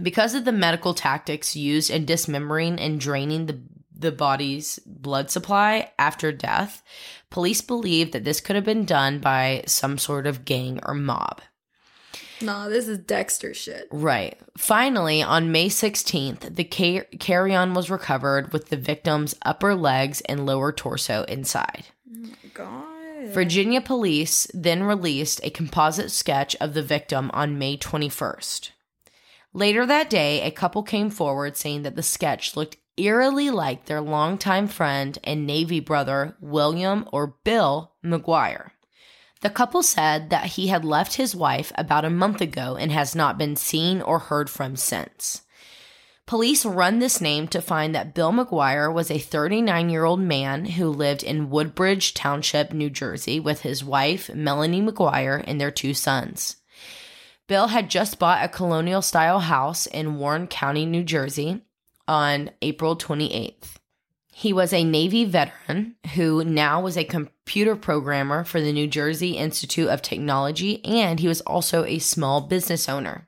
Because 0.00 0.34
of 0.34 0.44
the 0.44 0.52
medical 0.52 0.94
tactics 0.94 1.56
used 1.56 1.90
in 1.90 2.04
dismembering 2.04 2.78
and 2.78 3.00
draining 3.00 3.46
the, 3.46 3.60
the 3.92 4.12
body's 4.12 4.78
blood 4.86 5.30
supply 5.30 5.90
after 5.98 6.30
death, 6.30 6.82
police 7.30 7.60
believe 7.60 8.12
that 8.12 8.22
this 8.22 8.40
could 8.40 8.54
have 8.54 8.64
been 8.64 8.84
done 8.84 9.18
by 9.18 9.64
some 9.66 9.98
sort 9.98 10.28
of 10.28 10.44
gang 10.44 10.78
or 10.84 10.94
mob. 10.94 11.40
Nah, 12.40 12.68
this 12.68 12.88
is 12.88 12.98
Dexter 12.98 13.54
shit. 13.54 13.88
Right. 13.90 14.38
Finally, 14.58 15.22
on 15.22 15.52
May 15.52 15.68
16th, 15.68 16.54
the 16.54 16.64
car- 16.64 17.06
carry 17.18 17.54
on 17.54 17.74
was 17.74 17.90
recovered 17.90 18.52
with 18.52 18.68
the 18.68 18.76
victim's 18.76 19.34
upper 19.42 19.74
legs 19.74 20.20
and 20.22 20.44
lower 20.44 20.72
torso 20.72 21.24
inside. 21.24 21.86
Oh 22.14 22.30
God. 22.54 23.28
Virginia 23.28 23.80
police 23.80 24.46
then 24.52 24.82
released 24.82 25.40
a 25.42 25.50
composite 25.50 26.10
sketch 26.10 26.54
of 26.56 26.74
the 26.74 26.82
victim 26.82 27.30
on 27.32 27.58
May 27.58 27.76
21st. 27.76 28.70
Later 29.52 29.86
that 29.86 30.10
day, 30.10 30.42
a 30.42 30.50
couple 30.50 30.82
came 30.82 31.10
forward 31.10 31.56
saying 31.56 31.82
that 31.82 31.96
the 31.96 32.02
sketch 32.02 32.56
looked 32.56 32.76
eerily 32.98 33.50
like 33.50 33.86
their 33.86 34.00
longtime 34.00 34.68
friend 34.68 35.18
and 35.24 35.46
Navy 35.46 35.80
brother, 35.80 36.36
William 36.40 37.08
or 37.12 37.34
Bill 37.42 37.92
McGuire. 38.04 38.70
The 39.46 39.50
couple 39.50 39.84
said 39.84 40.30
that 40.30 40.46
he 40.46 40.66
had 40.66 40.84
left 40.84 41.14
his 41.14 41.36
wife 41.36 41.70
about 41.76 42.04
a 42.04 42.10
month 42.10 42.40
ago 42.40 42.74
and 42.74 42.90
has 42.90 43.14
not 43.14 43.38
been 43.38 43.54
seen 43.54 44.02
or 44.02 44.18
heard 44.18 44.50
from 44.50 44.74
since. 44.74 45.42
Police 46.26 46.66
run 46.66 46.98
this 46.98 47.20
name 47.20 47.46
to 47.48 47.62
find 47.62 47.94
that 47.94 48.12
Bill 48.12 48.32
McGuire 48.32 48.92
was 48.92 49.08
a 49.08 49.20
39 49.20 49.88
year 49.88 50.02
old 50.02 50.18
man 50.18 50.64
who 50.64 50.88
lived 50.88 51.22
in 51.22 51.48
Woodbridge 51.48 52.12
Township, 52.12 52.72
New 52.72 52.90
Jersey, 52.90 53.38
with 53.38 53.60
his 53.60 53.84
wife, 53.84 54.34
Melanie 54.34 54.82
McGuire, 54.82 55.44
and 55.46 55.60
their 55.60 55.70
two 55.70 55.94
sons. 55.94 56.56
Bill 57.46 57.68
had 57.68 57.88
just 57.88 58.18
bought 58.18 58.44
a 58.44 58.48
colonial 58.48 59.00
style 59.00 59.38
house 59.38 59.86
in 59.86 60.16
Warren 60.16 60.48
County, 60.48 60.86
New 60.86 61.04
Jersey 61.04 61.62
on 62.08 62.50
April 62.62 62.96
28th. 62.96 63.75
He 64.38 64.52
was 64.52 64.74
a 64.74 64.84
Navy 64.84 65.24
veteran 65.24 65.96
who 66.14 66.44
now 66.44 66.82
was 66.82 66.98
a 66.98 67.04
computer 67.04 67.74
programmer 67.74 68.44
for 68.44 68.60
the 68.60 68.70
New 68.70 68.86
Jersey 68.86 69.38
Institute 69.38 69.88
of 69.88 70.02
Technology, 70.02 70.84
and 70.84 71.18
he 71.18 71.26
was 71.26 71.40
also 71.40 71.86
a 71.86 71.98
small 71.98 72.42
business 72.42 72.86
owner. 72.86 73.26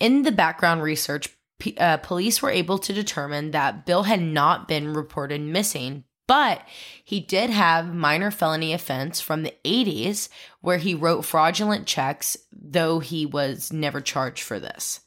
In 0.00 0.22
the 0.22 0.32
background 0.32 0.82
research, 0.82 1.28
p- 1.60 1.76
uh, 1.76 1.98
police 1.98 2.42
were 2.42 2.50
able 2.50 2.78
to 2.78 2.92
determine 2.92 3.52
that 3.52 3.86
Bill 3.86 4.02
had 4.02 4.20
not 4.20 4.66
been 4.66 4.92
reported 4.92 5.40
missing, 5.40 6.02
but 6.26 6.62
he 7.04 7.20
did 7.20 7.50
have 7.50 7.94
minor 7.94 8.32
felony 8.32 8.72
offense 8.72 9.20
from 9.20 9.44
the 9.44 9.54
80s 9.64 10.28
where 10.60 10.78
he 10.78 10.96
wrote 10.96 11.24
fraudulent 11.24 11.86
checks, 11.86 12.36
though 12.52 12.98
he 12.98 13.24
was 13.24 13.72
never 13.72 14.00
charged 14.00 14.42
for 14.42 14.58
this. 14.58 14.98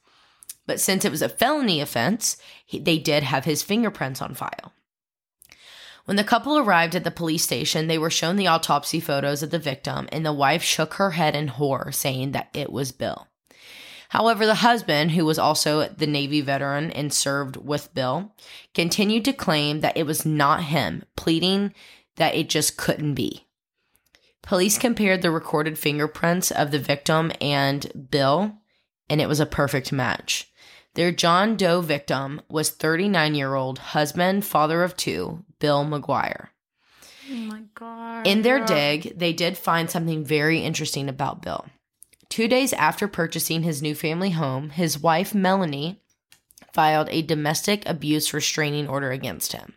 But 0.66 0.80
since 0.80 1.04
it 1.04 1.12
was 1.12 1.22
a 1.22 1.28
felony 1.28 1.82
offense, 1.82 2.38
he, 2.66 2.80
they 2.80 2.98
did 2.98 3.24
have 3.24 3.44
his 3.44 3.62
fingerprints 3.62 4.22
on 4.22 4.34
file. 4.34 4.72
When 6.08 6.16
the 6.16 6.24
couple 6.24 6.58
arrived 6.58 6.96
at 6.96 7.04
the 7.04 7.12
police 7.12 7.44
station, 7.44 7.88
they 7.88 7.98
were 7.98 8.10
shown 8.10 8.38
the 8.38 8.48
autopsy 8.48 9.02
photos 9.02 9.44
of 9.44 9.50
the 9.50 9.60
victim, 9.60 10.08
and 10.10 10.26
the 10.26 10.32
wife 10.32 10.64
shook 10.64 10.94
her 10.94 11.12
head 11.12 11.36
in 11.36 11.50
horror, 11.50 11.92
saying 11.92 12.32
that 12.32 12.48
it 12.54 12.72
was 12.72 12.94
Bill. 12.94 13.28
However, 14.08 14.46
the 14.46 14.56
husband, 14.56 15.12
who 15.12 15.26
was 15.26 15.38
also 15.38 15.90
the 15.90 16.08
Navy 16.08 16.40
veteran 16.40 16.92
and 16.92 17.12
served 17.12 17.58
with 17.58 17.94
Bill, 17.94 18.34
continued 18.74 19.26
to 19.26 19.34
claim 19.34 19.82
that 19.82 19.98
it 19.98 20.06
was 20.06 20.26
not 20.26 20.64
him, 20.64 21.04
pleading 21.18 21.74
that 22.16 22.36
it 22.36 22.48
just 22.48 22.78
couldn't 22.78 23.16
be. 23.16 23.46
Police 24.42 24.78
compared 24.78 25.22
the 25.22 25.30
recorded 25.30 25.78
fingerprints 25.78 26.52
of 26.52 26.72
the 26.72 26.80
victim 26.80 27.34
and 27.42 28.08
Bill, 28.10 28.54
and 29.10 29.20
it 29.20 29.28
was 29.28 29.42
a 29.42 29.46
perfect 29.46 29.92
match. 29.92 30.50
Their 30.98 31.12
John 31.12 31.58
Doe 31.58 31.82
victim 31.82 32.42
was 32.50 32.72
39 32.72 33.36
year 33.36 33.54
old 33.54 33.78
husband, 33.78 34.44
father 34.44 34.82
of 34.82 34.98
two, 34.98 35.46
Bill 35.60 35.86
McGuire. 35.86 36.48
Oh 37.30 37.36
my 37.36 37.62
god. 37.76 38.26
In 38.26 38.42
their 38.42 38.66
dig, 38.66 39.16
they 39.16 39.32
did 39.32 39.60
find 39.60 39.92
something 39.92 40.26
very 40.26 40.62
interesting 40.62 41.08
about 41.08 41.44
Bill. 41.44 41.68
Two 42.30 42.48
days 42.48 42.74
after 42.74 43.08
purchasing 43.08 43.62
his 43.62 43.80
new 43.80 43.94
family 43.94 44.32
home, 44.32 44.72
his 44.72 44.98
wife, 44.98 45.36
Melanie, 45.36 46.02
filed 46.74 47.10
a 47.12 47.22
domestic 47.22 47.88
abuse 47.88 48.34
restraining 48.34 48.88
order 48.88 49.12
against 49.12 49.54
him. 49.54 49.76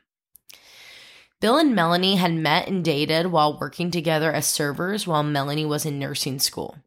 Bill 1.39 1.59
and 1.59 1.75
Melanie 1.75 2.17
had 2.17 2.33
met 2.33 2.67
and 2.67 2.83
dated 2.83 3.27
while 3.27 3.59
working 3.59 3.91
together 3.91 4.33
as 4.33 4.47
servers 4.47 5.07
while 5.07 5.23
Melanie 5.23 5.67
was 5.67 5.85
in 5.85 5.99
nursing 5.99 6.39
school. 6.39 6.79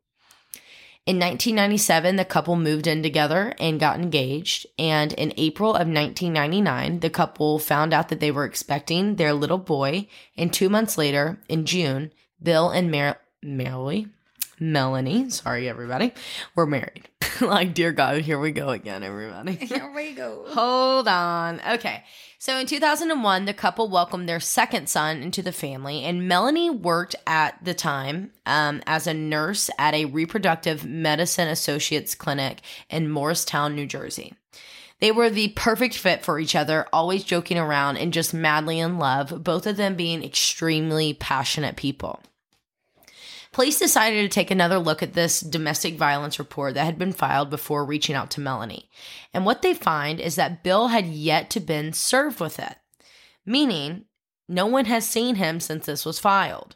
In 1.05 1.19
1997, 1.19 2.15
the 2.15 2.23
couple 2.23 2.55
moved 2.55 2.87
in 2.87 3.03
together 3.03 3.53
and 3.59 3.77
got 3.77 3.99
engaged. 3.99 4.65
And 4.79 5.11
in 5.11 5.33
April 5.35 5.71
of 5.71 5.87
1999, 5.87 7.01
the 7.01 7.09
couple 7.09 7.59
found 7.59 7.93
out 7.93 8.07
that 8.07 8.21
they 8.21 8.31
were 8.31 8.45
expecting 8.45 9.17
their 9.17 9.33
little 9.33 9.57
boy. 9.57 10.07
And 10.37 10.53
two 10.53 10.69
months 10.69 10.97
later, 10.97 11.39
in 11.49 11.65
June, 11.65 12.13
Bill 12.41 12.69
and 12.69 12.89
Mer- 12.89 13.19
Melanie, 13.41 14.07
Melanie, 14.61 15.29
sorry 15.29 15.67
everybody, 15.67 16.13
were 16.55 16.65
married. 16.65 17.09
like, 17.41 17.73
dear 17.73 17.91
God, 17.91 18.21
here 18.21 18.39
we 18.39 18.51
go 18.51 18.69
again, 18.69 19.03
everybody. 19.03 19.55
Here 19.55 19.91
we 19.93 20.13
go. 20.13 20.45
Hold 20.47 21.09
on. 21.09 21.59
Okay. 21.73 22.01
So 22.43 22.57
in 22.57 22.67
2001, 22.67 23.45
the 23.45 23.53
couple 23.53 23.87
welcomed 23.87 24.27
their 24.27 24.41
second 24.41 24.89
son 24.89 25.21
into 25.21 25.41
the 25.41 25.53
family, 25.53 26.03
and 26.03 26.27
Melanie 26.27 26.69
worked 26.69 27.15
at 27.25 27.63
the 27.63 27.73
time 27.73 28.31
um, 28.45 28.83
as 28.85 29.07
a 29.07 29.13
nurse 29.13 29.69
at 29.79 29.93
a 29.93 30.03
reproductive 30.03 30.83
medicine 30.83 31.47
associates 31.47 32.15
clinic 32.15 32.59
in 32.89 33.09
Morristown, 33.09 33.75
New 33.75 33.85
Jersey. 33.85 34.33
They 34.99 35.09
were 35.09 35.29
the 35.29 35.53
perfect 35.55 35.95
fit 35.95 36.25
for 36.25 36.37
each 36.37 36.53
other, 36.53 36.85
always 36.91 37.23
joking 37.23 37.57
around 37.57 37.95
and 37.95 38.11
just 38.11 38.33
madly 38.33 38.77
in 38.77 38.99
love, 38.99 39.41
both 39.41 39.65
of 39.65 39.77
them 39.77 39.95
being 39.95 40.21
extremely 40.21 41.13
passionate 41.13 41.77
people. 41.77 42.19
Police 43.53 43.79
decided 43.79 44.23
to 44.23 44.33
take 44.33 44.51
another 44.51 44.79
look 44.79 45.01
at 45.03 45.13
this 45.13 45.39
domestic 45.39 45.95
violence 45.95 46.39
report 46.39 46.73
that 46.73 46.85
had 46.85 46.97
been 46.97 47.13
filed 47.13 47.49
before 47.49 47.85
reaching 47.85 48.15
out 48.15 48.31
to 48.31 48.41
Melanie. 48.41 48.89
And 49.33 49.45
what 49.45 49.61
they 49.61 49.73
find 49.73 50.19
is 50.19 50.35
that 50.35 50.63
Bill 50.63 50.87
had 50.87 51.05
yet 51.05 51.49
to 51.51 51.59
been 51.59 51.93
served 51.93 52.39
with 52.39 52.59
it, 52.59 52.75
meaning 53.45 54.05
no 54.49 54.65
one 54.65 54.85
has 54.85 55.07
seen 55.07 55.35
him 55.35 55.59
since 55.59 55.85
this 55.85 56.03
was 56.03 56.19
filed. 56.19 56.75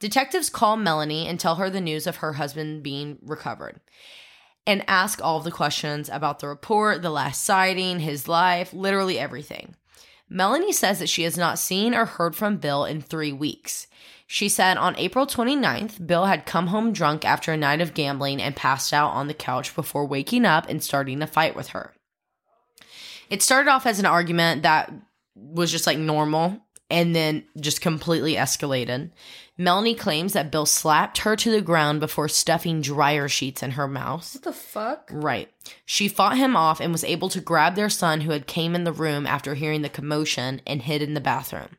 Detectives 0.00 0.50
call 0.50 0.76
Melanie 0.76 1.28
and 1.28 1.38
tell 1.38 1.56
her 1.56 1.70
the 1.70 1.80
news 1.80 2.06
of 2.06 2.16
her 2.16 2.32
husband 2.32 2.82
being 2.82 3.18
recovered. 3.22 3.80
and 4.66 4.84
ask 4.88 5.22
all 5.22 5.40
the 5.40 5.50
questions 5.50 6.08
about 6.08 6.38
the 6.38 6.48
report, 6.48 7.02
the 7.02 7.10
last 7.10 7.44
sighting, 7.44 8.00
his 8.00 8.28
life, 8.28 8.72
literally 8.72 9.18
everything. 9.18 9.74
Melanie 10.28 10.72
says 10.72 10.98
that 10.98 11.08
she 11.08 11.24
has 11.24 11.36
not 11.36 11.58
seen 11.58 11.94
or 11.94 12.06
heard 12.06 12.34
from 12.34 12.56
Bill 12.56 12.84
in 12.84 13.00
three 13.00 13.32
weeks. 13.32 13.86
She 14.26 14.48
said 14.48 14.76
on 14.76 14.96
April 14.96 15.26
29th, 15.26 16.06
Bill 16.06 16.24
had 16.26 16.46
come 16.46 16.68
home 16.68 16.92
drunk 16.92 17.24
after 17.24 17.52
a 17.52 17.56
night 17.56 17.80
of 17.80 17.94
gambling 17.94 18.40
and 18.40 18.56
passed 18.56 18.92
out 18.92 19.10
on 19.10 19.28
the 19.28 19.34
couch 19.34 19.74
before 19.74 20.06
waking 20.06 20.44
up 20.44 20.68
and 20.68 20.82
starting 20.82 21.20
a 21.22 21.26
fight 21.26 21.54
with 21.54 21.68
her. 21.68 21.94
It 23.30 23.42
started 23.42 23.70
off 23.70 23.86
as 23.86 23.98
an 23.98 24.06
argument 24.06 24.62
that 24.62 24.92
was 25.34 25.70
just 25.70 25.86
like 25.86 25.98
normal 25.98 26.60
and 26.90 27.14
then 27.14 27.44
just 27.58 27.80
completely 27.80 28.34
escalated. 28.34 29.10
Melanie 29.56 29.94
claims 29.94 30.32
that 30.32 30.50
Bill 30.50 30.66
slapped 30.66 31.18
her 31.18 31.36
to 31.36 31.50
the 31.50 31.60
ground 31.60 32.00
before 32.00 32.28
stuffing 32.28 32.80
dryer 32.80 33.28
sheets 33.28 33.62
in 33.62 33.72
her 33.72 33.88
mouth. 33.88 34.34
What 34.34 34.42
the 34.42 34.52
fuck? 34.52 35.08
Right. 35.12 35.48
She 35.86 36.08
fought 36.08 36.36
him 36.36 36.56
off 36.56 36.80
and 36.80 36.92
was 36.92 37.04
able 37.04 37.28
to 37.30 37.40
grab 37.40 37.74
their 37.74 37.88
son 37.88 38.22
who 38.22 38.32
had 38.32 38.46
came 38.46 38.74
in 38.74 38.84
the 38.84 38.92
room 38.92 39.26
after 39.26 39.54
hearing 39.54 39.82
the 39.82 39.88
commotion 39.88 40.60
and 40.66 40.82
hid 40.82 41.02
in 41.02 41.14
the 41.14 41.20
bathroom. 41.20 41.76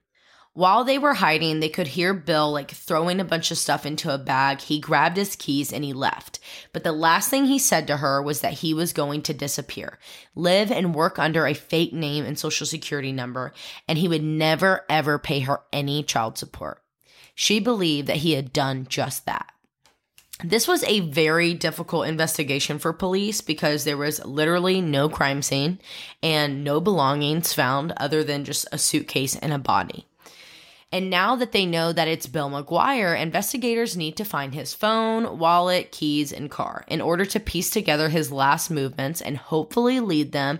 While 0.56 0.86
they 0.86 0.98
were 0.98 1.16
hiding, 1.16 1.60
they 1.60 1.68
could 1.68 1.88
hear 1.88 2.14
Bill 2.14 2.50
like 2.50 2.72
throwing 2.72 3.20
a 3.20 3.26
bunch 3.26 3.52
of 3.52 3.58
stuff 3.58 3.86
into 3.86 4.14
a 4.14 4.18
bag. 4.18 4.62
He 4.62 4.80
grabbed 4.80 5.18
his 5.18 5.36
keys 5.36 5.74
and 5.74 5.84
he 5.84 5.92
left. 5.92 6.40
But 6.72 6.86
the 6.86 6.94
last 6.94 7.30
thing 7.30 7.44
he 7.44 7.60
said 7.60 7.88
to 7.88 7.98
her 7.98 8.22
was 8.22 8.40
that 8.40 8.54
he 8.54 8.74
was 8.74 8.94
going 8.94 9.22
to 9.24 9.34
disappear, 9.34 10.00
live 10.34 10.72
and 10.72 10.96
work 10.96 11.20
under 11.20 11.46
a 11.46 11.54
fake 11.54 11.92
name 11.92 12.24
and 12.24 12.40
social 12.40 12.66
security 12.66 13.12
number, 13.12 13.52
and 13.90 13.98
he 13.98 14.08
would 14.08 14.24
never 14.24 14.86
ever 14.88 15.20
pay 15.20 15.42
her 15.42 15.60
any 15.74 16.04
child 16.04 16.38
support. 16.38 16.82
She 17.36 17.60
believed 17.60 18.08
that 18.08 18.18
he 18.18 18.32
had 18.32 18.54
done 18.54 18.88
just 18.88 19.26
that. 19.26 19.52
This 20.42 20.70
was 20.70 20.86
a 20.86 21.02
very 21.02 21.54
difficult 21.54 22.08
investigation 22.08 22.80
for 22.80 22.94
police 22.94 23.42
because 23.42 23.84
there 23.84 23.98
was 23.98 24.24
literally 24.24 24.80
no 24.80 25.10
crime 25.10 25.42
scene 25.42 25.80
and 26.24 26.64
no 26.64 26.80
belongings 26.80 27.52
found 27.52 27.92
other 27.98 28.24
than 28.24 28.46
just 28.46 28.66
a 28.72 28.78
suitcase 28.78 29.36
and 29.36 29.52
a 29.52 29.60
body. 29.60 30.08
And 30.96 31.10
now 31.10 31.36
that 31.36 31.52
they 31.52 31.66
know 31.66 31.92
that 31.92 32.08
it's 32.08 32.26
Bill 32.26 32.50
McGuire, 32.50 33.22
investigators 33.22 33.98
need 33.98 34.16
to 34.16 34.24
find 34.24 34.54
his 34.54 34.74
phone, 34.74 35.38
wallet, 35.38 35.92
keys, 35.92 36.32
and 36.32 36.50
car 36.50 36.86
in 36.88 37.02
order 37.02 37.26
to 37.26 37.40
piece 37.42 37.70
together 37.70 38.08
his 38.08 38.32
last 38.32 38.72
movements 38.72 39.20
and 39.20 39.36
hopefully 39.36 40.00
lead 40.00 40.32
them 40.32 40.58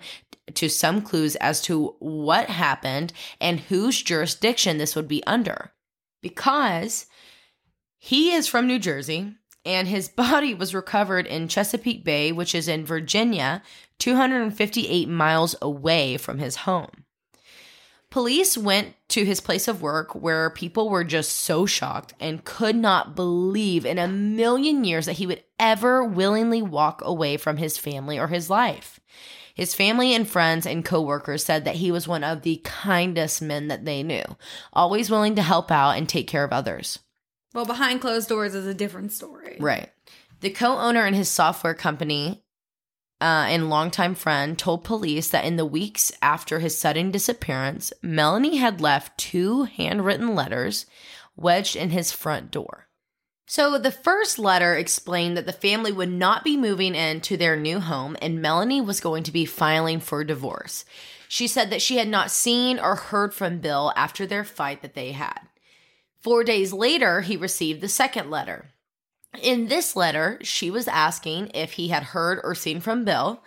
to 0.56 0.68
some 0.68 1.02
clues 1.02 1.38
as 1.38 1.62
to 1.62 1.96
what 2.00 2.50
happened 2.50 3.14
and 3.40 3.62
whose 3.62 4.04
jurisdiction 4.04 4.78
this 4.78 4.94
would 4.94 5.08
be 5.08 5.26
under. 5.26 5.72
Because 6.22 7.06
he 7.98 8.34
is 8.34 8.46
from 8.46 8.68
New 8.68 8.78
Jersey 8.78 9.36
and 9.64 9.88
his 9.88 10.10
body 10.18 10.54
was 10.54 10.76
recovered 10.76 11.28
in 11.28 11.48
Chesapeake 11.48 12.04
Bay, 12.04 12.34
which 12.34 12.54
is 12.54 12.68
in 12.68 12.86
Virginia, 12.86 13.64
258 14.00 15.08
miles 15.08 15.56
away 15.62 16.18
from 16.18 16.40
his 16.40 16.58
home. 16.58 17.05
Police 18.16 18.58
went 18.58 18.96
to 19.10 19.26
his 19.26 19.42
place 19.42 19.68
of 19.68 19.82
work 19.82 20.16
where 20.16 20.50
people 20.50 20.90
were 20.90 21.04
just 21.04 21.34
so 21.34 21.66
shocked 21.66 22.14
and 22.18 22.46
could 22.46 22.78
not 22.78 23.14
believe 23.14 23.86
in 23.86 24.00
a 24.00 24.08
million 24.08 24.86
years 24.86 25.06
that 25.08 25.18
he 25.18 25.28
would 25.28 25.44
ever 25.60 26.02
willingly 26.02 26.62
walk 26.62 27.02
away 27.04 27.36
from 27.36 27.58
his 27.58 27.78
family 27.78 28.18
or 28.18 28.28
his 28.28 28.50
life. 28.50 29.02
His 29.54 29.76
family 29.76 30.16
and 30.16 30.26
friends 30.26 30.66
and 30.66 30.86
coworkers 30.86 31.44
said 31.44 31.66
that 31.66 31.76
he 31.76 31.92
was 31.92 32.08
one 32.08 32.24
of 32.24 32.44
the 32.44 32.62
kindest 32.64 33.42
men 33.42 33.68
that 33.68 33.84
they 33.84 34.02
knew, 34.02 34.24
always 34.72 35.12
willing 35.12 35.36
to 35.36 35.42
help 35.42 35.70
out 35.70 35.98
and 35.98 36.08
take 36.08 36.30
care 36.30 36.46
of 36.46 36.54
others. 36.54 37.00
Well, 37.54 37.66
behind 37.66 38.00
closed 38.00 38.30
doors 38.30 38.56
is 38.56 38.66
a 38.66 38.74
different 38.74 39.12
story. 39.12 39.58
Right. 39.60 39.90
The 40.40 40.52
co 40.52 40.78
owner 40.78 41.06
in 41.06 41.16
his 41.16 41.28
software 41.28 41.74
company 41.74 42.45
uh, 43.26 43.48
and 43.50 43.72
longtime 43.72 44.14
friend 44.14 44.56
told 44.56 44.84
police 44.84 45.30
that 45.30 45.46
in 45.46 45.56
the 45.56 45.66
weeks 45.66 46.12
after 46.22 46.60
his 46.60 46.78
sudden 46.78 47.10
disappearance, 47.10 47.92
Melanie 48.04 48.58
had 48.58 48.80
left 48.80 49.18
two 49.18 49.64
handwritten 49.64 50.36
letters 50.36 50.86
wedged 51.36 51.76
in 51.76 51.90
his 51.90 52.12
front 52.12 52.52
door. 52.52 52.88
So 53.48 53.80
the 53.80 53.90
first 53.90 54.38
letter 54.38 54.76
explained 54.76 55.36
that 55.38 55.48
the 55.48 55.54
family 55.54 55.92
would 55.92 56.12
not 56.12 56.44
be 56.44 56.56
moving 56.56 56.94
into 56.94 57.36
their 57.36 57.58
new 57.58 57.80
home 57.80 58.16
and 58.22 58.44
Melanie 58.44 58.80
was 58.80 59.00
going 59.00 59.24
to 59.24 59.32
be 59.32 59.46
filing 59.46 60.00
for 60.00 60.24
divorce. 60.24 60.86
She 61.28 61.48
said 61.48 61.72
that 61.72 61.82
she 61.82 61.98
had 61.98 62.08
not 62.08 62.30
seen 62.30 62.80
or 62.80 62.96
heard 62.96 63.34
from 63.34 63.58
Bill 63.58 63.92
after 63.96 64.28
their 64.28 64.44
fight 64.44 64.84
that 64.84 64.94
they 64.94 65.14
had. 65.14 65.40
Four 66.22 66.44
days 66.44 66.72
later, 66.72 67.22
he 67.22 67.38
received 67.38 67.82
the 67.82 67.90
second 67.90 68.30
letter. 68.30 68.75
In 69.42 69.68
this 69.68 69.96
letter, 69.96 70.40
she 70.42 70.70
was 70.70 70.88
asking 70.88 71.52
if 71.54 71.74
he 71.74 71.90
had 71.90 72.04
heard 72.04 72.40
or 72.44 72.56
seen 72.56 72.80
from 72.80 73.06
Bill. 73.06 73.44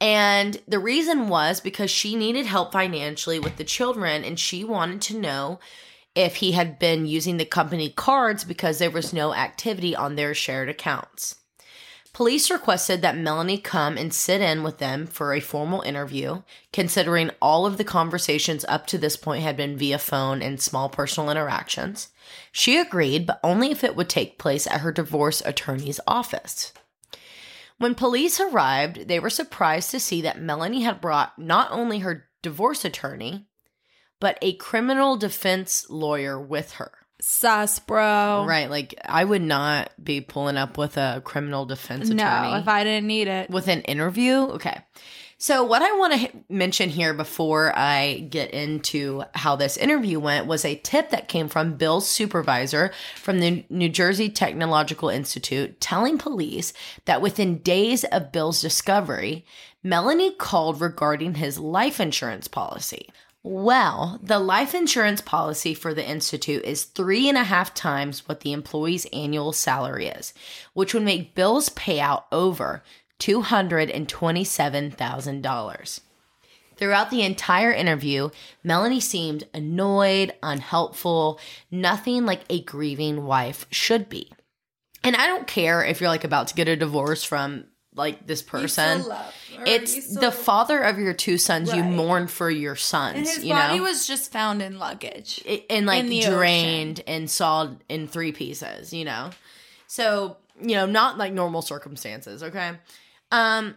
And 0.00 0.60
the 0.68 0.78
reason 0.78 1.28
was 1.28 1.60
because 1.60 1.90
she 1.90 2.16
needed 2.16 2.46
help 2.46 2.72
financially 2.72 3.38
with 3.38 3.56
the 3.56 3.64
children 3.64 4.24
and 4.24 4.38
she 4.38 4.62
wanted 4.62 5.00
to 5.02 5.18
know 5.18 5.58
if 6.14 6.36
he 6.36 6.52
had 6.52 6.78
been 6.78 7.06
using 7.06 7.36
the 7.36 7.44
company 7.44 7.90
cards 7.90 8.44
because 8.44 8.78
there 8.78 8.90
was 8.90 9.12
no 9.12 9.34
activity 9.34 9.94
on 9.94 10.16
their 10.16 10.34
shared 10.34 10.68
accounts. 10.68 11.36
Police 12.12 12.50
requested 12.50 13.02
that 13.02 13.18
Melanie 13.18 13.58
come 13.58 13.98
and 13.98 14.12
sit 14.12 14.40
in 14.40 14.62
with 14.62 14.78
them 14.78 15.06
for 15.06 15.34
a 15.34 15.40
formal 15.40 15.82
interview, 15.82 16.42
considering 16.72 17.30
all 17.42 17.66
of 17.66 17.76
the 17.76 17.84
conversations 17.84 18.64
up 18.68 18.86
to 18.86 18.96
this 18.96 19.18
point 19.18 19.42
had 19.42 19.54
been 19.54 19.76
via 19.76 19.98
phone 19.98 20.40
and 20.40 20.58
small 20.58 20.88
personal 20.88 21.30
interactions. 21.30 22.08
She 22.58 22.78
agreed, 22.78 23.26
but 23.26 23.38
only 23.44 23.70
if 23.70 23.84
it 23.84 23.94
would 23.94 24.08
take 24.08 24.38
place 24.38 24.66
at 24.66 24.80
her 24.80 24.90
divorce 24.90 25.42
attorney's 25.44 26.00
office. 26.06 26.72
When 27.76 27.94
police 27.94 28.40
arrived, 28.40 29.08
they 29.08 29.20
were 29.20 29.28
surprised 29.28 29.90
to 29.90 30.00
see 30.00 30.22
that 30.22 30.40
Melanie 30.40 30.80
had 30.80 31.02
brought 31.02 31.38
not 31.38 31.70
only 31.70 31.98
her 31.98 32.30
divorce 32.40 32.82
attorney, 32.82 33.46
but 34.20 34.38
a 34.40 34.54
criminal 34.54 35.18
defense 35.18 35.84
lawyer 35.90 36.40
with 36.40 36.72
her. 36.72 36.92
Sus, 37.20 37.78
bro. 37.78 38.46
Right, 38.48 38.70
like 38.70 38.94
I 39.04 39.22
would 39.22 39.42
not 39.42 39.92
be 40.02 40.22
pulling 40.22 40.56
up 40.56 40.78
with 40.78 40.96
a 40.96 41.20
criminal 41.26 41.66
defense 41.66 42.08
attorney. 42.08 42.52
No, 42.52 42.56
if 42.56 42.68
I 42.68 42.84
didn't 42.84 43.06
need 43.06 43.28
it. 43.28 43.50
with 43.50 43.68
an 43.68 43.82
interview. 43.82 44.32
Okay. 44.52 44.82
So, 45.38 45.64
what 45.64 45.82
I 45.82 45.94
want 45.98 46.14
to 46.14 46.30
mention 46.48 46.88
here 46.88 47.12
before 47.12 47.70
I 47.76 48.26
get 48.30 48.52
into 48.52 49.22
how 49.34 49.54
this 49.54 49.76
interview 49.76 50.18
went 50.18 50.46
was 50.46 50.64
a 50.64 50.76
tip 50.76 51.10
that 51.10 51.28
came 51.28 51.50
from 51.50 51.76
Bill's 51.76 52.08
supervisor 52.08 52.90
from 53.16 53.40
the 53.40 53.66
New 53.68 53.90
Jersey 53.90 54.30
Technological 54.30 55.10
Institute 55.10 55.78
telling 55.78 56.16
police 56.16 56.72
that 57.04 57.20
within 57.20 57.58
days 57.58 58.04
of 58.04 58.32
Bill's 58.32 58.62
discovery, 58.62 59.44
Melanie 59.82 60.34
called 60.34 60.80
regarding 60.80 61.34
his 61.34 61.58
life 61.58 62.00
insurance 62.00 62.48
policy. 62.48 63.10
Well, 63.42 64.18
the 64.22 64.38
life 64.38 64.74
insurance 64.74 65.20
policy 65.20 65.74
for 65.74 65.92
the 65.92 66.08
Institute 66.08 66.64
is 66.64 66.84
three 66.84 67.28
and 67.28 67.36
a 67.36 67.44
half 67.44 67.74
times 67.74 68.26
what 68.26 68.40
the 68.40 68.52
employee's 68.52 69.04
annual 69.12 69.52
salary 69.52 70.06
is, 70.06 70.32
which 70.72 70.94
would 70.94 71.04
make 71.04 71.34
Bill's 71.34 71.68
payout 71.68 72.24
over 72.32 72.82
$227,000. 73.18 76.00
Throughout 76.76 77.10
the 77.10 77.22
entire 77.22 77.72
interview, 77.72 78.28
Melanie 78.62 79.00
seemed 79.00 79.44
annoyed, 79.54 80.34
unhelpful, 80.42 81.40
nothing 81.70 82.26
like 82.26 82.42
a 82.50 82.62
grieving 82.62 83.24
wife 83.24 83.66
should 83.70 84.10
be. 84.10 84.30
And 85.02 85.16
I 85.16 85.26
don't 85.26 85.46
care 85.46 85.82
if 85.82 86.00
you're 86.00 86.10
like 86.10 86.24
about 86.24 86.48
to 86.48 86.54
get 86.54 86.68
a 86.68 86.76
divorce 86.76 87.24
from 87.24 87.64
like 87.94 88.26
this 88.26 88.42
person. 88.42 89.02
it's 89.66 90.14
the 90.14 90.30
father 90.30 90.78
of 90.80 90.98
your 90.98 91.14
two 91.14 91.38
sons. 91.38 91.72
You 91.72 91.82
mourn 91.82 92.26
for 92.26 92.50
your 92.50 92.76
sons. 92.76 93.16
And 93.16 93.26
his 93.26 93.44
you 93.44 93.54
body 93.54 93.78
know? 93.78 93.84
was 93.84 94.06
just 94.06 94.30
found 94.30 94.60
in 94.60 94.78
luggage. 94.78 95.42
It- 95.46 95.64
and 95.70 95.86
like 95.86 96.04
in 96.04 96.30
drained 96.30 97.02
and 97.06 97.30
sawed 97.30 97.82
in 97.88 98.06
three 98.06 98.32
pieces, 98.32 98.92
you 98.92 99.06
know? 99.06 99.30
So, 99.86 100.36
you 100.60 100.74
know, 100.74 100.84
not 100.84 101.16
like 101.16 101.32
normal 101.32 101.62
circumstances, 101.62 102.42
okay? 102.42 102.72
Um 103.30 103.76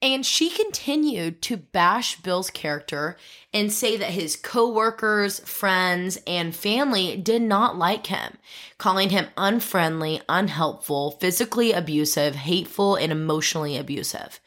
and 0.00 0.24
she 0.24 0.48
continued 0.50 1.42
to 1.42 1.56
bash 1.56 2.20
Bill's 2.20 2.50
character 2.50 3.16
and 3.52 3.72
say 3.72 3.96
that 3.96 4.10
his 4.10 4.36
coworkers, 4.36 5.40
friends, 5.40 6.20
and 6.24 6.54
family 6.54 7.16
did 7.16 7.42
not 7.42 7.76
like 7.76 8.06
him, 8.06 8.38
calling 8.78 9.10
him 9.10 9.26
unfriendly, 9.36 10.20
unhelpful, 10.28 11.12
physically 11.12 11.72
abusive, 11.72 12.36
hateful, 12.36 12.94
and 12.94 13.10
emotionally 13.10 13.76
abusive. 13.76 14.38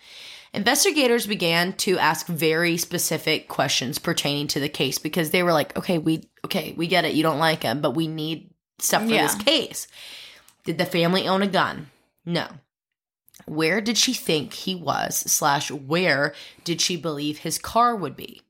Investigators 0.53 1.27
began 1.27 1.73
to 1.73 1.97
ask 1.97 2.27
very 2.27 2.77
specific 2.77 3.49
questions 3.49 3.99
pertaining 3.99 4.47
to 4.47 4.59
the 4.59 4.69
case 4.69 4.99
because 4.99 5.31
they 5.31 5.43
were 5.43 5.53
like, 5.53 5.77
"Okay, 5.77 5.97
we 5.97 6.23
okay, 6.45 6.73
we 6.77 6.87
get 6.87 7.05
it. 7.05 7.13
You 7.13 7.23
don't 7.23 7.39
like 7.39 7.63
him, 7.63 7.81
but 7.81 7.91
we 7.91 8.07
need 8.07 8.49
stuff 8.79 9.03
for 9.03 9.09
this 9.09 9.35
case." 9.35 9.87
Did 10.63 10.77
the 10.77 10.85
family 10.85 11.27
own 11.27 11.41
a 11.41 11.47
gun? 11.47 11.89
No. 12.25 12.47
Where 13.45 13.81
did 13.81 13.97
she 13.97 14.13
think 14.13 14.53
he 14.53 14.75
was, 14.75 15.17
slash, 15.17 15.71
where 15.71 16.33
did 16.63 16.81
she 16.81 16.95
believe 16.95 17.39
his 17.39 17.57
car 17.57 17.95
would 17.95 18.15
be? 18.15 18.41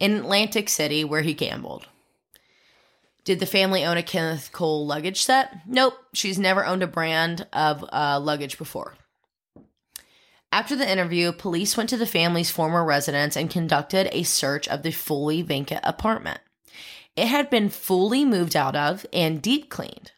In 0.00 0.12
Atlantic 0.12 0.68
City, 0.68 1.04
where 1.04 1.22
he 1.22 1.34
gambled. 1.34 1.86
Did 3.24 3.40
the 3.40 3.46
family 3.46 3.84
own 3.84 3.98
a 3.98 4.02
Kenneth 4.02 4.52
Cole 4.52 4.86
luggage 4.86 5.22
set? 5.22 5.66
Nope. 5.66 5.98
She's 6.14 6.38
never 6.38 6.64
owned 6.64 6.82
a 6.82 6.86
brand 6.86 7.46
of 7.52 7.84
uh, 7.92 8.18
luggage 8.20 8.56
before. 8.56 8.94
After 10.50 10.74
the 10.74 10.90
interview, 10.90 11.32
police 11.32 11.76
went 11.76 11.90
to 11.90 11.98
the 11.98 12.06
family's 12.06 12.50
former 12.50 12.82
residence 12.82 13.36
and 13.36 13.50
conducted 13.50 14.08
a 14.12 14.22
search 14.22 14.66
of 14.66 14.82
the 14.82 14.92
fully 14.92 15.42
vacant 15.42 15.80
apartment. 15.84 16.40
It 17.16 17.26
had 17.26 17.50
been 17.50 17.68
fully 17.68 18.24
moved 18.24 18.56
out 18.56 18.74
of 18.74 19.04
and 19.12 19.42
deep 19.42 19.68
cleaned. 19.68 20.12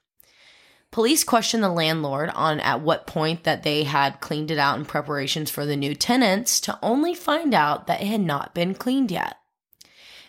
Police 0.90 1.22
questioned 1.22 1.62
the 1.62 1.68
landlord 1.68 2.30
on 2.30 2.58
at 2.60 2.80
what 2.80 3.06
point 3.06 3.44
that 3.44 3.62
they 3.62 3.84
had 3.84 4.20
cleaned 4.20 4.50
it 4.50 4.58
out 4.58 4.76
in 4.76 4.84
preparations 4.84 5.48
for 5.50 5.64
the 5.64 5.76
new 5.76 5.94
tenants 5.94 6.60
to 6.62 6.78
only 6.82 7.14
find 7.14 7.54
out 7.54 7.86
that 7.86 8.00
it 8.00 8.06
had 8.06 8.20
not 8.20 8.54
been 8.54 8.74
cleaned 8.74 9.10
yet. 9.10 9.36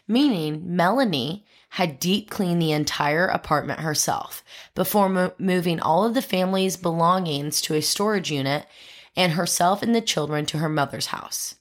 Meaning, 0.08 0.76
Melanie 0.76 1.46
had 1.76 2.00
deep 2.00 2.30
cleaned 2.30 2.62
the 2.62 2.74
entire 2.74 3.26
apartment 3.26 3.80
herself 3.80 4.44
before 4.76 5.10
mo- 5.10 5.34
moving 5.40 5.80
all 5.80 6.04
of 6.04 6.14
the 6.14 6.22
family's 6.22 6.78
belongings 6.78 7.62
to 7.62 7.74
a 7.74 7.82
storage 7.82 8.30
unit 8.30 8.68
and 9.16 9.34
herself 9.34 9.82
and 9.82 9.96
the 9.96 10.02
children 10.02 10.46
to 10.46 10.58
her 10.58 10.70
mother's 10.70 11.08
house. 11.08 11.56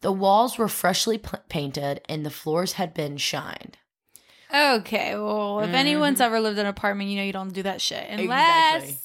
The 0.00 0.12
walls 0.12 0.56
were 0.56 0.68
freshly 0.68 1.18
p- 1.18 1.36
painted 1.48 2.00
and 2.08 2.24
the 2.24 2.30
floors 2.30 2.72
had 2.72 2.94
been 2.94 3.16
shined. 3.18 3.76
Okay, 4.52 5.14
well, 5.14 5.60
if 5.60 5.70
anyone's 5.70 6.16
mm-hmm. 6.16 6.22
ever 6.22 6.40
lived 6.40 6.58
in 6.58 6.66
an 6.66 6.70
apartment, 6.70 7.10
you 7.10 7.16
know 7.16 7.22
you 7.22 7.32
don't 7.32 7.52
do 7.52 7.62
that 7.62 7.80
shit 7.80 8.04
unless 8.08 8.82
Exactly. 8.82 8.98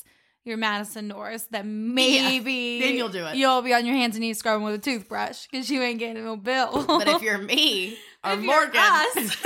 you're 0.43 0.57
Madison 0.57 1.07
Norris. 1.07 1.43
Then 1.43 1.93
maybe 1.93 2.79
then 2.81 2.95
you'll 2.95 3.09
do 3.09 3.25
it. 3.25 3.35
You'll 3.35 3.61
be 3.61 3.73
on 3.73 3.85
your 3.85 3.95
hands 3.95 4.15
and 4.15 4.21
knees 4.21 4.39
scrubbing 4.39 4.65
with 4.65 4.75
a 4.75 4.79
toothbrush 4.79 5.47
because 5.47 5.69
you 5.69 5.81
ain't 5.81 5.99
getting 5.99 6.23
no 6.23 6.35
bill. 6.35 6.83
But 6.87 7.07
if 7.07 7.21
you're 7.21 7.37
me 7.39 7.97
or 8.23 8.33
If 8.33 8.39
Morgan, 8.39 8.81
us. 8.81 9.37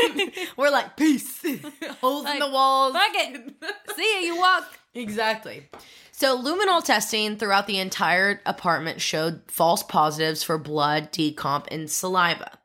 we're 0.57 0.71
like, 0.71 0.95
peace. 0.95 1.43
Holes 2.01 2.29
in 2.29 2.39
the 2.39 2.49
walls. 2.49 2.93
fuck 2.93 3.11
it, 3.13 3.55
see 3.95 4.13
ya, 4.15 4.33
you 4.33 4.37
walk. 4.37 4.79
Exactly. 4.93 5.67
So, 6.11 6.37
luminol 6.37 6.83
testing 6.83 7.37
throughout 7.37 7.65
the 7.65 7.79
entire 7.79 8.41
apartment 8.45 8.99
showed 8.99 9.41
false 9.47 9.83
positives 9.83 10.43
for 10.43 10.57
blood, 10.57 11.13
decomp, 11.13 11.67
and 11.71 11.89
saliva, 11.89 12.58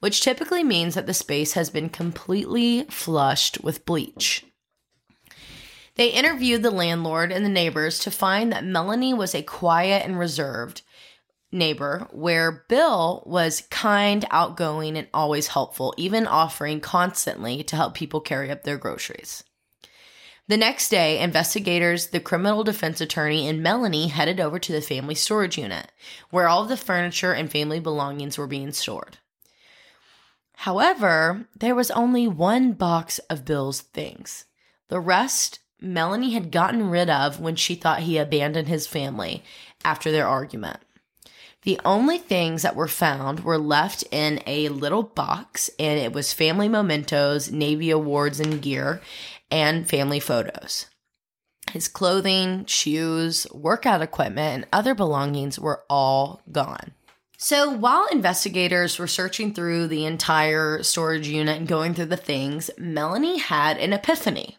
which 0.00 0.20
typically 0.20 0.62
means 0.62 0.94
that 0.94 1.06
the 1.06 1.14
space 1.14 1.52
has 1.52 1.70
been 1.70 1.88
completely 1.88 2.84
flushed 2.90 3.62
with 3.62 3.86
bleach. 3.86 4.44
They 5.96 6.08
interviewed 6.08 6.62
the 6.62 6.70
landlord 6.70 7.32
and 7.32 7.44
the 7.44 7.50
neighbors 7.50 7.98
to 8.00 8.10
find 8.10 8.52
that 8.52 8.64
Melanie 8.64 9.14
was 9.14 9.34
a 9.34 9.42
quiet 9.42 10.04
and 10.04 10.18
reserved 10.18 10.82
neighbor, 11.50 12.08
where 12.12 12.64
Bill 12.68 13.22
was 13.26 13.66
kind, 13.70 14.24
outgoing, 14.30 14.96
and 14.96 15.08
always 15.14 15.48
helpful, 15.48 15.94
even 15.96 16.26
offering 16.26 16.80
constantly 16.80 17.62
to 17.64 17.76
help 17.76 17.94
people 17.94 18.20
carry 18.20 18.50
up 18.50 18.64
their 18.64 18.76
groceries. 18.76 19.42
The 20.48 20.56
next 20.56 20.90
day, 20.90 21.18
investigators, 21.18 22.08
the 22.08 22.20
criminal 22.20 22.62
defense 22.62 23.00
attorney, 23.00 23.48
and 23.48 23.62
Melanie 23.62 24.08
headed 24.08 24.38
over 24.38 24.58
to 24.60 24.72
the 24.72 24.80
family 24.80 25.14
storage 25.14 25.58
unit, 25.58 25.90
where 26.30 26.46
all 26.46 26.62
of 26.62 26.68
the 26.68 26.76
furniture 26.76 27.32
and 27.32 27.50
family 27.50 27.80
belongings 27.80 28.38
were 28.38 28.46
being 28.46 28.72
stored. 28.72 29.18
However, 30.60 31.46
there 31.58 31.74
was 31.74 31.90
only 31.92 32.26
one 32.26 32.72
box 32.72 33.18
of 33.30 33.44
Bill's 33.44 33.82
things. 33.82 34.46
The 34.88 35.00
rest, 35.00 35.60
Melanie 35.80 36.32
had 36.32 36.50
gotten 36.50 36.88
rid 36.90 37.10
of 37.10 37.38
when 37.40 37.56
she 37.56 37.74
thought 37.74 38.00
he 38.00 38.18
abandoned 38.18 38.66
his 38.66 38.86
family 38.86 39.44
after 39.84 40.10
their 40.10 40.26
argument. 40.26 40.80
The 41.62 41.80
only 41.84 42.18
things 42.18 42.62
that 42.62 42.76
were 42.76 42.88
found 42.88 43.40
were 43.40 43.58
left 43.58 44.04
in 44.10 44.40
a 44.46 44.68
little 44.68 45.02
box, 45.02 45.68
and 45.78 45.98
it 45.98 46.12
was 46.12 46.32
family 46.32 46.68
mementos, 46.68 47.50
Navy 47.50 47.90
awards 47.90 48.40
and 48.40 48.62
gear, 48.62 49.00
and 49.50 49.88
family 49.88 50.20
photos. 50.20 50.86
His 51.72 51.88
clothing, 51.88 52.64
shoes, 52.66 53.46
workout 53.52 54.00
equipment, 54.00 54.54
and 54.54 54.66
other 54.72 54.94
belongings 54.94 55.58
were 55.58 55.82
all 55.90 56.40
gone. 56.50 56.92
So 57.38 57.70
while 57.70 58.06
investigators 58.06 58.98
were 58.98 59.06
searching 59.06 59.52
through 59.52 59.88
the 59.88 60.06
entire 60.06 60.82
storage 60.82 61.28
unit 61.28 61.58
and 61.58 61.68
going 61.68 61.92
through 61.92 62.06
the 62.06 62.16
things, 62.16 62.70
Melanie 62.78 63.38
had 63.38 63.76
an 63.76 63.92
epiphany. 63.92 64.56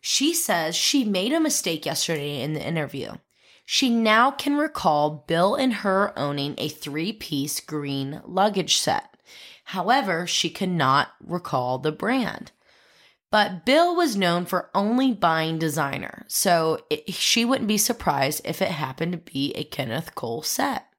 She 0.00 0.34
says 0.34 0.74
she 0.74 1.04
made 1.04 1.32
a 1.32 1.38
mistake 1.38 1.86
yesterday 1.86 2.42
in 2.42 2.54
the 2.54 2.66
interview. 2.66 3.12
She 3.64 3.88
now 3.88 4.32
can 4.32 4.56
recall 4.56 5.24
Bill 5.28 5.54
and 5.54 5.72
her 5.74 6.12
owning 6.18 6.56
a 6.58 6.68
three 6.68 7.12
piece 7.12 7.60
green 7.60 8.20
luggage 8.24 8.78
set. 8.78 9.16
However, 9.66 10.26
she 10.26 10.50
could 10.50 10.68
not 10.68 11.12
recall 11.24 11.78
the 11.78 11.92
brand. 11.92 12.50
But 13.30 13.64
Bill 13.64 13.96
was 13.96 14.16
known 14.16 14.44
for 14.44 14.68
only 14.74 15.12
buying 15.12 15.58
designer, 15.58 16.26
so 16.28 16.84
it, 16.90 17.14
she 17.14 17.46
wouldn't 17.46 17.68
be 17.68 17.78
surprised 17.78 18.42
if 18.44 18.60
it 18.60 18.72
happened 18.72 19.12
to 19.12 19.18
be 19.18 19.52
a 19.54 19.64
Kenneth 19.64 20.14
Cole 20.14 20.42
set. 20.42 20.91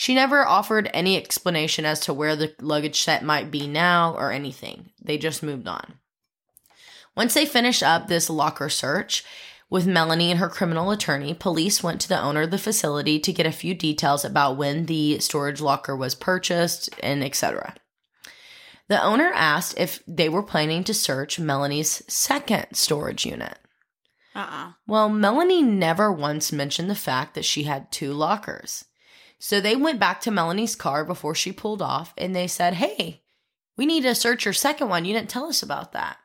She 0.00 0.14
never 0.14 0.46
offered 0.46 0.88
any 0.94 1.16
explanation 1.16 1.84
as 1.84 1.98
to 2.00 2.14
where 2.14 2.36
the 2.36 2.54
luggage 2.60 3.00
set 3.00 3.24
might 3.24 3.50
be 3.50 3.66
now 3.66 4.14
or 4.14 4.30
anything. 4.30 4.90
They 5.02 5.18
just 5.18 5.42
moved 5.42 5.66
on. 5.66 5.94
Once 7.16 7.34
they 7.34 7.44
finished 7.44 7.82
up 7.82 8.06
this 8.06 8.30
locker 8.30 8.68
search 8.68 9.24
with 9.68 9.88
Melanie 9.88 10.30
and 10.30 10.38
her 10.38 10.48
criminal 10.48 10.92
attorney, 10.92 11.34
police 11.34 11.82
went 11.82 12.00
to 12.02 12.08
the 12.08 12.22
owner 12.22 12.42
of 12.42 12.52
the 12.52 12.58
facility 12.58 13.18
to 13.18 13.32
get 13.32 13.44
a 13.44 13.50
few 13.50 13.74
details 13.74 14.24
about 14.24 14.56
when 14.56 14.86
the 14.86 15.18
storage 15.18 15.60
locker 15.60 15.96
was 15.96 16.14
purchased 16.14 16.90
and 17.02 17.24
etc. 17.24 17.74
The 18.86 19.02
owner 19.02 19.32
asked 19.34 19.80
if 19.80 20.00
they 20.06 20.28
were 20.28 20.44
planning 20.44 20.84
to 20.84 20.94
search 20.94 21.40
Melanie's 21.40 22.04
second 22.06 22.66
storage 22.72 23.26
unit. 23.26 23.58
Uh-uh. 24.36 24.74
Well, 24.86 25.08
Melanie 25.08 25.64
never 25.64 26.12
once 26.12 26.52
mentioned 26.52 26.88
the 26.88 26.94
fact 26.94 27.34
that 27.34 27.44
she 27.44 27.64
had 27.64 27.90
two 27.90 28.12
lockers. 28.12 28.84
So 29.38 29.60
they 29.60 29.76
went 29.76 30.00
back 30.00 30.20
to 30.22 30.30
Melanie's 30.30 30.74
car 30.74 31.04
before 31.04 31.34
she 31.34 31.52
pulled 31.52 31.80
off 31.80 32.12
and 32.18 32.34
they 32.34 32.46
said, 32.46 32.74
Hey, 32.74 33.22
we 33.76 33.86
need 33.86 34.02
to 34.02 34.14
search 34.14 34.44
your 34.44 34.54
second 34.54 34.88
one. 34.88 35.04
You 35.04 35.14
didn't 35.14 35.30
tell 35.30 35.46
us 35.46 35.62
about 35.62 35.92
that. 35.92 36.16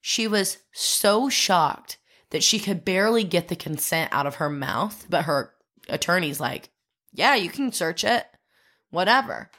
She 0.00 0.28
was 0.28 0.58
so 0.72 1.28
shocked 1.28 1.98
that 2.30 2.42
she 2.42 2.58
could 2.58 2.84
barely 2.84 3.24
get 3.24 3.48
the 3.48 3.56
consent 3.56 4.12
out 4.12 4.26
of 4.26 4.36
her 4.36 4.48
mouth, 4.48 5.06
but 5.10 5.24
her 5.24 5.52
attorney's 5.88 6.40
like, 6.40 6.70
Yeah, 7.12 7.34
you 7.34 7.50
can 7.50 7.72
search 7.72 8.04
it. 8.04 8.26
Whatever. 8.90 9.50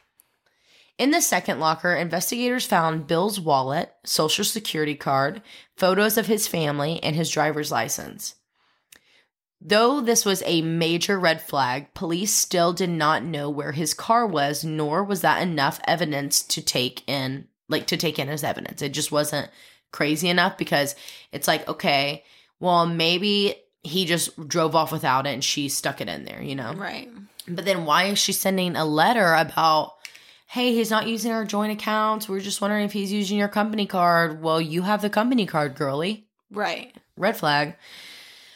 In 0.97 1.11
the 1.11 1.21
second 1.21 1.59
locker, 1.59 1.93
investigators 1.93 2.65
found 2.65 3.07
Bill's 3.07 3.39
wallet, 3.39 3.91
social 4.05 4.45
security 4.45 4.95
card, 4.95 5.41
photos 5.75 6.17
of 6.17 6.27
his 6.27 6.47
family, 6.47 7.01
and 7.01 7.15
his 7.15 7.31
driver's 7.31 7.71
license. 7.71 8.35
Though 9.65 10.01
this 10.01 10.25
was 10.25 10.43
a 10.45 10.61
major 10.61 11.17
red 11.17 11.41
flag, 11.41 11.93
police 11.93 12.33
still 12.33 12.73
did 12.73 12.89
not 12.89 13.23
know 13.23 13.49
where 13.49 13.71
his 13.71 13.93
car 13.93 14.27
was, 14.27 14.65
nor 14.65 15.05
was 15.05 15.21
that 15.21 15.41
enough 15.41 15.79
evidence 15.87 16.43
to 16.43 16.61
take 16.61 17.07
in, 17.07 17.47
like 17.69 17.87
to 17.87 17.95
take 17.95 18.19
in 18.19 18.27
as 18.27 18.43
evidence. 18.43 18.81
It 18.81 18.89
just 18.89 19.11
wasn't 19.11 19.49
crazy 19.93 20.27
enough 20.27 20.57
because 20.57 20.95
it's 21.31 21.47
like, 21.47 21.65
okay, 21.69 22.25
well, 22.59 22.85
maybe 22.85 23.55
he 23.83 24.05
just 24.05 24.47
drove 24.49 24.75
off 24.75 24.91
without 24.91 25.25
it 25.25 25.33
and 25.33 25.43
she 25.43 25.69
stuck 25.69 26.01
it 26.01 26.09
in 26.09 26.25
there, 26.25 26.41
you 26.41 26.55
know? 26.55 26.73
Right. 26.73 27.09
But 27.47 27.63
then 27.63 27.85
why 27.85 28.05
is 28.05 28.19
she 28.19 28.33
sending 28.33 28.75
a 28.75 28.83
letter 28.83 29.33
about, 29.33 29.93
hey, 30.47 30.73
he's 30.73 30.91
not 30.91 31.07
using 31.07 31.31
our 31.31 31.45
joint 31.45 31.71
accounts. 31.71 32.27
We're 32.27 32.41
just 32.41 32.59
wondering 32.59 32.83
if 32.83 32.91
he's 32.91 33.13
using 33.13 33.37
your 33.37 33.47
company 33.47 33.85
card. 33.85 34.41
Well, 34.41 34.59
you 34.59 34.81
have 34.81 35.01
the 35.01 35.09
company 35.09 35.45
card, 35.45 35.75
girly. 35.75 36.27
Right. 36.51 36.93
Red 37.15 37.37
flag. 37.37 37.75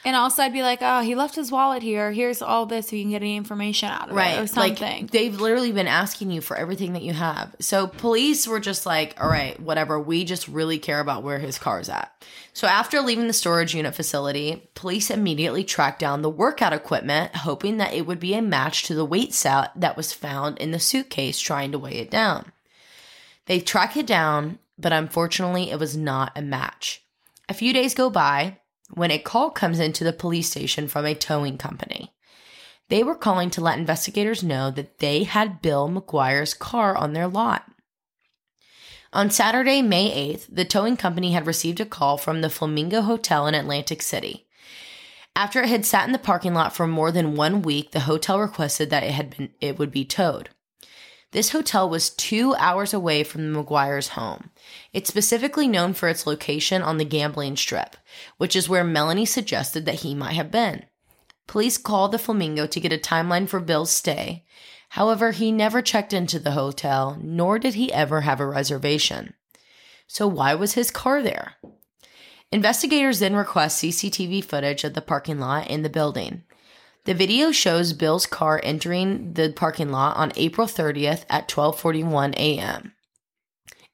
And 0.06 0.16
also, 0.16 0.43
I'd 0.43 0.54
be 0.54 0.62
like, 0.62 0.80
oh, 0.82 1.02
he 1.02 1.16
left 1.16 1.36
his 1.36 1.52
wallet 1.52 1.84
here. 1.84 2.12
Here's 2.12 2.41
all 2.41 2.66
this 2.66 2.88
so 2.88 2.95
you 2.95 3.04
can 3.04 3.12
get 3.12 3.22
any 3.22 3.36
information 3.36 3.89
out 3.89 4.10
of 4.10 4.18
it 4.18 4.39
or 4.39 4.48
something. 4.48 4.78
Like 4.80 5.12
they've 5.12 5.39
literally 5.39 5.72
been 5.72 5.88
asking 5.88 6.32
you 6.32 6.39
for 6.39 6.56
everything 6.56 6.93
that 6.93 7.02
you 7.02 7.14
have. 7.14 7.56
So 7.60 7.88
police 7.88 8.48
were 8.48 8.60
just 8.60 8.86
like, 8.86 9.22
all 9.22 9.30
right, 9.30 9.60
whatever. 9.60 10.00
We 10.00 10.24
just 10.24 10.48
really 10.48 10.80
care 10.80 11.00
about 11.00 11.24
where 11.24 11.39
his 11.39 11.58
car's 11.60 11.89
at. 11.89 12.12
So 12.54 12.68
after 12.68 13.02
leaving 13.02 13.28
the 13.28 13.34
storage 13.34 13.76
unit 13.76 13.95
facility, 13.95 14.70
police 14.76 15.12
immediately 15.12 15.64
tracked 15.64 16.00
down 16.00 16.22
the 16.22 16.30
workout 16.30 16.74
equipment, 16.74 17.36
hoping 17.36 17.78
that 17.78 17.93
it 17.93 18.08
would 18.08 18.20
be 18.20 18.34
a 18.34 18.41
match 18.41 18.84
to 18.84 18.95
the 18.95 19.06
weight 19.06 19.34
set 19.34 19.72
that 19.76 19.98
was 19.98 20.14
found 20.14 20.58
in 20.58 20.72
the 20.72 20.80
suitcase, 20.80 21.39
trying 21.39 21.72
to 21.72 21.80
weigh 21.80 21.98
it 21.98 22.10
down. 22.10 22.52
They 23.45 23.60
track 23.60 23.98
it 23.98 24.08
down, 24.08 24.60
but 24.78 24.93
unfortunately, 24.93 25.70
it 25.70 25.80
was 25.80 25.98
not 25.98 26.32
a 26.36 26.41
match. 26.41 27.04
A 27.50 27.54
few 27.54 27.74
days 27.74 27.93
go 27.93 28.10
by 28.10 28.58
when 28.94 29.12
a 29.12 29.20
call 29.20 29.50
comes 29.50 29.80
into 29.80 30.04
the 30.04 30.14
police 30.14 30.50
station 30.50 30.88
from 30.88 31.06
a 31.06 31.16
towing 31.16 31.58
company. 31.58 32.14
They 32.90 33.04
were 33.04 33.16
calling 33.16 33.50
to 33.52 33.62
let 33.62 33.80
investigators 33.80 34.44
know 34.44 34.72
that 34.72 35.00
they 35.00 35.24
had 35.24 35.62
Bill 35.62 35.90
McGuire's 35.90 36.54
car 36.54 36.96
on 36.96 37.14
their 37.14 37.28
lot. 37.28 37.70
On 39.14 39.30
Saturday, 39.30 39.82
May 39.82 40.34
8th, 40.34 40.48
the 40.52 40.66
towing 40.66 40.98
company 40.98 41.32
had 41.32 41.48
received 41.48 41.80
a 41.80 41.86
call 41.86 42.18
from 42.18 42.42
the 42.42 42.50
Flamingo 42.50 43.02
Hotel 43.02 43.48
in 43.48 43.56
Atlantic 43.56 44.02
City. 44.02 44.46
After 45.36 45.62
it 45.62 45.70
had 45.70 45.86
sat 45.86 46.06
in 46.08 46.14
the 46.14 46.20
parking 46.20 46.54
lot 46.54 46.76
for 46.76 46.88
more 46.88 47.12
than 47.12 47.36
one 47.36 47.62
week, 47.62 47.92
the 47.92 48.02
hotel 48.02 48.40
requested 48.40 48.90
that 48.90 49.04
it 49.04 49.12
had 49.12 49.38
been 49.38 49.50
it 49.62 49.78
would 49.78 49.92
be 49.92 50.04
towed. 50.04 50.50
This 51.32 51.49
hotel 51.49 51.89
was 51.89 52.09
two 52.09 52.55
hours 52.55 52.93
away 52.93 53.23
from 53.23 53.51
the 53.51 53.63
McGuire's 53.63 54.09
home. 54.09 54.49
It's 54.93 55.09
specifically 55.09 55.67
known 55.67 55.93
for 55.93 56.07
its 56.07 56.25
location 56.25 56.82
on 56.82 56.97
the 56.97 57.05
gambling 57.05 57.57
strip, 57.57 57.97
which 58.38 58.55
is 58.55 58.69
where 58.69 58.84
Melanie 58.84 59.25
suggested 59.25 59.86
that 59.86 60.01
he 60.01 60.15
might 60.15 60.34
have 60.34 60.51
been. 60.51 60.86
Police 61.45 61.78
called 61.78 62.11
the 62.11 62.19
Flamingo 62.19 62.65
to 62.67 62.80
get 62.80 62.93
a 62.93 62.97
timeline 62.97 63.47
for 63.47 63.59
Bill's 63.59 63.91
stay. 63.91 64.45
However, 64.89 65.32
he 65.32 65.51
never 65.51 65.82
checked 65.82 66.13
into 66.13 66.39
the 66.39 66.51
hotel, 66.51 67.17
nor 67.21 67.59
did 67.59 67.73
he 67.73 67.91
ever 67.91 68.21
have 68.21 68.39
a 68.39 68.47
reservation. 68.47 69.34
So, 70.07 70.28
why 70.28 70.55
was 70.55 70.73
his 70.73 70.91
car 70.91 71.21
there? 71.21 71.55
Investigators 72.51 73.19
then 73.19 73.36
request 73.36 73.84
CCTV 73.84 74.43
footage 74.45 74.86
of 74.86 74.93
the 74.93 75.01
parking 75.01 75.39
lot 75.39 75.69
in 75.69 75.82
the 75.82 75.89
building. 75.89 76.43
The 77.08 77.14
video 77.14 77.53
shows 77.53 77.93
Bill's 77.93 78.26
car 78.26 78.60
entering 78.62 79.32
the 79.32 79.53
parking 79.53 79.91
lot 79.91 80.18
on 80.18 80.34
April 80.36 80.68
30th 80.68 81.24
at 81.30 81.47
12:41 81.47 82.36
a.m. 82.36 82.95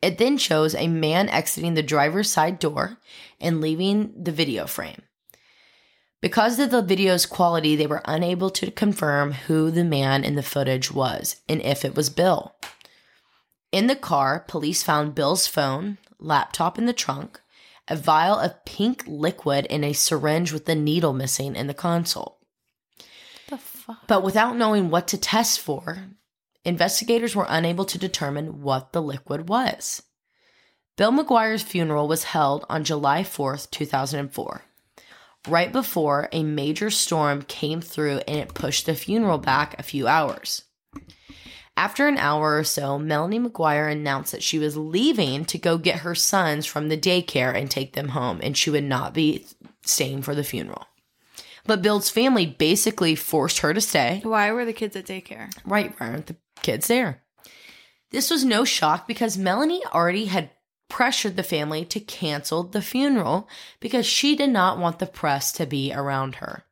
It 0.02 0.18
then 0.18 0.40
shows 0.40 0.74
a 0.74 0.88
man 0.88 1.30
exiting 1.30 1.76
the 1.76 1.84
driver's 1.84 2.32
side 2.32 2.58
door 2.58 2.98
and 3.40 3.62
leaving 3.62 4.24
the 4.24 4.32
video 4.32 4.66
frame. 4.66 5.04
Because 6.24 6.58
of 6.58 6.72
the 6.72 6.82
video's 6.82 7.28
quality, 7.28 7.76
they 7.76 7.86
were 7.86 8.02
unable 8.06 8.50
to 8.50 8.72
confirm 8.72 9.34
who 9.34 9.70
the 9.70 9.84
man 9.84 10.24
in 10.24 10.34
the 10.34 10.42
footage 10.42 10.92
was 10.92 11.36
and 11.48 11.62
if 11.62 11.86
it 11.86 11.94
was 11.94 12.10
Bill. 12.10 12.56
In 13.72 13.86
the 13.86 13.96
car, 13.96 14.40
police 14.40 14.82
found 14.82 15.14
Bill's 15.14 15.46
phone, 15.46 16.00
laptop 16.18 16.80
in 16.80 16.88
the 16.88 16.94
trunk, 16.94 17.40
a 17.88 17.96
vial 17.96 18.40
of 18.40 18.66
pink 18.66 19.04
liquid, 19.06 19.68
and 19.70 19.86
a 19.86 19.94
syringe 19.94 20.52
with 20.52 20.66
the 20.66 20.74
needle 20.74 21.14
missing 21.14 21.56
in 21.56 21.68
the 21.68 21.76
console. 21.76 22.40
Fuck? 23.86 24.08
But 24.08 24.24
without 24.24 24.56
knowing 24.56 24.90
what 24.90 25.10
to 25.10 25.18
test 25.18 25.60
for, 25.60 26.06
investigators 26.64 27.36
were 27.36 27.46
unable 27.50 27.84
to 27.86 27.98
determine 27.98 28.62
what 28.62 28.94
the 28.94 29.02
liquid 29.02 29.50
was. 29.50 30.02
Bill 30.96 31.12
McGuire's 31.12 31.64
funeral 31.64 32.08
was 32.08 32.24
held 32.24 32.66
on 32.70 32.86
July 32.86 33.24
4th, 33.24 33.70
2004, 33.72 34.62
right 35.50 35.72
before 35.72 36.30
a 36.32 36.44
major 36.44 36.90
storm 36.90 37.42
came 37.42 37.82
through 37.82 38.22
and 38.26 38.38
it 38.38 38.54
pushed 38.54 38.86
the 38.86 38.96
funeral 38.96 39.38
back 39.38 39.78
a 39.78 39.84
few 39.84 40.08
hours. 40.08 40.64
After 41.76 42.08
an 42.08 42.18
hour 42.18 42.58
or 42.58 42.64
so, 42.64 42.98
Melanie 42.98 43.40
McGuire 43.40 43.92
announced 43.92 44.32
that 44.32 44.44
she 44.44 44.60
was 44.60 44.78
leaving 44.78 45.44
to 45.46 45.58
go 45.58 45.78
get 45.78 46.00
her 46.00 46.16
sons 46.16 46.66
from 46.66 46.88
the 46.88 46.98
daycare 46.98 47.54
and 47.54 47.70
take 47.70 47.94
them 47.94 48.10
home, 48.10 48.40
and 48.44 48.56
she 48.56 48.70
would 48.70 48.84
not 48.84 49.14
be 49.14 49.46
staying 49.84 50.22
for 50.22 50.36
the 50.36 50.44
funeral. 50.44 50.86
But 51.66 51.82
Bill's 51.82 52.10
family 52.10 52.46
basically 52.46 53.16
forced 53.16 53.60
her 53.60 53.74
to 53.74 53.82
stay. 53.82 54.20
Why 54.24 54.52
were 54.52 54.66
the 54.66 54.74
kids 54.74 54.96
at 54.96 55.06
daycare? 55.06 55.52
Right, 55.66 55.94
why 55.98 56.08
aren't 56.08 56.28
the 56.28 56.36
kids 56.62 56.88
there? 56.88 57.22
This 58.12 58.30
was 58.30 58.46
no 58.46 58.66
shock 58.66 59.08
because 59.08 59.38
Melanie 59.38 59.84
already 59.94 60.26
had 60.26 60.52
pressured 60.90 61.36
the 61.36 61.44
family 61.44 61.86
to 61.86 62.00
cancel 62.00 62.64
the 62.64 62.82
funeral 62.82 63.50
because 63.80 64.06
she 64.06 64.36
did 64.36 64.52
not 64.52 64.78
want 64.78 65.00
the 65.00 65.08
press 65.08 65.52
to 65.54 65.66
be 65.66 65.92
around 65.94 66.36
her. 66.36 66.66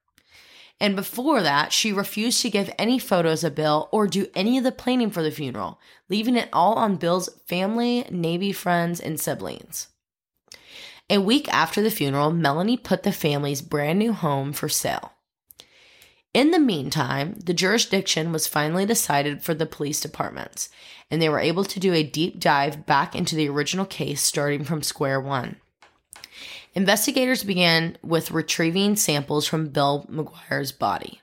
And 0.80 0.96
before 0.96 1.42
that, 1.42 1.72
she 1.72 1.94
refused 1.94 2.42
to 2.42 2.50
give 2.50 2.74
any 2.78 3.00
photos 3.00 3.44
of 3.44 3.56
Bill 3.56 3.88
or 3.92 4.08
do 4.08 4.28
any 4.36 4.58
of 4.58 4.64
the 4.64 4.72
planning 4.72 5.12
for 5.12 5.22
the 5.22 5.32
funeral, 5.32 5.80
leaving 6.10 6.36
it 6.36 6.50
all 6.52 6.74
on 6.74 6.96
Bill's 6.98 7.30
family, 7.48 8.06
Navy 8.10 8.52
friends, 8.52 9.00
and 9.00 9.20
siblings. 9.20 9.88
A 11.10 11.18
week 11.18 11.52
after 11.54 11.82
the 11.82 11.92
funeral, 11.92 12.32
Melanie 12.32 12.78
put 12.78 13.04
the 13.04 13.12
family's 13.12 13.62
brand 13.62 14.00
new 14.00 14.14
home 14.14 14.54
for 14.54 14.70
sale. 14.70 15.14
In 16.34 16.52
the 16.52 16.60
meantime, 16.60 17.36
the 17.44 17.54
jurisdiction 17.54 18.32
was 18.32 18.48
finally 18.48 18.86
decided 18.86 19.44
for 19.44 19.54
the 19.54 19.66
police 19.66 20.00
departments, 20.00 20.70
and 21.10 21.22
they 21.22 21.28
were 21.28 21.40
able 21.40 21.66
to 21.66 21.80
do 21.80 21.94
a 21.94 22.04
deep 22.04 22.40
dive 22.40 22.86
back 22.86 23.16
into 23.16 23.36
the 23.36 23.50
original 23.50 23.86
case 23.86 24.22
starting 24.22 24.64
from 24.64 24.82
square 24.82 25.20
one. 25.20 25.58
Investigators 26.74 27.44
began 27.44 27.98
with 28.02 28.32
retrieving 28.32 28.96
samples 28.96 29.46
from 29.46 29.70
Bill 29.70 30.06
McGuire's 30.10 30.72
body. 30.72 31.22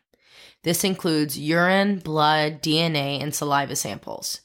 This 0.63 0.85
includes 0.85 1.39
urine, 1.39 2.01
blood, 2.01 2.61
DNA, 2.63 3.23
and 3.23 3.35
saliva 3.35 3.77
samples. 3.77 4.43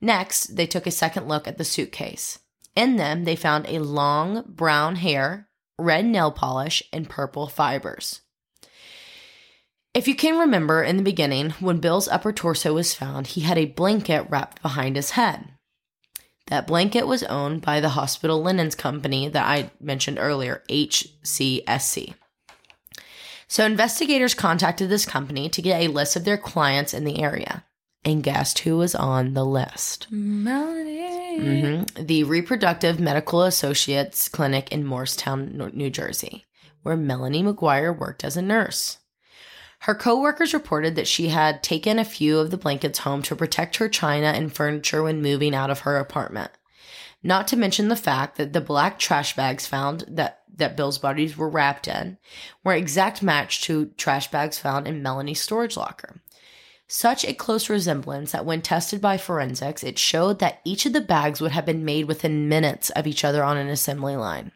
Next, 0.00 0.56
they 0.56 0.66
took 0.66 0.88
a 0.88 0.90
second 0.90 1.28
look 1.28 1.46
at 1.46 1.56
the 1.56 1.64
suitcase. 1.64 2.40
In 2.80 2.96
them, 2.96 3.24
they 3.24 3.36
found 3.36 3.66
a 3.68 3.78
long 3.78 4.42
brown 4.46 4.96
hair, 4.96 5.50
red 5.78 6.06
nail 6.06 6.30
polish, 6.30 6.82
and 6.94 7.06
purple 7.06 7.46
fibers. 7.46 8.22
If 9.92 10.08
you 10.08 10.14
can 10.14 10.38
remember 10.38 10.82
in 10.82 10.96
the 10.96 11.02
beginning, 11.02 11.50
when 11.60 11.80
Bill's 11.80 12.08
upper 12.08 12.32
torso 12.32 12.72
was 12.72 12.94
found, 12.94 13.26
he 13.26 13.42
had 13.42 13.58
a 13.58 13.66
blanket 13.66 14.24
wrapped 14.30 14.62
behind 14.62 14.96
his 14.96 15.10
head. 15.10 15.52
That 16.46 16.66
blanket 16.66 17.06
was 17.06 17.22
owned 17.24 17.60
by 17.60 17.80
the 17.80 17.90
hospital 17.90 18.42
linens 18.42 18.74
company 18.74 19.28
that 19.28 19.46
I 19.46 19.72
mentioned 19.78 20.16
earlier, 20.18 20.62
HCSC. 20.70 22.14
So 23.46 23.66
investigators 23.66 24.32
contacted 24.32 24.88
this 24.88 25.04
company 25.04 25.50
to 25.50 25.60
get 25.60 25.82
a 25.82 25.88
list 25.88 26.16
of 26.16 26.24
their 26.24 26.38
clients 26.38 26.94
in 26.94 27.04
the 27.04 27.22
area. 27.22 27.62
And 28.04 28.22
guessed 28.22 28.60
who 28.60 28.78
was 28.78 28.94
on 28.94 29.34
the 29.34 29.44
list? 29.44 30.06
Melanie. 30.10 31.38
Mhm. 31.38 32.06
The 32.06 32.24
Reproductive 32.24 32.98
Medical 32.98 33.42
Associates 33.42 34.28
Clinic 34.28 34.72
in 34.72 34.84
Morristown, 34.84 35.70
New 35.74 35.90
Jersey, 35.90 36.46
where 36.82 36.96
Melanie 36.96 37.42
McGuire 37.42 37.96
worked 37.96 38.24
as 38.24 38.36
a 38.36 38.42
nurse. 38.42 38.98
Her 39.80 39.94
coworkers 39.94 40.52
reported 40.52 40.94
that 40.96 41.08
she 41.08 41.28
had 41.28 41.62
taken 41.62 41.98
a 41.98 42.04
few 42.04 42.38
of 42.38 42.50
the 42.50 42.58
blankets 42.58 43.00
home 43.00 43.22
to 43.22 43.36
protect 43.36 43.76
her 43.76 43.88
china 43.88 44.26
and 44.26 44.52
furniture 44.52 45.02
when 45.02 45.22
moving 45.22 45.54
out 45.54 45.70
of 45.70 45.80
her 45.80 45.96
apartment. 45.96 46.50
Not 47.22 47.48
to 47.48 47.56
mention 47.56 47.88
the 47.88 47.96
fact 47.96 48.36
that 48.36 48.52
the 48.52 48.60
black 48.60 48.98
trash 48.98 49.36
bags 49.36 49.66
found 49.66 50.04
that 50.08 50.38
that 50.56 50.76
Bill's 50.76 50.98
bodies 50.98 51.36
were 51.36 51.48
wrapped 51.48 51.88
in 51.88 52.18
were 52.62 52.74
exact 52.74 53.22
match 53.22 53.62
to 53.62 53.86
trash 53.96 54.30
bags 54.30 54.58
found 54.58 54.86
in 54.86 55.02
Melanie's 55.02 55.40
storage 55.40 55.76
locker. 55.76 56.20
Such 56.92 57.24
a 57.24 57.32
close 57.32 57.70
resemblance 57.70 58.32
that 58.32 58.44
when 58.44 58.62
tested 58.62 59.00
by 59.00 59.16
forensics, 59.16 59.84
it 59.84 59.96
showed 59.96 60.40
that 60.40 60.60
each 60.64 60.86
of 60.86 60.92
the 60.92 61.00
bags 61.00 61.40
would 61.40 61.52
have 61.52 61.64
been 61.64 61.84
made 61.84 62.06
within 62.06 62.48
minutes 62.48 62.90
of 62.90 63.06
each 63.06 63.24
other 63.24 63.44
on 63.44 63.56
an 63.56 63.68
assembly 63.68 64.16
line. 64.16 64.50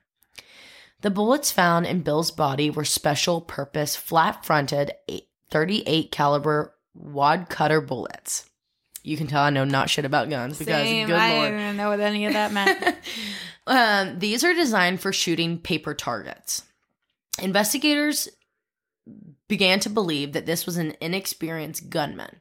The 1.03 1.13
bullets 1.13 1.53
found 1.53 1.87
in 1.87 2.01
Bill's 2.01 2.33
body 2.33 2.71
were 2.71 2.85
special 2.85 3.41
purpose 3.41 3.95
flat 3.95 4.45
fronted 4.45 4.91
38 5.53 6.11
caliber 6.11 6.75
wad 6.93 7.49
cutter 7.49 7.81
bullets. 7.81 8.51
You 9.05 9.17
can 9.17 9.29
tell 9.29 9.45
I 9.45 9.51
know 9.51 9.65
not 9.65 9.89
shit 9.89 10.05
about 10.05 10.29
guns 10.29 10.59
because 10.59 10.75
Same. 10.75 11.07
good 11.07 11.15
I 11.15 11.35
lord. 11.35 11.51
don't 11.53 11.61
even 11.61 11.77
know 11.77 11.91
what 11.91 12.01
any 12.01 12.27
of 12.27 12.33
that 12.33 12.53
meant. 12.53 12.97
Um, 13.67 14.19
these 14.19 14.45
are 14.45 14.53
designed 14.53 15.01
for 15.01 15.11
shooting 15.11 15.59
paper 15.59 15.95
targets. 15.95 16.65
Investigators 17.41 18.29
began 19.49 19.81
to 19.81 19.91
believe 19.91 20.33
that 20.33 20.47
this 20.47 20.67
was 20.67 20.77
an 20.77 20.95
inexperienced 21.01 21.91
gunman. 21.91 22.41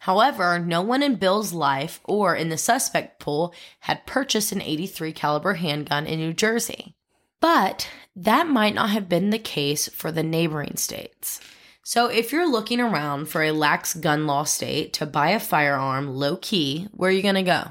However, 0.00 0.58
no 0.58 0.82
one 0.82 1.02
in 1.02 1.16
Bill's 1.16 1.52
life 1.52 2.00
or 2.04 2.36
in 2.36 2.48
the 2.48 2.58
suspect 2.58 3.18
pool 3.18 3.52
had 3.80 4.06
purchased 4.06 4.52
an 4.52 4.62
83 4.62 5.12
caliber 5.12 5.54
handgun 5.54 6.06
in 6.06 6.18
New 6.18 6.32
Jersey. 6.32 6.94
But 7.40 7.88
that 8.14 8.46
might 8.46 8.74
not 8.74 8.90
have 8.90 9.08
been 9.08 9.30
the 9.30 9.38
case 9.38 9.88
for 9.88 10.12
the 10.12 10.22
neighboring 10.22 10.76
states. 10.76 11.40
So 11.82 12.06
if 12.06 12.32
you're 12.32 12.50
looking 12.50 12.80
around 12.80 13.28
for 13.28 13.42
a 13.42 13.52
lax 13.52 13.94
gun 13.94 14.26
law 14.26 14.44
state 14.44 14.92
to 14.94 15.06
buy 15.06 15.30
a 15.30 15.40
firearm 15.40 16.08
low 16.08 16.36
key, 16.36 16.88
where 16.92 17.10
are 17.10 17.12
you 17.12 17.22
going 17.22 17.36
to 17.36 17.42
go? 17.42 17.62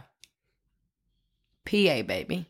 PA, 1.66 2.04
baby. 2.04 2.46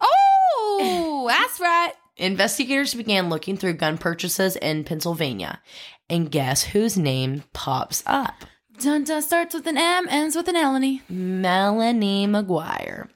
oh, 0.00 1.26
that's 1.28 1.60
right. 1.60 1.92
Investigators 2.18 2.94
began 2.94 3.30
looking 3.30 3.56
through 3.56 3.74
gun 3.74 3.96
purchases 3.96 4.56
in 4.56 4.84
Pennsylvania. 4.84 5.60
And 6.10 6.30
guess 6.30 6.64
whose 6.64 6.98
name 6.98 7.44
pops 7.52 8.02
up? 8.06 8.34
Dun 8.80 9.04
dun 9.04 9.22
starts 9.22 9.54
with 9.54 9.66
an 9.66 9.78
M, 9.78 10.06
ends 10.08 10.36
with 10.36 10.48
an 10.48 10.54
Eleni. 10.56 11.00
Melanie 11.08 12.26
McGuire. 12.26 13.08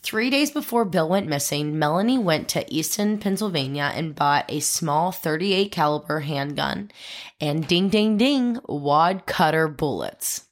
Three 0.00 0.30
days 0.30 0.50
before 0.50 0.84
Bill 0.84 1.08
went 1.08 1.28
missing, 1.28 1.78
Melanie 1.78 2.18
went 2.18 2.48
to 2.50 2.64
Easton, 2.72 3.18
Pennsylvania 3.18 3.90
and 3.94 4.14
bought 4.14 4.44
a 4.48 4.60
small 4.60 5.12
38 5.12 5.70
caliber 5.72 6.20
handgun 6.20 6.90
and 7.40 7.66
ding 7.66 7.88
ding 7.88 8.16
ding 8.16 8.58
wad 8.66 9.26
cutter 9.26 9.68
bullets. 9.68 10.46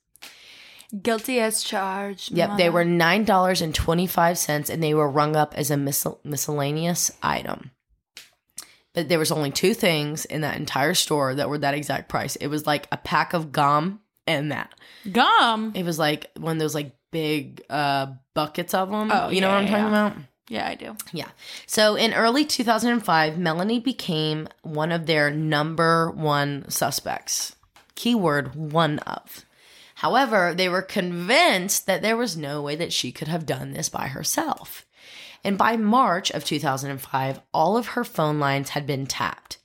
Guilty 1.02 1.40
as 1.40 1.62
charged. 1.62 2.32
Yep, 2.32 2.58
they 2.58 2.70
were 2.70 2.84
$9.25 2.84 4.70
and 4.70 4.82
they 4.82 4.94
were 4.94 5.10
rung 5.10 5.36
up 5.36 5.54
as 5.56 5.70
a 5.70 5.76
miscel- 5.76 6.20
miscellaneous 6.24 7.10
item. 7.22 7.70
But 8.96 9.10
there 9.10 9.18
was 9.18 9.30
only 9.30 9.50
two 9.50 9.74
things 9.74 10.24
in 10.24 10.40
that 10.40 10.56
entire 10.56 10.94
store 10.94 11.34
that 11.34 11.50
were 11.50 11.58
that 11.58 11.74
exact 11.74 12.08
price. 12.08 12.34
It 12.36 12.46
was 12.46 12.66
like 12.66 12.88
a 12.90 12.96
pack 12.96 13.34
of 13.34 13.52
gum 13.52 14.00
and 14.26 14.50
that. 14.52 14.74
gum. 15.12 15.72
It 15.74 15.84
was 15.84 15.98
like 15.98 16.30
one 16.38 16.56
of 16.56 16.58
those 16.58 16.74
like 16.74 16.96
big 17.12 17.62
uh 17.68 18.06
buckets 18.34 18.72
of 18.72 18.90
them. 18.90 19.10
Oh, 19.12 19.28
you 19.28 19.42
know 19.42 19.48
yeah, 19.48 19.54
what 19.54 19.62
I'm 19.62 19.68
talking 19.68 19.84
yeah. 19.84 20.06
about? 20.06 20.16
Yeah, 20.48 20.66
I 20.66 20.74
do. 20.76 20.96
Yeah. 21.12 21.28
So 21.66 21.94
in 21.94 22.14
early 22.14 22.46
2005, 22.46 23.38
Melanie 23.38 23.80
became 23.80 24.48
one 24.62 24.92
of 24.92 25.04
their 25.06 25.30
number 25.30 26.10
one 26.10 26.70
suspects. 26.70 27.54
Keyword 27.96 28.54
one 28.54 28.98
of. 29.00 29.44
However, 29.96 30.54
they 30.54 30.68
were 30.68 30.82
convinced 30.82 31.86
that 31.86 32.00
there 32.00 32.16
was 32.16 32.36
no 32.36 32.62
way 32.62 32.76
that 32.76 32.92
she 32.92 33.12
could 33.12 33.28
have 33.28 33.44
done 33.44 33.72
this 33.72 33.88
by 33.88 34.08
herself. 34.08 34.85
And 35.44 35.56
by 35.58 35.76
March 35.76 36.30
of 36.30 36.44
2005, 36.44 37.40
all 37.52 37.76
of 37.76 37.88
her 37.88 38.04
phone 38.04 38.38
lines 38.38 38.70
had 38.70 38.86
been 38.86 39.06
tapped. 39.06 39.58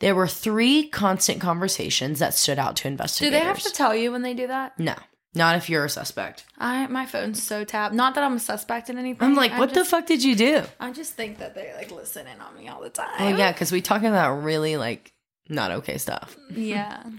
There 0.00 0.14
were 0.14 0.26
three 0.26 0.88
constant 0.88 1.40
conversations 1.40 2.18
that 2.18 2.34
stood 2.34 2.58
out 2.58 2.76
to 2.76 2.88
investigators. 2.88 3.32
Do 3.32 3.38
they 3.38 3.44
have 3.46 3.62
to 3.62 3.70
tell 3.70 3.94
you 3.94 4.10
when 4.10 4.22
they 4.22 4.34
do 4.34 4.48
that? 4.48 4.78
No, 4.78 4.96
not 5.34 5.56
if 5.56 5.70
you're 5.70 5.84
a 5.84 5.88
suspect. 5.88 6.44
I 6.58 6.86
my 6.88 7.06
phone's 7.06 7.40
so 7.42 7.62
tapped. 7.64 7.94
Not 7.94 8.16
that 8.16 8.24
I'm 8.24 8.34
a 8.34 8.40
suspect 8.40 8.90
in 8.90 8.98
anything. 8.98 9.22
I'm 9.26 9.36
like, 9.36 9.52
I 9.52 9.58
what 9.60 9.74
the 9.74 9.84
fuck 9.84 10.06
did 10.06 10.24
you 10.24 10.34
do? 10.34 10.62
I 10.80 10.90
just 10.90 11.14
think 11.14 11.38
that 11.38 11.54
they're 11.54 11.76
like 11.76 11.92
listen 11.92 12.26
in 12.26 12.40
on 12.40 12.56
me 12.56 12.68
all 12.68 12.82
the 12.82 12.90
time. 12.90 13.08
Oh 13.18 13.28
yeah, 13.36 13.52
because 13.52 13.70
we 13.70 13.80
talking 13.80 14.08
about 14.08 14.42
really 14.42 14.76
like 14.76 15.12
not 15.48 15.70
okay 15.70 15.98
stuff. 15.98 16.36
yeah. 16.50 17.04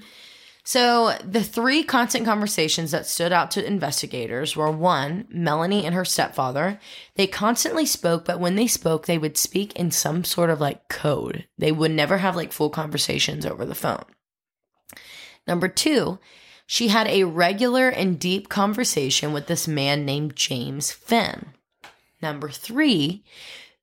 So 0.66 1.18
the 1.24 1.43
three 1.43 1.84
constant 1.84 2.26
conversations 2.26 2.91
that 2.91 3.05
stood 3.05 3.34
out 3.34 3.51
to 3.51 3.66
investigators 3.66 4.55
were 4.55 4.72
one, 4.72 5.28
Melanie 5.30 5.86
and 5.86 5.93
her 5.93 6.05
stepfather. 6.05 6.80
They 7.16 7.28
constantly 7.28 7.86
spoke, 7.86 8.24
but 8.24 8.39
when 8.39 8.55
they 8.55 8.68
spoke, 8.68 9.05
they 9.05 9.18
would 9.18 9.38
speak 9.38 9.76
in 9.76 9.91
some 9.91 10.24
sort 10.24 10.49
of 10.49 10.61
like 10.61 10.88
code. 10.88 11.47
They 11.57 11.74
would 11.74 11.91
never 11.91 12.20
have 12.20 12.38
like 12.38 12.53
full 12.53 12.70
conversations 12.70 13.45
over 13.45 13.66
the 13.66 13.76
phone. 13.76 14.05
Number 15.45 15.68
two, 15.68 16.20
she 16.66 16.88
had 16.88 17.07
a 17.07 17.26
regular 17.26 17.89
and 17.89 18.18
deep 18.18 18.47
conversation 18.47 19.34
with 19.34 19.47
this 19.47 19.68
man 19.68 20.05
named 20.05 20.38
James 20.38 20.93
Finn. 20.93 21.47
Number 22.22 22.47
three, 22.47 23.26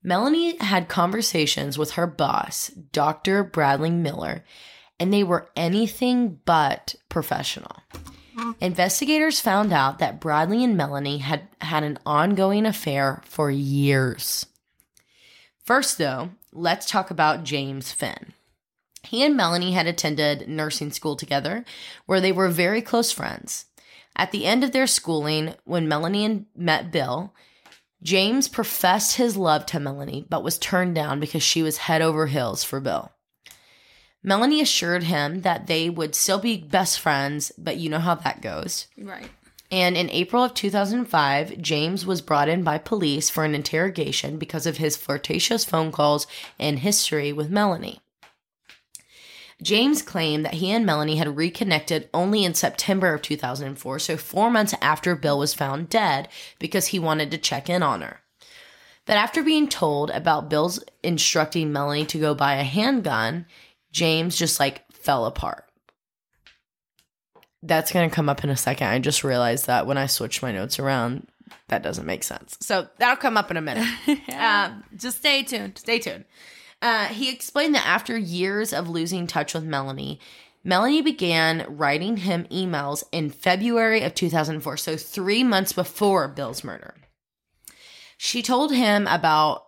Melanie 0.03 0.57
had 0.57 0.89
conversations 0.89 1.77
with 1.77 1.93
her 1.93 2.07
boss, 2.07 2.69
Dr. 2.69 3.45
Bradley 3.45 3.91
Miller, 3.91 4.45
and 5.01 5.13
they 5.13 5.25
were 5.25 5.49
anything 5.57 6.39
but 6.45 6.95
professional. 7.09 7.83
Investigators 8.61 9.41
found 9.41 9.73
out 9.73 9.99
that 9.99 10.21
Bradley 10.21 10.63
and 10.63 10.77
Melanie 10.77 11.19
had 11.19 11.49
had 11.61 11.83
an 11.83 11.99
ongoing 12.07 12.67
affair 12.67 13.23
for 13.25 13.51
years. 13.51 14.47
First, 15.65 15.99
though, 15.99 16.31
let's 16.53 16.87
talk 16.87 17.11
about 17.11 17.45
James 17.45 17.93
Finn. 17.93 18.33
He 19.03 19.25
and 19.25 19.37
Melanie 19.37 19.73
had 19.73 19.87
attended 19.87 20.49
nursing 20.49 20.93
school 20.93 21.17
together, 21.17 21.65
where 22.07 22.21
they 22.21 22.33
were 22.33 22.49
very 22.49 22.83
close 22.83 23.11
friends. 23.11 23.67
At 24.17 24.33
the 24.33 24.45
end 24.45 24.63
of 24.63 24.73
their 24.73 24.87
schooling, 24.87 25.55
when 25.65 25.89
Melanie 25.89 26.45
met 26.55 26.93
Bill, 26.93 27.33
James 28.03 28.49
professed 28.49 29.17
his 29.17 29.37
love 29.37 29.65
to 29.67 29.81
Melanie, 29.81 30.27
but 30.29 30.45
was 30.45 30.59
turned 30.59 30.95
down 30.95 31.21
because 31.21 31.43
she 31.43 31.63
was 31.63 31.79
head 31.79 32.03
over 32.03 32.27
heels 32.27 32.65
for 32.65 32.81
Bill. 32.81 33.13
Melanie 34.23 34.61
assured 34.61 35.05
him 35.05 35.43
that 35.43 35.67
they 35.67 35.89
would 35.89 36.15
still 36.15 36.39
be 36.39 36.57
best 36.57 37.01
friends, 37.01 37.53
but 37.57 37.79
you 37.79 37.89
know 37.89 37.99
how 37.99 38.15
that 38.17 38.43
goes. 38.43 38.87
Right. 38.99 39.31
And 39.71 39.97
in 39.97 40.11
April 40.11 40.43
of 40.43 40.55
2005, 40.55 41.63
James 41.63 42.05
was 42.05 42.21
brought 42.21 42.49
in 42.49 42.65
by 42.65 42.79
police 42.79 43.31
for 43.31 43.45
an 43.45 43.55
interrogation 43.55 44.37
because 44.37 44.67
of 44.67 44.79
his 44.79 44.97
flirtatious 44.97 45.65
phone 45.65 45.93
calls 45.93 46.27
and 46.59 46.81
history 46.81 47.33
with 47.33 47.51
Melanie. 47.51 48.01
James 49.63 50.03
claimed 50.03 50.45
that 50.45 50.55
he 50.55 50.71
and 50.71 50.85
Melanie 50.87 51.17
had 51.17 51.37
reconnected 51.37 52.09
only 52.15 52.45
in 52.45 52.55
September 52.55 53.15
of 53.15 53.23
2004, 53.23 53.99
so 53.99 54.17
four 54.17 54.51
months 54.51 54.75
after 54.81 55.15
Bill 55.15 55.39
was 55.39 55.55
found 55.55 55.91
dead, 55.91 56.29
because 56.59 56.89
he 56.89 56.99
wanted 56.99 57.31
to 57.31 57.39
check 57.39 57.69
in 57.69 57.83
on 57.83 58.01
her. 58.01 58.21
But 59.05 59.19
after 59.19 59.43
being 59.43 59.69
told 59.69 60.11
about 60.11 60.49
Bill's 60.49 60.83
instructing 61.03 61.73
Melanie 61.73 62.07
to 62.07 62.19
go 62.19 62.35
buy 62.35 62.55
a 62.55 62.65
handgun, 62.65 63.47
James 63.93 64.37
just 64.37 64.61
like 64.61 64.91
fell 64.93 65.27
apart. 65.27 65.65
That's 67.63 67.93
going 67.93 68.09
to 68.09 68.15
come 68.15 68.29
up 68.29 68.43
in 68.43 68.51
a 68.51 68.57
second. 68.57 68.87
I 68.87 68.99
just 68.99 69.23
realized 69.23 69.67
that 69.67 69.87
when 69.87 69.99
I 69.99 70.07
switched 70.07 70.43
my 70.43 70.51
notes 70.53 70.79
around, 70.79 71.27
that 71.69 71.83
doesn't 71.83 72.07
make 72.07 72.23
sense. 72.23 72.57
So 72.61 72.89
that'll 72.99 73.17
come 73.17 73.37
up 73.37 73.51
in 73.51 73.57
a 73.57 73.61
minute. 73.61 73.87
um, 74.35 74.83
Just 74.97 75.19
stay 75.19 75.43
tuned. 75.43 75.79
Stay 75.79 75.99
tuned. 75.99 76.25
Uh, 76.81 77.07
he 77.07 77.31
explained 77.31 77.75
that 77.75 77.87
after 77.87 78.17
years 78.17 78.73
of 78.73 78.89
losing 78.89 79.27
touch 79.27 79.53
with 79.53 79.65
Melanie, 79.65 80.21
Melanie 80.65 81.03
began 81.03 81.65
writing 81.69 82.19
him 82.19 82.45
emails 82.51 83.03
in 83.13 83.31
February 83.31 84.03
of 84.03 84.15
2004, 84.15 84.77
so 84.77 84.97
three 84.97 85.43
months 85.45 85.73
before 85.73 86.29
Bill's 86.29 86.65
murder. 86.65 86.95
She 88.19 88.43
told 88.43 88.73
him 88.73 89.07
about 89.07 89.65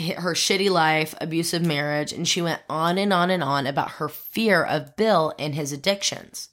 her 0.00 0.34
shitty 0.34 0.70
life, 0.70 1.14
abusive 1.20 1.64
marriage, 1.64 2.12
and 2.12 2.26
she 2.26 2.42
went 2.42 2.62
on 2.68 2.98
and 2.98 3.12
on 3.12 3.30
and 3.30 3.42
on 3.42 3.66
about 3.66 3.92
her 3.92 4.08
fear 4.08 4.62
of 4.62 4.96
Bill 4.96 5.32
and 5.38 5.54
his 5.54 5.72
addictions. 5.72 6.48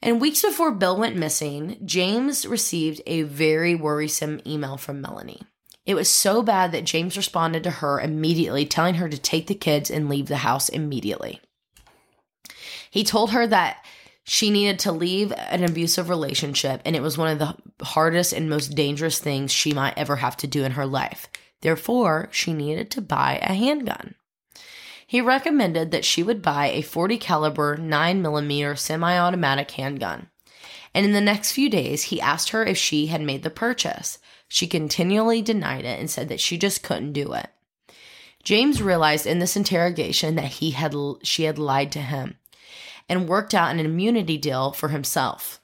And 0.00 0.20
weeks 0.20 0.42
before 0.42 0.70
Bill 0.70 0.96
went 0.96 1.16
missing, 1.16 1.78
James 1.84 2.46
received 2.46 3.00
a 3.06 3.22
very 3.22 3.74
worrisome 3.74 4.40
email 4.46 4.76
from 4.76 5.00
Melanie. 5.00 5.42
It 5.84 5.94
was 5.94 6.08
so 6.08 6.42
bad 6.42 6.72
that 6.72 6.84
James 6.84 7.16
responded 7.16 7.64
to 7.64 7.70
her 7.70 8.00
immediately, 8.00 8.66
telling 8.66 8.96
her 8.96 9.08
to 9.08 9.18
take 9.18 9.46
the 9.46 9.54
kids 9.54 9.90
and 9.90 10.08
leave 10.08 10.28
the 10.28 10.36
house 10.36 10.68
immediately. 10.68 11.40
He 12.90 13.04
told 13.04 13.30
her 13.30 13.46
that 13.46 13.84
she 14.22 14.50
needed 14.50 14.78
to 14.80 14.92
leave 14.92 15.32
an 15.32 15.64
abusive 15.64 16.10
relationship, 16.10 16.82
and 16.84 16.94
it 16.94 17.00
was 17.00 17.16
one 17.16 17.30
of 17.30 17.38
the 17.38 17.56
hardest 17.82 18.34
and 18.34 18.50
most 18.50 18.74
dangerous 18.74 19.18
things 19.18 19.50
she 19.50 19.72
might 19.72 19.96
ever 19.96 20.16
have 20.16 20.36
to 20.38 20.46
do 20.46 20.64
in 20.64 20.72
her 20.72 20.84
life. 20.84 21.28
Therefore, 21.60 22.28
she 22.30 22.52
needed 22.52 22.90
to 22.92 23.00
buy 23.00 23.38
a 23.42 23.54
handgun. 23.54 24.14
He 25.06 25.20
recommended 25.20 25.90
that 25.90 26.04
she 26.04 26.22
would 26.22 26.42
buy 26.42 26.66
a 26.66 26.82
40 26.82 27.16
caliber 27.18 27.76
9mm 27.76 28.78
semi-automatic 28.78 29.70
handgun. 29.70 30.28
And 30.94 31.06
in 31.06 31.12
the 31.12 31.20
next 31.20 31.52
few 31.52 31.70
days, 31.70 32.04
he 32.04 32.20
asked 32.20 32.50
her 32.50 32.64
if 32.64 32.76
she 32.76 33.06
had 33.06 33.22
made 33.22 33.42
the 33.42 33.50
purchase. 33.50 34.18
She 34.48 34.66
continually 34.66 35.42
denied 35.42 35.84
it 35.84 35.98
and 35.98 36.10
said 36.10 36.28
that 36.28 36.40
she 36.40 36.58
just 36.58 36.82
couldn't 36.82 37.12
do 37.12 37.32
it. 37.32 37.48
James 38.42 38.82
realized 38.82 39.26
in 39.26 39.40
this 39.40 39.56
interrogation 39.56 40.36
that 40.36 40.44
he 40.44 40.70
had 40.70 40.94
she 41.22 41.44
had 41.44 41.58
lied 41.58 41.92
to 41.92 42.00
him 42.00 42.36
and 43.08 43.28
worked 43.28 43.54
out 43.54 43.70
an 43.70 43.80
immunity 43.80 44.36
deal 44.36 44.72
for 44.72 44.88
himself. 44.88 45.60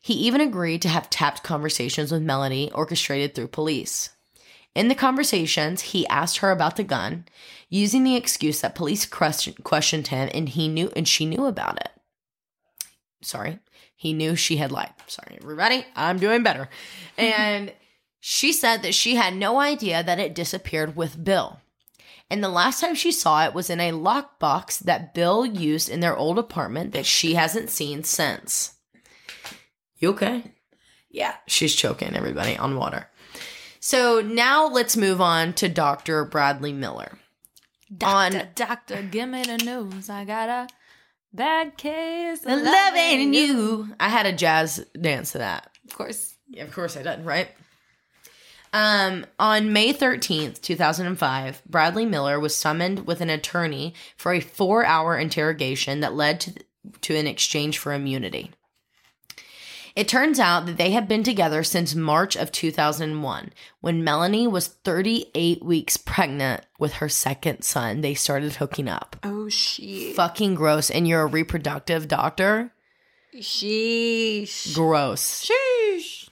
He 0.00 0.14
even 0.14 0.40
agreed 0.40 0.82
to 0.82 0.88
have 0.88 1.08
tapped 1.08 1.42
conversations 1.42 2.12
with 2.12 2.22
Melanie 2.22 2.70
orchestrated 2.72 3.34
through 3.34 3.48
police. 3.48 4.10
In 4.74 4.88
the 4.88 4.94
conversations, 4.94 5.82
he 5.82 6.06
asked 6.08 6.38
her 6.38 6.50
about 6.50 6.76
the 6.76 6.84
gun, 6.84 7.26
using 7.68 8.02
the 8.02 8.16
excuse 8.16 8.60
that 8.60 8.74
police 8.74 9.06
question, 9.06 9.54
questioned 9.62 10.08
him 10.08 10.28
and 10.34 10.48
he 10.48 10.68
knew 10.68 10.90
and 10.96 11.06
she 11.06 11.26
knew 11.26 11.46
about 11.46 11.76
it. 11.76 11.90
Sorry, 13.22 13.60
he 13.94 14.12
knew 14.12 14.36
she 14.36 14.56
had 14.56 14.72
lied. 14.72 14.92
Sorry, 15.06 15.38
everybody, 15.40 15.86
I'm 15.94 16.18
doing 16.18 16.42
better. 16.42 16.68
And 17.16 17.72
she 18.18 18.52
said 18.52 18.82
that 18.82 18.94
she 18.94 19.14
had 19.14 19.36
no 19.36 19.60
idea 19.60 20.02
that 20.02 20.18
it 20.18 20.34
disappeared 20.34 20.96
with 20.96 21.22
Bill. 21.22 21.60
And 22.30 22.42
the 22.42 22.48
last 22.48 22.80
time 22.80 22.94
she 22.94 23.12
saw 23.12 23.44
it 23.44 23.54
was 23.54 23.70
in 23.70 23.80
a 23.80 23.92
lockbox 23.92 24.80
that 24.80 25.14
Bill 25.14 25.44
used 25.44 25.88
in 25.88 26.00
their 26.00 26.16
old 26.16 26.38
apartment 26.38 26.92
that 26.92 27.06
she 27.06 27.34
hasn't 27.34 27.70
seen 27.70 28.02
since. 28.02 28.74
You 29.98 30.10
okay? 30.10 30.52
Yeah. 31.10 31.34
She's 31.46 31.74
choking 31.74 32.16
everybody 32.16 32.56
on 32.56 32.76
water. 32.76 33.08
So 33.84 34.22
now 34.22 34.66
let's 34.66 34.96
move 34.96 35.20
on 35.20 35.52
to 35.54 35.68
Dr. 35.68 36.24
Bradley 36.24 36.72
Miller. 36.72 37.18
Doctor, 37.94 38.38
On- 38.38 38.48
doctor, 38.54 39.02
give 39.02 39.28
me 39.28 39.42
the 39.42 39.58
news. 39.58 40.08
I 40.08 40.24
got 40.24 40.48
a 40.48 40.68
bad 41.34 41.76
case 41.76 42.46
of 42.46 42.62
Loving 42.62 43.34
you. 43.34 43.94
I 44.00 44.08
had 44.08 44.24
a 44.24 44.32
jazz 44.32 44.82
dance 44.98 45.32
to 45.32 45.38
that. 45.38 45.68
Of 45.86 45.94
course. 45.98 46.34
Yeah, 46.48 46.64
of 46.64 46.72
course 46.72 46.96
I 46.96 47.02
did, 47.02 47.26
right? 47.26 47.50
Um, 48.72 49.26
on 49.38 49.74
May 49.74 49.92
13th, 49.92 50.62
2005, 50.62 51.60
Bradley 51.68 52.06
Miller 52.06 52.40
was 52.40 52.56
summoned 52.56 53.06
with 53.06 53.20
an 53.20 53.28
attorney 53.28 53.92
for 54.16 54.32
a 54.32 54.40
four 54.40 54.86
hour 54.86 55.18
interrogation 55.18 56.00
that 56.00 56.14
led 56.14 56.40
to, 56.40 56.54
to 57.02 57.16
an 57.16 57.26
exchange 57.26 57.76
for 57.76 57.92
immunity. 57.92 58.50
It 59.96 60.08
turns 60.08 60.40
out 60.40 60.66
that 60.66 60.76
they 60.76 60.90
have 60.90 61.06
been 61.06 61.22
together 61.22 61.62
since 61.62 61.94
March 61.94 62.34
of 62.34 62.50
2001 62.50 63.52
when 63.80 64.02
Melanie 64.02 64.48
was 64.48 64.66
38 64.66 65.64
weeks 65.64 65.96
pregnant 65.96 66.66
with 66.80 66.94
her 66.94 67.08
second 67.08 67.62
son. 67.62 68.00
They 68.00 68.14
started 68.14 68.54
hooking 68.54 68.88
up. 68.88 69.14
Oh, 69.22 69.48
shit. 69.48 70.16
Fucking 70.16 70.56
gross. 70.56 70.90
And 70.90 71.06
you're 71.06 71.22
a 71.22 71.26
reproductive 71.26 72.08
doctor? 72.08 72.72
Sheesh. 73.36 74.74
Gross. 74.74 75.48
Sheesh. 75.48 76.28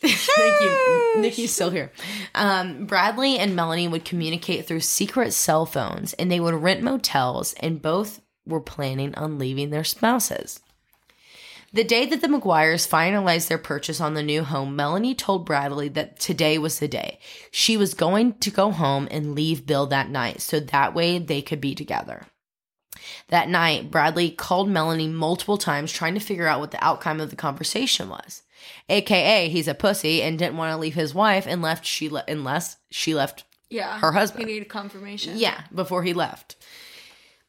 Thank 0.02 0.60
you. 0.62 1.14
Nikki's 1.18 1.52
still 1.54 1.70
here. 1.70 1.92
Um, 2.34 2.86
Bradley 2.86 3.38
and 3.38 3.54
Melanie 3.54 3.86
would 3.86 4.04
communicate 4.04 4.66
through 4.66 4.80
secret 4.80 5.32
cell 5.32 5.66
phones 5.66 6.14
and 6.14 6.30
they 6.30 6.40
would 6.40 6.54
rent 6.54 6.82
motels, 6.82 7.54
and 7.60 7.82
both 7.82 8.20
were 8.46 8.60
planning 8.60 9.14
on 9.14 9.38
leaving 9.38 9.70
their 9.70 9.84
spouses. 9.84 10.60
The 11.72 11.84
day 11.84 12.04
that 12.06 12.20
the 12.20 12.26
McGuires 12.26 12.88
finalized 12.88 13.46
their 13.46 13.58
purchase 13.58 14.00
on 14.00 14.14
the 14.14 14.24
new 14.24 14.42
home, 14.42 14.74
Melanie 14.74 15.14
told 15.14 15.46
Bradley 15.46 15.88
that 15.90 16.18
today 16.18 16.58
was 16.58 16.80
the 16.80 16.88
day. 16.88 17.20
She 17.52 17.76
was 17.76 17.94
going 17.94 18.34
to 18.40 18.50
go 18.50 18.72
home 18.72 19.06
and 19.10 19.36
leave 19.36 19.66
Bill 19.66 19.86
that 19.86 20.10
night 20.10 20.40
so 20.40 20.58
that 20.58 20.94
way 20.94 21.18
they 21.18 21.40
could 21.42 21.60
be 21.60 21.76
together. 21.76 22.26
That 23.28 23.48
night, 23.48 23.88
Bradley 23.90 24.30
called 24.30 24.68
Melanie 24.68 25.06
multiple 25.06 25.56
times 25.58 25.92
trying 25.92 26.14
to 26.14 26.20
figure 26.20 26.48
out 26.48 26.58
what 26.58 26.72
the 26.72 26.84
outcome 26.84 27.20
of 27.20 27.30
the 27.30 27.36
conversation 27.36 28.08
was. 28.08 28.42
AKA, 28.88 29.48
he's 29.48 29.68
a 29.68 29.74
pussy 29.74 30.22
and 30.22 30.38
didn't 30.38 30.56
want 30.56 30.72
to 30.72 30.76
leave 30.76 30.94
his 30.94 31.14
wife 31.14 31.46
and 31.46 31.62
left 31.62 31.86
she 31.86 32.08
le- 32.08 32.24
unless 32.26 32.76
she 32.90 33.14
left 33.14 33.44
Yeah. 33.70 34.00
her 34.00 34.10
husband. 34.12 34.46
He 34.48 34.54
needed 34.54 34.68
confirmation. 34.68 35.34
Yeah, 35.38 35.62
before 35.72 36.02
he 36.02 36.12
left. 36.14 36.56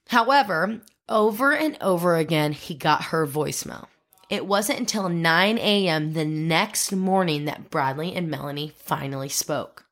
However, 0.09 0.81
over 1.09 1.53
and 1.53 1.75
over 1.81 2.15
again, 2.15 2.51
he 2.51 2.75
got 2.75 3.05
her 3.05 3.25
voicemail. 3.25 3.87
It 4.31 4.45
wasn't 4.45 4.79
until 4.79 5.09
9 5.09 5.57
a.m. 5.57 6.13
the 6.13 6.23
next 6.23 6.93
morning 6.93 7.43
that 7.45 7.69
Bradley 7.69 8.15
and 8.15 8.29
Melanie 8.29 8.71
finally 8.77 9.27
spoke. 9.27 9.85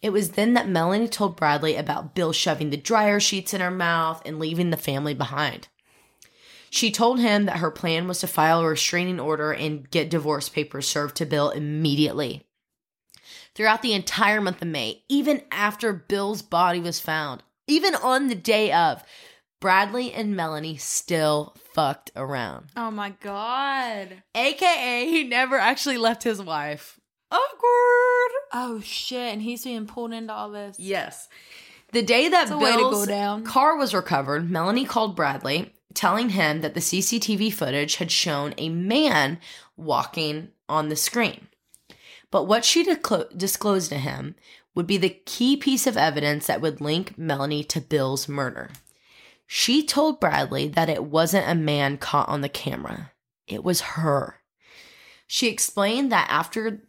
It 0.00 0.08
was 0.08 0.30
then 0.30 0.54
that 0.54 0.66
Melanie 0.66 1.06
told 1.06 1.36
Bradley 1.36 1.76
about 1.76 2.14
Bill 2.14 2.32
shoving 2.32 2.70
the 2.70 2.78
dryer 2.78 3.20
sheets 3.20 3.52
in 3.52 3.60
her 3.60 3.70
mouth 3.70 4.22
and 4.24 4.38
leaving 4.38 4.70
the 4.70 4.78
family 4.78 5.12
behind. 5.12 5.68
She 6.70 6.90
told 6.90 7.20
him 7.20 7.44
that 7.44 7.58
her 7.58 7.70
plan 7.70 8.08
was 8.08 8.20
to 8.20 8.26
file 8.26 8.62
a 8.62 8.66
restraining 8.66 9.20
order 9.20 9.52
and 9.52 9.90
get 9.90 10.08
divorce 10.08 10.48
papers 10.48 10.88
served 10.88 11.16
to 11.16 11.26
Bill 11.26 11.50
immediately. 11.50 12.46
Throughout 13.54 13.82
the 13.82 13.92
entire 13.92 14.40
month 14.40 14.62
of 14.62 14.68
May, 14.68 15.02
even 15.10 15.42
after 15.52 15.92
Bill's 15.92 16.40
body 16.40 16.80
was 16.80 17.00
found, 17.00 17.42
even 17.66 17.94
on 17.94 18.28
the 18.28 18.34
day 18.34 18.72
of, 18.72 19.04
Bradley 19.60 20.12
and 20.12 20.36
Melanie 20.36 20.76
still 20.76 21.56
fucked 21.72 22.10
around. 22.14 22.66
Oh 22.76 22.90
my 22.90 23.10
god. 23.20 24.22
AKA, 24.34 25.10
he 25.10 25.24
never 25.24 25.58
actually 25.58 25.98
left 25.98 26.22
his 26.22 26.40
wife. 26.40 27.00
Awkward. 27.30 28.32
Oh 28.52 28.80
shit. 28.82 29.32
And 29.32 29.42
he's 29.42 29.64
being 29.64 29.86
pulled 29.86 30.12
into 30.12 30.32
all 30.32 30.50
this. 30.50 30.76
Yes. 30.78 31.28
The 31.92 32.02
day 32.02 32.28
that 32.28 32.42
It's 32.42 32.50
a 32.52 32.58
way 32.58 32.72
to 32.72 32.78
go 32.78 33.06
Bill's 33.06 33.48
car 33.48 33.76
was 33.76 33.94
recovered, 33.94 34.50
Melanie 34.50 34.84
called 34.84 35.16
Bradley, 35.16 35.72
telling 35.94 36.30
him 36.30 36.60
that 36.60 36.74
the 36.74 36.80
CCTV 36.80 37.52
footage 37.52 37.96
had 37.96 38.10
shown 38.10 38.54
a 38.58 38.68
man 38.68 39.38
walking 39.76 40.48
on 40.68 40.88
the 40.88 40.96
screen. 40.96 41.48
But 42.30 42.44
what 42.44 42.64
she 42.64 42.84
disclo- 42.84 43.36
disclosed 43.36 43.88
to 43.90 43.98
him 43.98 44.34
would 44.74 44.86
be 44.86 44.98
the 44.98 45.18
key 45.24 45.56
piece 45.56 45.86
of 45.86 45.96
evidence 45.96 46.46
that 46.46 46.60
would 46.60 46.80
link 46.80 47.16
Melanie 47.16 47.64
to 47.64 47.80
Bill's 47.80 48.28
murder. 48.28 48.70
She 49.50 49.82
told 49.82 50.20
Bradley 50.20 50.68
that 50.68 50.90
it 50.90 51.04
wasn't 51.04 51.48
a 51.48 51.54
man 51.54 51.96
caught 51.96 52.28
on 52.28 52.42
the 52.42 52.50
camera, 52.50 53.12
it 53.46 53.64
was 53.64 53.80
her. 53.80 54.36
She 55.26 55.48
explained 55.48 56.12
that 56.12 56.28
after 56.30 56.82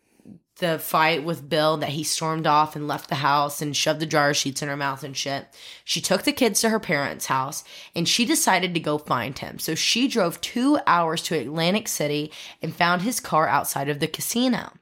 the 0.57 0.77
fight 0.77 1.23
with 1.23 1.47
Bill 1.47 1.77
that 1.77 1.91
he 1.91 2.03
stormed 2.03 2.45
off 2.45 2.75
and 2.75 2.85
left 2.85 3.07
the 3.07 3.15
house 3.15 3.61
and 3.61 3.75
shoved 3.75 4.01
the 4.01 4.05
dryer 4.05 4.33
sheets 4.33 4.61
in 4.61 4.67
her 4.67 4.75
mouth 4.75 5.05
and 5.05 5.15
shit. 5.15 5.47
She 5.85 6.01
took 6.01 6.23
the 6.23 6.33
kids 6.33 6.59
to 6.59 6.69
her 6.69 6.81
parents' 6.81 7.27
house 7.27 7.63
and 7.95 8.07
she 8.07 8.25
decided 8.25 8.73
to 8.73 8.81
go 8.81 8.97
find 8.97 9.39
him. 9.39 9.57
So 9.57 9.73
she 9.73 10.09
drove 10.09 10.41
two 10.41 10.79
hours 10.85 11.23
to 11.23 11.39
Atlantic 11.39 11.87
City 11.87 12.31
and 12.61 12.75
found 12.75 13.03
his 13.03 13.21
car 13.21 13.47
outside 13.47 13.87
of 13.87 14.01
the 14.01 14.07
casino. 14.07 14.73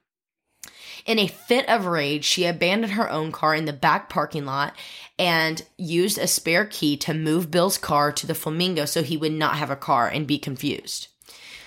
In 1.06 1.20
a 1.20 1.28
fit 1.28 1.70
of 1.70 1.86
rage, 1.86 2.26
she 2.26 2.46
abandoned 2.46 2.94
her 2.94 3.10
own 3.10 3.32
car 3.32 3.56
in 3.56 3.66
the 3.66 3.72
back 3.72 4.10
parking 4.10 4.46
lot 4.46 4.76
and 5.20 5.66
used 5.78 6.18
a 6.18 6.28
spare 6.28 6.66
key 6.66 6.98
to 6.98 7.14
move 7.14 7.52
Bill's 7.52 7.78
car 7.78 8.12
to 8.12 8.28
the 8.28 8.36
Flamingo 8.36 8.86
so 8.86 9.04
he 9.04 9.18
would 9.18 9.32
not 9.32 9.56
have 9.56 9.72
a 9.72 9.76
car 9.76 10.08
and 10.08 10.28
be 10.28 10.38
confused. 10.38 11.08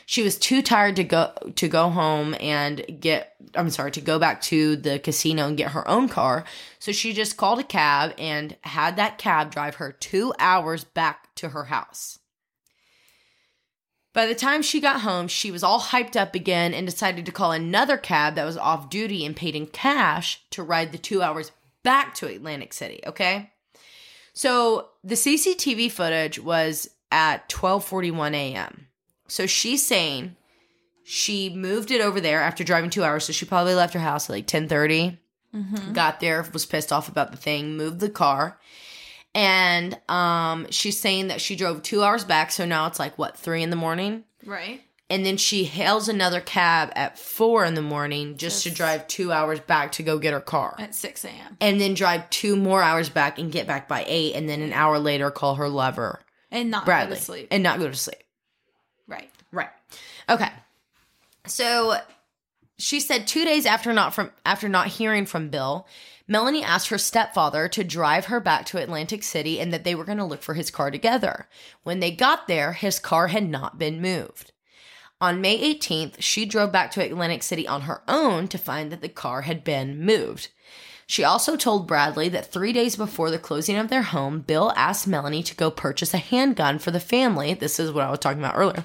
She 0.06 0.22
was 0.22 0.38
too 0.38 0.60
tired 0.60 0.96
to 0.96 1.04
go 1.04 1.32
to 1.54 1.68
go 1.68 1.88
home 1.88 2.34
and 2.40 2.84
get 3.00 3.34
I'm 3.54 3.70
sorry, 3.70 3.90
to 3.92 4.00
go 4.00 4.18
back 4.18 4.40
to 4.42 4.76
the 4.76 4.98
casino 4.98 5.46
and 5.46 5.56
get 5.56 5.72
her 5.72 5.86
own 5.88 6.08
car. 6.08 6.44
So 6.78 6.92
she 6.92 7.12
just 7.12 7.36
called 7.36 7.58
a 7.58 7.64
cab 7.64 8.14
and 8.18 8.56
had 8.62 8.96
that 8.96 9.18
cab 9.18 9.50
drive 9.50 9.76
her 9.76 9.92
2 9.92 10.34
hours 10.38 10.84
back 10.84 11.34
to 11.36 11.50
her 11.50 11.64
house. 11.64 12.18
By 14.12 14.26
the 14.26 14.34
time 14.34 14.62
she 14.62 14.80
got 14.80 15.02
home, 15.02 15.28
she 15.28 15.52
was 15.52 15.62
all 15.62 15.80
hyped 15.80 16.16
up 16.16 16.34
again 16.34 16.74
and 16.74 16.86
decided 16.86 17.24
to 17.26 17.32
call 17.32 17.52
another 17.52 17.96
cab 17.96 18.34
that 18.34 18.44
was 18.44 18.56
off 18.56 18.90
duty 18.90 19.24
and 19.24 19.36
paid 19.36 19.54
in 19.54 19.66
cash 19.66 20.42
to 20.50 20.62
ride 20.62 20.90
the 20.90 20.98
2 20.98 21.22
hours 21.22 21.52
back 21.82 22.14
to 22.16 22.26
Atlantic 22.26 22.72
City, 22.72 23.00
okay? 23.06 23.50
So 24.32 24.90
the 25.02 25.14
CCTV 25.14 25.90
footage 25.90 26.38
was 26.38 26.88
at 27.10 27.48
12:41 27.48 28.34
a.m. 28.34 28.86
So 29.28 29.46
she's 29.46 29.84
saying 29.84 30.36
she 31.04 31.50
moved 31.50 31.90
it 31.90 32.00
over 32.00 32.20
there 32.20 32.40
after 32.40 32.62
driving 32.64 32.90
two 32.90 33.04
hours. 33.04 33.24
So 33.24 33.32
she 33.32 33.44
probably 33.46 33.74
left 33.74 33.94
her 33.94 34.00
house 34.00 34.28
at 34.28 34.32
like 34.34 34.44
1030. 34.44 35.18
Got 35.92 36.20
there, 36.20 36.46
was 36.52 36.64
pissed 36.66 36.92
off 36.92 37.08
about 37.08 37.32
the 37.32 37.36
thing, 37.36 37.76
moved 37.76 37.98
the 37.98 38.08
car. 38.08 38.60
And 39.34 39.98
um, 40.08 40.66
she's 40.70 40.98
saying 40.98 41.28
that 41.28 41.40
she 41.40 41.56
drove 41.56 41.82
two 41.82 42.02
hours 42.02 42.24
back. 42.24 42.52
So 42.52 42.64
now 42.64 42.86
it's 42.86 42.98
like, 42.98 43.18
what, 43.18 43.36
three 43.36 43.62
in 43.62 43.70
the 43.70 43.76
morning? 43.76 44.24
Right. 44.44 44.82
And 45.10 45.26
then 45.26 45.36
she 45.36 45.64
hails 45.64 46.08
another 46.08 46.40
cab 46.40 46.92
at 46.94 47.18
four 47.18 47.64
in 47.64 47.74
the 47.74 47.82
morning 47.82 48.36
just 48.36 48.62
to 48.62 48.70
drive 48.70 49.08
two 49.08 49.32
hours 49.32 49.58
back 49.60 49.90
to 49.92 50.04
go 50.04 50.18
get 50.18 50.32
her 50.32 50.40
car. 50.40 50.76
At 50.78 50.94
6 50.94 51.24
a.m. 51.24 51.56
And 51.60 51.80
then 51.80 51.94
drive 51.94 52.30
two 52.30 52.54
more 52.56 52.80
hours 52.80 53.08
back 53.08 53.38
and 53.38 53.50
get 53.50 53.66
back 53.66 53.88
by 53.88 54.04
eight. 54.06 54.34
And 54.36 54.48
then 54.48 54.62
an 54.62 54.72
hour 54.72 54.98
later, 55.00 55.30
call 55.32 55.56
her 55.56 55.68
lover, 55.68 56.20
And 56.52 56.70
not 56.70 56.84
Bradley, 56.84 57.14
go 57.14 57.18
to 57.18 57.22
sleep. 57.22 57.48
and 57.50 57.62
not 57.62 57.80
go 57.80 57.88
to 57.88 57.94
sleep. 57.96 58.22
right. 59.08 59.28
Right. 59.52 59.70
Okay. 60.28 60.48
So 61.46 61.98
she 62.78 63.00
said 63.00 63.26
two 63.26 63.44
days 63.44 63.66
after 63.66 63.92
not 63.92 64.14
from 64.14 64.30
after 64.46 64.68
not 64.68 64.86
hearing 64.86 65.26
from 65.26 65.48
Bill, 65.48 65.86
Melanie 66.28 66.62
asked 66.62 66.88
her 66.90 66.98
stepfather 66.98 67.66
to 67.68 67.82
drive 67.82 68.26
her 68.26 68.38
back 68.38 68.64
to 68.66 68.78
Atlantic 68.78 69.24
City 69.24 69.58
and 69.60 69.72
that 69.72 69.82
they 69.82 69.96
were 69.96 70.04
going 70.04 70.18
to 70.18 70.24
look 70.24 70.42
for 70.42 70.54
his 70.54 70.70
car 70.70 70.90
together. 70.92 71.48
When 71.82 71.98
they 71.98 72.12
got 72.12 72.46
there, 72.46 72.72
his 72.74 73.00
car 73.00 73.26
had 73.28 73.48
not 73.48 73.78
been 73.78 74.00
moved. 74.00 74.52
On 75.20 75.40
May 75.42 75.74
18th, 75.74 76.14
she 76.20 76.46
drove 76.46 76.72
back 76.72 76.90
to 76.92 77.04
Atlantic 77.04 77.42
City 77.42 77.68
on 77.68 77.82
her 77.82 78.00
own 78.08 78.48
to 78.48 78.56
find 78.56 78.90
that 78.90 79.02
the 79.02 79.08
car 79.08 79.42
had 79.42 79.62
been 79.62 80.02
moved. 80.02 80.48
She 81.06 81.24
also 81.24 81.56
told 81.56 81.86
Bradley 81.86 82.28
that 82.30 82.52
three 82.52 82.72
days 82.72 82.96
before 82.96 83.30
the 83.30 83.38
closing 83.38 83.76
of 83.76 83.88
their 83.88 84.02
home, 84.02 84.40
Bill 84.40 84.72
asked 84.76 85.06
Melanie 85.08 85.42
to 85.42 85.56
go 85.56 85.70
purchase 85.70 86.14
a 86.14 86.18
handgun 86.18 86.78
for 86.78 86.90
the 86.90 87.00
family. 87.00 87.52
This 87.52 87.78
is 87.80 87.90
what 87.90 88.04
I 88.04 88.10
was 88.10 88.20
talking 88.20 88.38
about 88.38 88.56
earlier, 88.56 88.84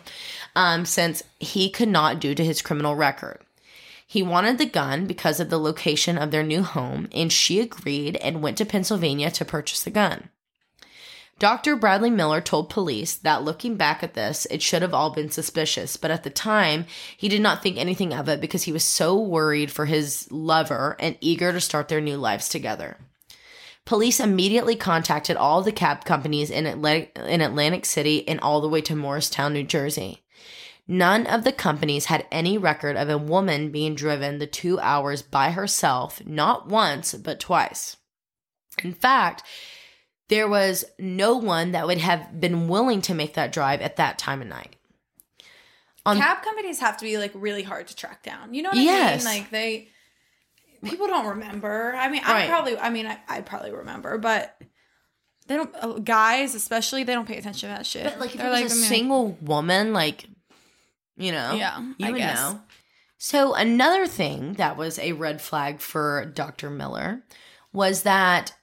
um, 0.55 0.85
since 0.85 1.23
he 1.39 1.69
could 1.69 1.87
not 1.87 2.19
due 2.19 2.35
to 2.35 2.43
his 2.43 2.63
criminal 2.63 2.95
record. 2.95 3.39
He 4.07 4.21
wanted 4.21 4.57
the 4.57 4.65
gun 4.65 5.05
because 5.05 5.39
of 5.39 5.49
the 5.49 5.59
location 5.59 6.17
of 6.17 6.31
their 6.31 6.43
new 6.43 6.63
home, 6.63 7.07
and 7.13 7.31
she 7.31 7.59
agreed 7.59 8.17
and 8.17 8.41
went 8.41 8.57
to 8.57 8.65
Pennsylvania 8.65 9.31
to 9.31 9.45
purchase 9.45 9.83
the 9.83 9.91
gun. 9.91 10.29
Dr. 11.37 11.75
Bradley 11.75 12.09
Miller 12.09 12.39
told 12.39 12.69
police 12.69 13.15
that 13.15 13.43
looking 13.43 13.75
back 13.75 14.03
at 14.03 14.13
this, 14.13 14.47
it 14.49 14.61
should 14.61 14.81
have 14.81 14.93
all 14.93 15.09
been 15.09 15.29
suspicious, 15.29 15.97
but 15.97 16.09
at 16.09 16.23
the 16.23 16.29
time, 16.29 16.85
he 17.17 17.27
did 17.27 17.41
not 17.41 17.61
think 17.61 17.77
anything 17.77 18.13
of 18.13 18.29
it 18.29 18.39
because 18.39 18.63
he 18.63 18.71
was 18.71 18.85
so 18.85 19.19
worried 19.19 19.69
for 19.69 19.85
his 19.85 20.31
lover 20.31 20.95
and 20.97 21.17
eager 21.19 21.51
to 21.51 21.59
start 21.59 21.89
their 21.89 21.99
new 21.99 22.15
lives 22.15 22.47
together. 22.47 22.97
Police 23.83 24.21
immediately 24.21 24.77
contacted 24.77 25.35
all 25.35 25.61
the 25.61 25.73
cab 25.73 26.05
companies 26.05 26.49
in 26.49 26.65
Atlantic, 26.65 27.19
in 27.27 27.41
Atlantic 27.41 27.85
City 27.85 28.25
and 28.27 28.39
all 28.39 28.61
the 28.61 28.69
way 28.69 28.81
to 28.81 28.95
Morristown, 28.95 29.53
New 29.53 29.63
Jersey. 29.63 30.23
None 30.87 31.27
of 31.27 31.43
the 31.43 31.51
companies 31.51 32.05
had 32.05 32.25
any 32.31 32.57
record 32.57 32.95
of 32.95 33.09
a 33.09 33.17
woman 33.17 33.71
being 33.71 33.93
driven 33.93 34.39
the 34.39 34.47
two 34.47 34.79
hours 34.79 35.21
by 35.21 35.51
herself, 35.51 36.25
not 36.25 36.67
once, 36.67 37.13
but 37.13 37.39
twice. 37.39 37.97
In 38.83 38.93
fact, 38.93 39.43
there 40.29 40.47
was 40.47 40.85
no 40.99 41.37
one 41.37 41.71
that 41.73 41.85
would 41.87 41.99
have 41.99 42.39
been 42.39 42.67
willing 42.67 43.01
to 43.03 43.13
make 43.13 43.33
that 43.35 43.51
drive 43.51 43.81
at 43.81 43.95
that 43.97 44.17
time 44.17 44.41
of 44.41 44.47
night. 44.47 44.75
On- 46.05 46.17
Cab 46.17 46.43
companies 46.43 46.79
have 46.79 46.97
to 46.97 47.05
be 47.05 47.17
like 47.17 47.31
really 47.33 47.63
hard 47.63 47.87
to 47.87 47.95
track 47.95 48.23
down. 48.23 48.53
You 48.53 48.61
know 48.63 48.69
what 48.69 48.77
Yes. 48.77 49.25
I 49.25 49.29
mean? 49.31 49.41
Like 49.41 49.49
they 49.51 49.87
people 50.83 51.07
don't 51.07 51.25
remember. 51.27 51.95
I 51.95 52.09
mean, 52.09 52.21
I 52.23 52.33
Right. 52.33 52.49
probably 52.49 52.77
I 52.77 52.89
mean, 52.89 53.07
I 53.07 53.19
I 53.27 53.41
probably 53.41 53.71
remember, 53.71 54.17
but 54.17 54.55
they 55.47 55.55
don't 55.57 55.75
uh, 55.75 55.93
guys 55.99 56.53
especially 56.55 57.03
they 57.03 57.13
don't 57.13 57.27
pay 57.27 57.37
attention 57.37 57.69
to 57.69 57.75
that 57.75 57.85
shit. 57.85 58.03
But 58.03 58.19
like 58.19 58.31
if 58.35 58.37
They're 58.37 58.47
it 58.47 58.63
was 58.63 58.71
a 58.71 58.75
I 58.75 58.77
mean, 58.79 58.89
single 58.89 59.31
woman, 59.41 59.93
like 59.93 60.25
you 61.17 61.31
know, 61.31 61.53
Yeah, 61.53 61.79
you 61.97 62.07
I 62.07 62.11
would 62.11 62.17
guess. 62.17 62.37
know. 62.39 62.61
So 63.17 63.55
another 63.55 64.05
thing 64.05 64.53
that 64.53 64.77
was 64.77 64.99
a 64.99 65.13
red 65.13 65.41
flag 65.41 65.79
for 65.79 66.25
Dr. 66.35 66.69
Miller 66.69 67.23
was 67.73 68.03
that 68.03 68.53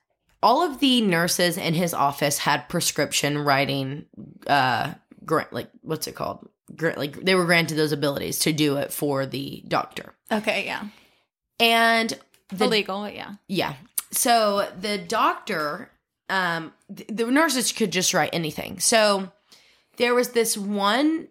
all 0.42 0.62
of 0.62 0.80
the 0.80 1.00
nurses 1.02 1.56
in 1.56 1.74
his 1.74 1.94
office 1.94 2.38
had 2.38 2.68
prescription 2.68 3.38
writing, 3.38 4.06
uh, 4.46 4.94
grant 5.24 5.52
like 5.52 5.70
what's 5.82 6.06
it 6.06 6.14
called? 6.14 6.48
Grant 6.74 6.98
like 6.98 7.22
they 7.22 7.34
were 7.34 7.44
granted 7.44 7.76
those 7.76 7.92
abilities 7.92 8.38
to 8.40 8.52
do 8.52 8.76
it 8.76 8.92
for 8.92 9.26
the 9.26 9.62
doctor, 9.68 10.14
Okay, 10.30 10.64
yeah. 10.66 10.86
and 11.60 12.18
the 12.48 12.64
Illegal, 12.64 13.08
yeah. 13.08 13.32
yeah. 13.48 13.74
So 14.10 14.68
the 14.78 14.98
doctor, 14.98 15.90
um, 16.28 16.72
th- 16.94 17.08
the 17.10 17.26
nurses 17.26 17.72
could 17.72 17.92
just 17.92 18.12
write 18.14 18.30
anything. 18.32 18.78
So 18.80 19.30
there 19.96 20.14
was 20.14 20.30
this 20.30 20.56
one 20.56 21.28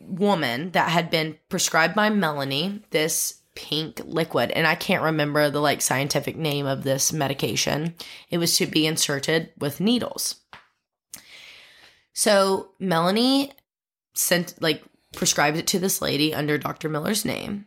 woman 0.00 0.70
that 0.72 0.90
had 0.90 1.10
been 1.10 1.36
prescribed 1.48 1.94
by 1.94 2.10
Melanie 2.10 2.82
this 2.90 3.40
pink 3.56 4.00
liquid, 4.04 4.52
and 4.52 4.66
I 4.66 4.76
can't 4.76 5.02
remember 5.02 5.50
the 5.50 5.60
like 5.60 5.82
scientific 5.82 6.36
name 6.36 6.66
of 6.66 6.84
this 6.84 7.12
medication. 7.12 7.94
It 8.30 8.38
was 8.38 8.56
to 8.58 8.66
be 8.66 8.86
inserted 8.86 9.50
with 9.58 9.80
needles. 9.80 10.36
So 12.12 12.70
Melanie 12.78 13.52
sent 14.14 14.54
like 14.62 14.82
prescribed 15.14 15.56
it 15.56 15.66
to 15.68 15.78
this 15.78 16.00
lady 16.00 16.32
under 16.32 16.58
Dr. 16.58 16.88
Miller's 16.88 17.24
name. 17.24 17.66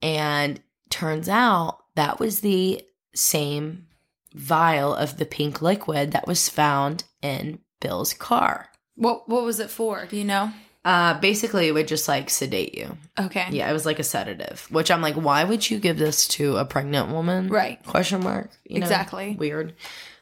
And 0.00 0.60
turns 0.88 1.28
out 1.28 1.78
that 1.94 2.18
was 2.18 2.40
the 2.40 2.82
same 3.14 3.86
vial 4.34 4.94
of 4.94 5.18
the 5.18 5.26
pink 5.26 5.60
liquid 5.60 6.12
that 6.12 6.26
was 6.26 6.48
found 6.48 7.04
in 7.20 7.58
Bill's 7.80 8.14
car. 8.14 8.70
What 8.94 9.28
what 9.28 9.44
was 9.44 9.60
it 9.60 9.70
for? 9.70 10.06
Do 10.06 10.16
you 10.16 10.24
know? 10.24 10.52
Uh, 10.84 11.18
basically, 11.20 11.68
it 11.68 11.72
would 11.72 11.88
just 11.88 12.08
like 12.08 12.30
sedate 12.30 12.76
you. 12.76 12.96
Okay. 13.18 13.48
Yeah, 13.50 13.68
it 13.68 13.72
was 13.72 13.84
like 13.84 13.98
a 13.98 14.04
sedative, 14.04 14.66
which 14.70 14.90
I'm 14.90 15.02
like, 15.02 15.14
why 15.14 15.44
would 15.44 15.68
you 15.68 15.78
give 15.78 15.98
this 15.98 16.26
to 16.28 16.56
a 16.56 16.64
pregnant 16.64 17.10
woman? 17.10 17.48
Right. 17.48 17.84
Question 17.84 18.22
mark. 18.22 18.50
You 18.64 18.80
know? 18.80 18.84
Exactly. 18.84 19.36
Weird. 19.38 19.74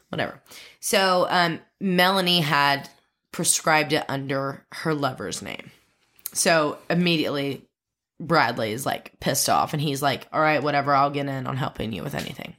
Whatever. 0.09 0.41
So, 0.81 1.27
um, 1.29 1.59
Melanie 1.79 2.41
had 2.41 2.89
prescribed 3.31 3.93
it 3.93 4.03
under 4.09 4.65
her 4.73 4.93
lover's 4.93 5.41
name. 5.41 5.71
So 6.33 6.77
immediately, 6.89 7.65
Bradley 8.19 8.73
is 8.73 8.85
like 8.85 9.17
pissed 9.19 9.49
off, 9.49 9.73
and 9.73 9.81
he's 9.81 10.01
like, 10.01 10.27
"All 10.33 10.41
right, 10.41 10.61
whatever. 10.61 10.93
I'll 10.93 11.09
get 11.09 11.27
in 11.27 11.47
on 11.47 11.55
helping 11.55 11.93
you 11.93 12.03
with 12.03 12.15
anything." 12.15 12.53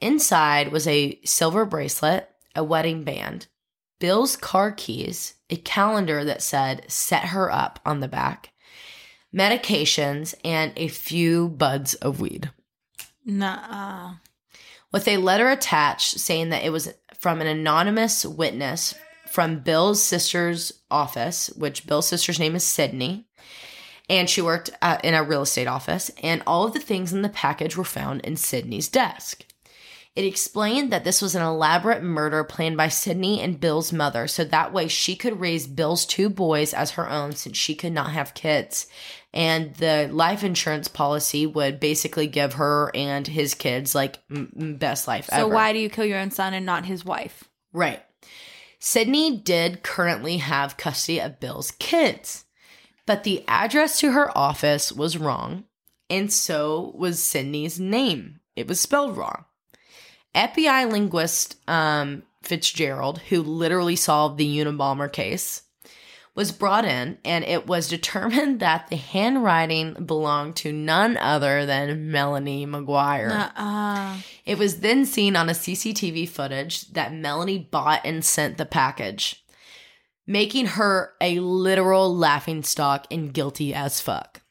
Inside 0.00 0.72
was 0.72 0.86
a 0.86 1.20
silver 1.22 1.66
bracelet, 1.66 2.30
a 2.54 2.64
wedding 2.64 3.04
band, 3.04 3.46
Bill's 4.00 4.36
car 4.36 4.72
keys, 4.72 5.34
a 5.50 5.56
calendar 5.56 6.24
that 6.24 6.40
said 6.40 6.90
set 6.90 7.26
her 7.26 7.52
up 7.52 7.78
on 7.84 8.00
the 8.00 8.08
back, 8.08 8.54
medications, 9.34 10.34
and 10.42 10.72
a 10.76 10.88
few 10.88 11.50
buds 11.50 11.92
of 11.96 12.22
weed 12.22 12.50
Nuh-uh. 13.26 14.14
with 14.92 15.06
a 15.08 15.18
letter 15.18 15.50
attached 15.50 16.18
saying 16.20 16.48
that 16.48 16.64
it 16.64 16.70
was 16.70 16.94
from 17.26 17.40
an 17.40 17.48
anonymous 17.48 18.24
witness 18.24 18.94
from 19.26 19.58
Bill's 19.58 20.00
sister's 20.00 20.72
office, 20.92 21.48
which 21.56 21.84
Bill's 21.84 22.06
sister's 22.06 22.38
name 22.38 22.54
is 22.54 22.62
Sydney, 22.62 23.26
and 24.08 24.30
she 24.30 24.40
worked 24.40 24.70
uh, 24.80 24.98
in 25.02 25.12
a 25.12 25.24
real 25.24 25.42
estate 25.42 25.66
office, 25.66 26.08
and 26.22 26.40
all 26.46 26.64
of 26.64 26.72
the 26.72 26.78
things 26.78 27.12
in 27.12 27.22
the 27.22 27.28
package 27.28 27.76
were 27.76 27.82
found 27.82 28.20
in 28.20 28.36
Sydney's 28.36 28.86
desk. 28.86 29.44
It 30.14 30.24
explained 30.24 30.92
that 30.92 31.02
this 31.02 31.20
was 31.20 31.34
an 31.34 31.42
elaborate 31.42 32.04
murder 32.04 32.44
planned 32.44 32.76
by 32.76 32.86
Sydney 32.86 33.40
and 33.40 33.58
Bill's 33.58 33.92
mother, 33.92 34.28
so 34.28 34.44
that 34.44 34.72
way 34.72 34.86
she 34.86 35.16
could 35.16 35.40
raise 35.40 35.66
Bill's 35.66 36.06
two 36.06 36.30
boys 36.30 36.72
as 36.72 36.92
her 36.92 37.10
own 37.10 37.32
since 37.32 37.56
she 37.56 37.74
could 37.74 37.92
not 37.92 38.12
have 38.12 38.34
kids. 38.34 38.86
And 39.36 39.74
the 39.74 40.08
life 40.10 40.42
insurance 40.42 40.88
policy 40.88 41.46
would 41.46 41.78
basically 41.78 42.26
give 42.26 42.54
her 42.54 42.90
and 42.94 43.26
his 43.26 43.52
kids 43.54 43.94
like 43.94 44.18
m- 44.30 44.76
best 44.80 45.06
life 45.06 45.28
ever. 45.30 45.42
So 45.42 45.46
ever. 45.48 45.54
why 45.54 45.74
do 45.74 45.78
you 45.78 45.90
kill 45.90 46.06
your 46.06 46.18
own 46.18 46.30
son 46.30 46.54
and 46.54 46.64
not 46.64 46.86
his 46.86 47.04
wife? 47.04 47.44
Right. 47.70 48.02
Sydney 48.78 49.36
did 49.36 49.82
currently 49.82 50.38
have 50.38 50.78
custody 50.78 51.20
of 51.20 51.38
Bill's 51.38 51.72
kids, 51.72 52.46
but 53.04 53.24
the 53.24 53.44
address 53.46 54.00
to 54.00 54.12
her 54.12 54.36
office 54.36 54.90
was 54.90 55.18
wrong, 55.18 55.64
and 56.08 56.32
so 56.32 56.92
was 56.96 57.22
Sydney's 57.22 57.78
name. 57.78 58.40
It 58.54 58.66
was 58.66 58.80
spelled 58.80 59.18
wrong. 59.18 59.44
FBI 60.34 60.90
linguist 60.90 61.56
um, 61.68 62.22
Fitzgerald, 62.42 63.18
who 63.28 63.42
literally 63.42 63.96
solved 63.96 64.38
the 64.38 64.58
Unabomber 64.58 65.12
case, 65.12 65.62
was 66.36 66.52
brought 66.52 66.84
in, 66.84 67.18
and 67.24 67.44
it 67.44 67.66
was 67.66 67.88
determined 67.88 68.60
that 68.60 68.88
the 68.88 68.96
handwriting 68.96 69.94
belonged 70.04 70.54
to 70.56 70.72
none 70.72 71.16
other 71.16 71.66
than 71.66 72.12
Melanie 72.12 72.66
McGuire. 72.66 73.30
Uh-uh. 73.30 74.18
It 74.44 74.58
was 74.58 74.80
then 74.80 75.04
seen 75.06 75.34
on 75.34 75.48
a 75.48 75.52
CCTV 75.52 76.28
footage 76.28 76.88
that 76.92 77.12
Melanie 77.12 77.68
bought 77.70 78.02
and 78.04 78.24
sent 78.24 78.58
the 78.58 78.66
package, 78.66 79.44
making 80.26 80.66
her 80.66 81.14
a 81.20 81.40
literal 81.40 82.14
laughingstock 82.14 83.06
and 83.10 83.32
guilty 83.32 83.74
as 83.74 84.00
fuck. 84.00 84.42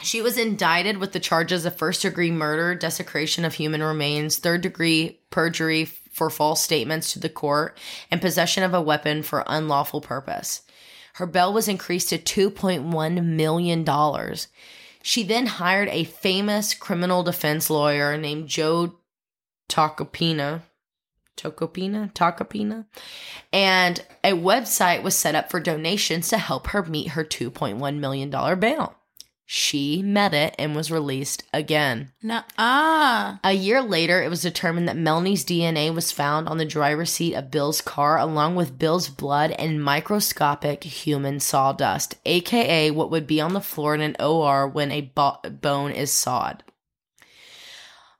She 0.00 0.20
was 0.20 0.36
indicted 0.36 0.98
with 0.98 1.12
the 1.12 1.20
charges 1.20 1.64
of 1.64 1.76
first 1.76 2.02
degree 2.02 2.32
murder, 2.32 2.74
desecration 2.74 3.44
of 3.44 3.54
human 3.54 3.82
remains, 3.82 4.38
third 4.38 4.60
degree 4.60 5.20
perjury 5.30 5.84
for 5.84 6.30
false 6.30 6.62
statements 6.62 7.12
to 7.12 7.20
the 7.20 7.28
court, 7.28 7.78
and 8.10 8.20
possession 8.20 8.62
of 8.62 8.74
a 8.74 8.82
weapon 8.82 9.22
for 9.22 9.44
unlawful 9.46 10.00
purpose. 10.00 10.62
Her 11.14 11.26
bail 11.26 11.52
was 11.52 11.68
increased 11.68 12.08
to 12.08 12.18
$2.1 12.18 13.24
million. 13.24 14.36
She 15.02 15.22
then 15.22 15.46
hired 15.46 15.88
a 15.88 16.04
famous 16.04 16.74
criminal 16.74 17.22
defense 17.22 17.70
lawyer 17.70 18.16
named 18.16 18.48
Joe 18.48 18.96
Tacopina. 19.68 20.62
Tocopina? 21.36 22.12
Tacopina? 22.14 22.86
And 23.52 24.04
a 24.24 24.32
website 24.32 25.02
was 25.02 25.14
set 25.14 25.34
up 25.34 25.50
for 25.50 25.60
donations 25.60 26.28
to 26.28 26.38
help 26.38 26.68
her 26.68 26.82
meet 26.82 27.08
her 27.08 27.24
$2.1 27.24 27.98
million 27.98 28.30
bail. 28.58 28.96
She 29.46 30.02
met 30.02 30.32
it 30.32 30.54
and 30.58 30.74
was 30.74 30.90
released 30.90 31.44
again. 31.52 32.12
Nuh-uh. 32.22 33.36
A 33.44 33.52
year 33.52 33.82
later, 33.82 34.22
it 34.22 34.30
was 34.30 34.40
determined 34.40 34.88
that 34.88 34.96
Melanie's 34.96 35.44
DNA 35.44 35.94
was 35.94 36.10
found 36.10 36.48
on 36.48 36.56
the 36.56 36.64
driver's 36.64 37.12
seat 37.12 37.34
of 37.34 37.50
Bill's 37.50 37.82
car, 37.82 38.18
along 38.18 38.54
with 38.54 38.78
Bill's 38.78 39.10
blood 39.10 39.50
and 39.52 39.84
microscopic 39.84 40.84
human 40.84 41.40
sawdust, 41.40 42.16
aka 42.24 42.90
what 42.90 43.10
would 43.10 43.26
be 43.26 43.40
on 43.40 43.52
the 43.52 43.60
floor 43.60 43.94
in 43.94 44.00
an 44.00 44.16
OR 44.18 44.66
when 44.66 44.90
a 44.90 45.02
bo- 45.02 45.40
bone 45.60 45.92
is 45.92 46.10
sawed. 46.10 46.64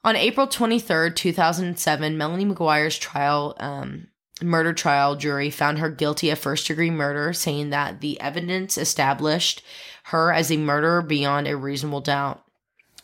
On 0.05 0.17
April 0.17 0.47
23rd, 0.47 1.17
2007, 1.17 2.19
Melanie 2.19 2.45
McGuire's 2.45 2.99
trial, 2.99 3.57
um, 3.59 4.09
murder 4.43 4.75
trial 4.75 5.17
jury 5.17 5.49
found 5.49 5.79
her 5.79 5.89
guilty 5.89 6.29
of 6.29 6.39
first 6.39 6.67
degree 6.67 6.91
murder, 6.91 7.33
saying 7.33 7.71
that 7.71 8.03
the 8.03 8.21
evidence 8.21 8.77
established 8.77 9.63
her 10.05 10.33
as 10.33 10.51
a 10.51 10.57
murderer 10.57 11.03
beyond 11.03 11.47
a 11.47 11.57
reasonable 11.57 12.01
doubt. 12.01 12.43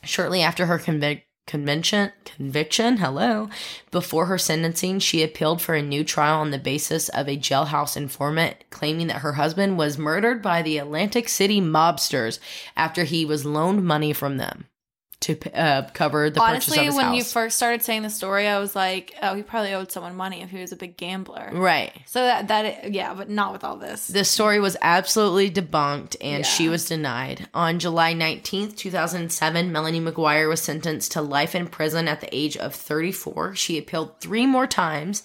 Shortly 0.02 0.42
after 0.42 0.66
her 0.66 0.78
convic- 0.78 1.22
convention 1.46 2.12
conviction, 2.24 2.98
hello, 2.98 3.50
before 3.90 4.26
her 4.26 4.38
sentencing, 4.38 5.00
she 5.00 5.22
appealed 5.22 5.60
for 5.60 5.74
a 5.74 5.82
new 5.82 6.04
trial 6.04 6.40
on 6.40 6.52
the 6.52 6.58
basis 6.58 7.08
of 7.08 7.28
a 7.28 7.36
jailhouse 7.36 7.96
informant 7.96 8.56
claiming 8.70 9.08
that 9.08 9.22
her 9.22 9.32
husband 9.32 9.76
was 9.76 9.98
murdered 9.98 10.40
by 10.40 10.62
the 10.62 10.78
Atlantic 10.78 11.28
City 11.28 11.60
mobsters 11.60 12.38
after 12.76 13.04
he 13.04 13.24
was 13.24 13.44
loaned 13.44 13.84
money 13.84 14.12
from 14.12 14.36
them 14.36 14.66
to 15.20 15.38
uh, 15.54 15.88
cover 15.92 16.30
the 16.30 16.40
purchase 16.40 16.68
of 16.68 16.72
Honestly, 16.72 16.84
his 16.86 16.94
when 16.94 17.04
house. 17.06 17.16
you 17.16 17.24
first 17.24 17.56
started 17.58 17.82
saying 17.82 18.02
the 18.02 18.10
story, 18.10 18.46
I 18.46 18.58
was 18.58 18.74
like, 18.74 19.14
oh, 19.22 19.34
he 19.34 19.42
probably 19.42 19.74
owed 19.74 19.92
someone 19.92 20.16
money 20.16 20.40
if 20.40 20.48
he 20.50 20.60
was 20.60 20.72
a 20.72 20.76
big 20.76 20.96
gambler. 20.96 21.50
right. 21.52 21.92
So 22.06 22.20
that 22.20 22.48
that 22.48 22.92
yeah, 22.92 23.12
but 23.14 23.28
not 23.28 23.52
with 23.52 23.62
all 23.62 23.76
this. 23.76 24.06
The 24.06 24.24
story 24.24 24.60
was 24.60 24.76
absolutely 24.80 25.50
debunked 25.50 26.16
and 26.20 26.46
she 26.46 26.68
was 26.68 26.86
denied. 26.86 27.48
On 27.52 27.78
July 27.78 28.14
19th, 28.14 28.76
2007, 28.76 29.70
Melanie 29.70 30.00
McGuire 30.00 30.48
was 30.48 30.60
sentenced 30.62 31.12
to 31.12 31.22
life 31.22 31.54
in 31.54 31.66
prison 31.66 32.08
at 32.08 32.20
the 32.20 32.34
age 32.34 32.56
of 32.56 32.74
34. 32.74 33.54
She 33.56 33.76
appealed 33.78 34.18
three 34.20 34.46
more 34.46 34.66
times 34.66 35.22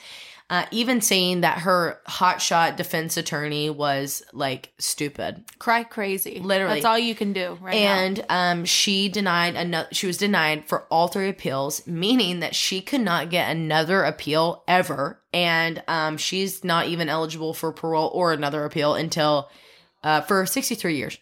Uh, 0.47 0.63
even 0.69 1.01
saying 1.01 1.41
that 1.41 1.57
her 1.57 1.99
hotshot 2.07 2.75
defense 2.75 3.17
attorney 3.17 3.67
was 3.71 4.21
like 4.31 4.71
stupid. 4.77 5.43
Cry 5.57 5.83
crazy. 5.83 6.39
Literally. 6.39 6.75
That's 6.75 6.85
all 6.85 6.99
you 6.99 7.15
can 7.15 7.33
do 7.33 7.57
right 7.59 7.73
now. 7.73 7.95
and 7.95 8.25
um, 8.29 8.65
she 8.65 9.09
denied 9.09 9.55
another. 9.55 9.87
She 9.91 10.05
was 10.05 10.17
denied 10.17 10.67
for 10.67 10.83
all 10.91 11.07
three 11.07 11.29
appeals, 11.29 11.87
meaning 11.87 12.41
that 12.41 12.53
she 12.53 12.81
could 12.81 13.01
not 13.01 13.31
get 13.31 13.49
another 13.49 14.03
appeal 14.03 14.63
ever, 14.67 15.19
and 15.33 15.81
um, 15.87 16.17
she's 16.17 16.63
not 16.63 16.89
even 16.89 17.09
eligible 17.09 17.55
for 17.55 17.71
parole 17.71 18.11
or 18.13 18.31
another 18.31 18.65
appeal 18.65 18.93
until 18.93 19.49
uh, 20.03 20.21
for 20.21 20.45
sixty 20.45 20.75
three 20.75 20.97
years. 20.97 21.17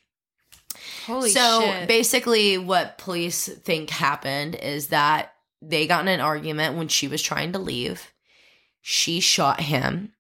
Holy 1.05 1.29
shit. 1.29 1.37
so 1.37 1.61
shit. 1.61 1.87
basically, 1.87 2.57
what 2.57 2.97
police 2.97 3.47
think 3.47 3.89
happened 3.89 4.55
is 4.55 4.87
that 4.87 5.33
they 5.61 5.87
got 5.87 6.01
in 6.01 6.09
an 6.09 6.19
argument 6.19 6.75
when 6.75 6.89
she 6.89 7.07
was 7.07 7.21
trying 7.21 7.53
to 7.53 7.59
leave. 7.59 8.12
She 8.85 9.21
shot 9.21 9.61
him 9.61 10.11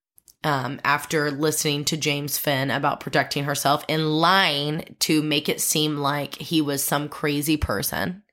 um, 0.43 0.79
after 0.85 1.29
listening 1.29 1.83
to 1.85 1.97
James 1.97 2.37
Finn 2.37 2.71
about 2.71 3.01
protecting 3.01 3.43
herself 3.43 3.83
and 3.89 4.19
lying 4.19 4.95
to 4.99 5.21
make 5.21 5.49
it 5.49 5.59
seem 5.59 5.97
like 5.97 6.35
he 6.35 6.61
was 6.61 6.81
some 6.81 7.09
crazy 7.09 7.57
person. 7.57 8.23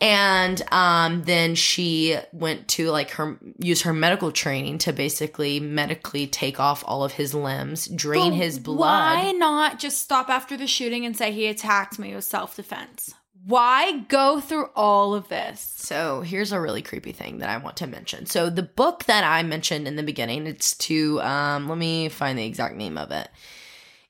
And 0.00 0.62
um, 0.72 1.22
then 1.24 1.54
she 1.54 2.18
went 2.32 2.68
to 2.68 2.90
like 2.90 3.10
her 3.12 3.38
use 3.58 3.82
her 3.82 3.92
medical 3.92 4.32
training 4.32 4.78
to 4.78 4.92
basically 4.92 5.60
medically 5.60 6.26
take 6.26 6.58
off 6.58 6.82
all 6.86 7.04
of 7.04 7.12
his 7.12 7.34
limbs, 7.34 7.88
drain 7.88 8.32
But 8.32 8.36
his 8.36 8.58
blood. 8.58 8.78
Why 9.24 9.32
not 9.32 9.78
just 9.78 10.02
stop 10.02 10.30
after 10.30 10.56
the 10.56 10.66
shooting 10.66 11.06
and 11.06 11.16
say 11.16 11.30
he 11.30 11.46
attacked 11.46 11.98
me? 11.98 12.12
It 12.12 12.16
was 12.16 12.26
self 12.26 12.56
defense. 12.56 13.14
Why 13.46 14.00
go 14.08 14.40
through 14.40 14.70
all 14.74 15.14
of 15.14 15.28
this? 15.28 15.60
So 15.76 16.22
here's 16.22 16.50
a 16.50 16.60
really 16.60 16.82
creepy 16.82 17.12
thing 17.12 17.38
that 17.38 17.48
I 17.48 17.58
want 17.58 17.76
to 17.76 17.86
mention. 17.86 18.26
So 18.26 18.50
the 18.50 18.64
book 18.64 19.04
that 19.04 19.22
I 19.22 19.44
mentioned 19.44 19.86
in 19.86 19.94
the 19.94 20.02
beginning, 20.02 20.48
it's 20.48 20.76
to 20.78 21.20
um 21.20 21.68
let 21.68 21.78
me 21.78 22.08
find 22.08 22.36
the 22.36 22.44
exact 22.44 22.74
name 22.74 22.98
of 22.98 23.12
it. 23.12 23.28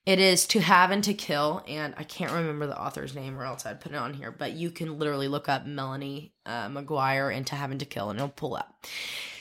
It 0.07 0.21
is 0.21 0.47
To 0.47 0.61
Have 0.61 0.91
and 0.91 1.05
to 1.05 1.13
Kill, 1.13 1.63
and 1.69 1.93
I 1.99 2.05
can't 2.05 2.33
remember 2.33 2.67
the 2.67 2.81
author's 2.81 3.15
name 3.15 3.39
or 3.39 3.45
else 3.45 3.67
I'd 3.67 3.81
put 3.81 3.93
it 3.93 3.99
on 3.99 4.15
here, 4.15 4.31
but 4.31 4.53
you 4.53 4.71
can 4.71 4.99
literally 4.99 5.29
look 5.29 5.51
up 5.51 5.67
Melanie 5.67 6.33
uh, 6.47 6.69
McGuire 6.69 7.37
and 7.37 7.47
To 7.49 7.57
Have 7.57 7.73
and 7.73 7.81
to 7.81 7.87
Kill 7.87 8.09
and 8.09 8.19
it'll 8.19 8.31
pull 8.31 8.55
up. 8.55 8.87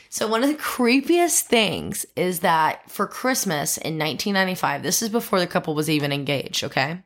So 0.09 0.27
one 0.27 0.43
of 0.43 0.49
the 0.49 0.55
creepiest 0.55 1.43
things 1.43 2.05
is 2.17 2.41
that 2.41 2.91
for 2.91 3.07
Christmas 3.07 3.77
in 3.77 3.97
1995, 3.97 4.83
this 4.83 5.01
is 5.01 5.07
before 5.07 5.39
the 5.39 5.47
couple 5.47 5.73
was 5.73 5.89
even 5.89 6.11
engaged, 6.11 6.65
okay? 6.65 7.03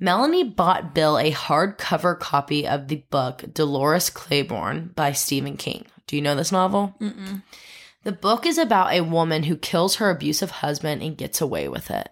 Melanie 0.00 0.44
bought 0.44 0.94
Bill 0.94 1.18
a 1.18 1.32
hardcover 1.32 2.18
copy 2.18 2.66
of 2.66 2.88
the 2.88 3.04
book 3.10 3.44
Dolores 3.52 4.10
Claiborne 4.10 4.92
by 4.94 5.12
Stephen 5.12 5.56
King. 5.56 5.86
Do 6.06 6.16
you 6.16 6.22
know 6.22 6.34
this 6.34 6.52
novel? 6.52 6.94
Mm-mm. 7.00 7.42
The 8.04 8.12
book 8.12 8.46
is 8.46 8.58
about 8.58 8.92
a 8.92 9.00
woman 9.00 9.42
who 9.42 9.56
kills 9.56 9.96
her 9.96 10.08
abusive 10.08 10.50
husband 10.50 11.02
and 11.02 11.16
gets 11.16 11.40
away 11.40 11.68
with 11.68 11.90
it. 11.90 12.08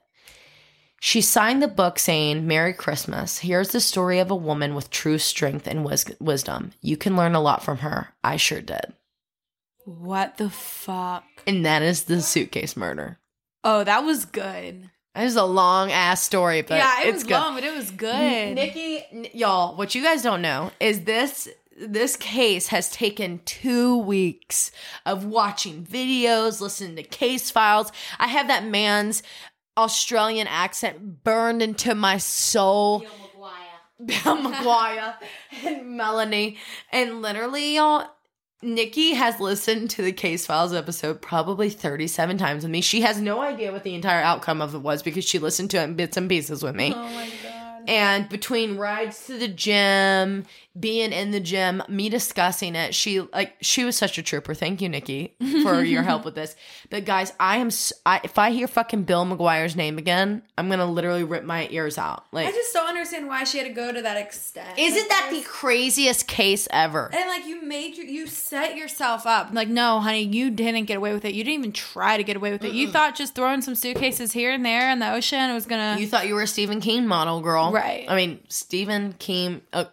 She 1.00 1.20
signed 1.20 1.62
the 1.62 1.68
book 1.68 1.98
saying, 1.98 2.46
Merry 2.46 2.72
Christmas. 2.72 3.38
Here's 3.38 3.68
the 3.68 3.80
story 3.80 4.18
of 4.18 4.30
a 4.30 4.36
woman 4.36 4.74
with 4.74 4.90
true 4.90 5.18
strength 5.18 5.66
and 5.66 5.84
wis- 5.84 6.06
wisdom. 6.18 6.72
You 6.80 6.96
can 6.96 7.16
learn 7.16 7.34
a 7.34 7.40
lot 7.40 7.62
from 7.62 7.78
her. 7.78 8.14
I 8.24 8.36
sure 8.36 8.60
did. 8.60 8.92
What 9.84 10.38
the 10.38 10.50
fuck? 10.50 11.24
And 11.46 11.64
that 11.64 11.82
is 11.82 12.04
the 12.04 12.20
suitcase 12.20 12.76
murder. 12.76 13.20
Oh, 13.62 13.84
that 13.84 14.04
was 14.04 14.24
good. 14.24 14.90
That 15.16 15.24
is 15.24 15.36
a 15.36 15.44
long 15.44 15.90
ass 15.90 16.22
story, 16.22 16.60
but 16.60 16.76
yeah, 16.76 17.02
it 17.06 17.14
was 17.14 17.24
good. 17.24 17.32
long, 17.32 17.54
but 17.54 17.64
it 17.64 17.74
was 17.74 17.90
good. 17.90 18.54
Nikki, 18.54 19.02
n- 19.10 19.26
y'all, 19.32 19.74
what 19.74 19.94
you 19.94 20.02
guys 20.02 20.22
don't 20.22 20.42
know 20.42 20.72
is 20.78 21.04
this 21.04 21.48
this 21.74 22.16
case 22.16 22.66
has 22.68 22.90
taken 22.90 23.40
two 23.46 23.96
weeks 23.96 24.70
of 25.06 25.24
watching 25.24 25.86
videos, 25.86 26.60
listening 26.60 26.96
to 26.96 27.02
case 27.02 27.50
files. 27.50 27.90
I 28.18 28.26
have 28.26 28.48
that 28.48 28.64
man's 28.66 29.22
Australian 29.78 30.48
accent 30.48 31.24
burned 31.24 31.62
into 31.62 31.94
my 31.94 32.18
soul. 32.18 33.02
Bill 34.04 34.36
McGuire 34.36 35.14
and 35.64 35.96
Melanie. 35.96 36.58
And 36.92 37.22
literally, 37.22 37.76
y'all, 37.76 38.06
Nikki 38.62 39.12
has 39.12 39.38
listened 39.38 39.90
to 39.90 40.02
the 40.02 40.12
case 40.12 40.46
files 40.46 40.72
episode 40.72 41.20
probably 41.20 41.68
37 41.68 42.38
times 42.38 42.62
with 42.64 42.70
me. 42.70 42.80
She 42.80 43.02
has 43.02 43.20
no 43.20 43.40
idea 43.40 43.70
what 43.70 43.84
the 43.84 43.94
entire 43.94 44.22
outcome 44.22 44.62
of 44.62 44.74
it 44.74 44.78
was 44.78 45.02
because 45.02 45.24
she 45.24 45.38
listened 45.38 45.70
to 45.72 45.78
it 45.78 45.84
in 45.84 45.94
bits 45.94 46.16
and 46.16 46.28
pieces 46.28 46.62
with 46.62 46.74
me. 46.74 46.92
oh 46.94 47.02
my 47.02 47.28
god. 47.42 47.88
And 47.88 48.28
between 48.28 48.78
rides 48.78 49.26
to 49.26 49.38
the 49.38 49.46
gym, 49.46 50.44
being 50.78 51.12
in 51.12 51.30
the 51.30 51.40
gym, 51.40 51.82
me 51.88 52.08
discussing 52.08 52.74
it, 52.74 52.94
she 52.94 53.20
like 53.20 53.54
she 53.60 53.84
was 53.84 53.96
such 53.96 54.18
a 54.18 54.22
trooper. 54.22 54.54
Thank 54.54 54.82
you, 54.82 54.88
Nikki, 54.88 55.34
for 55.62 55.82
your 55.82 56.02
help 56.02 56.24
with 56.24 56.34
this. 56.34 56.54
But 56.90 57.04
guys, 57.04 57.32
I 57.40 57.56
am 57.58 57.70
I 58.04 58.20
if 58.24 58.38
I 58.38 58.50
hear 58.50 58.68
fucking 58.68 59.04
Bill 59.04 59.24
McGuire's 59.24 59.76
name 59.76 59.98
again, 59.98 60.42
I'm 60.58 60.68
gonna 60.68 60.86
literally 60.90 61.24
rip 61.24 61.44
my 61.44 61.68
ears 61.70 61.98
out. 61.98 62.24
Like, 62.32 62.48
I 62.48 62.52
just 62.52 62.72
don't 62.72 62.88
understand 62.88 63.26
why 63.26 63.44
she 63.44 63.58
had 63.58 63.66
to 63.66 63.72
go 63.72 63.92
to 63.92 64.02
that 64.02 64.16
extent. 64.16 64.78
isn't 64.78 64.98
Like, 64.98 65.08
that 65.08 65.28
the 65.32 65.42
craziest 65.42 66.26
case 66.26 66.68
ever? 66.70 67.10
And 67.14 67.28
like 67.28 67.46
you 67.46 67.62
made 67.62 67.96
your, 67.96 68.06
you 68.06 68.26
set 68.26 68.76
yourself 68.76 69.26
up. 69.26 69.50
Like, 69.52 69.68
no, 69.68 70.00
honey, 70.00 70.22
you 70.22 70.50
didn't 70.50 70.84
get 70.84 70.96
away 70.96 71.12
with 71.12 71.24
it. 71.24 71.34
You 71.34 71.44
didn't 71.44 71.58
even 71.60 71.72
try 71.72 72.16
to 72.16 72.24
get 72.24 72.36
away 72.36 72.52
with 72.52 72.64
it. 72.64 72.72
You 72.72 72.90
thought 72.90 73.14
just 73.16 73.34
throwing 73.34 73.62
some 73.62 73.74
suitcases 73.74 74.32
here 74.32 74.52
and 74.52 74.64
there 74.64 74.90
in 74.90 74.98
the 74.98 75.12
ocean 75.12 75.52
was 75.54 75.66
gonna. 75.66 75.96
You 75.98 76.06
thought 76.06 76.26
you 76.28 76.34
were 76.34 76.42
a 76.42 76.46
Stephen 76.46 76.80
King 76.80 77.06
model, 77.06 77.40
girl. 77.40 77.72
Right. 77.72 78.04
I 78.08 78.16
mean, 78.16 78.40
Stephen 78.48 79.14
King. 79.18 79.62
Uh, 79.72 79.84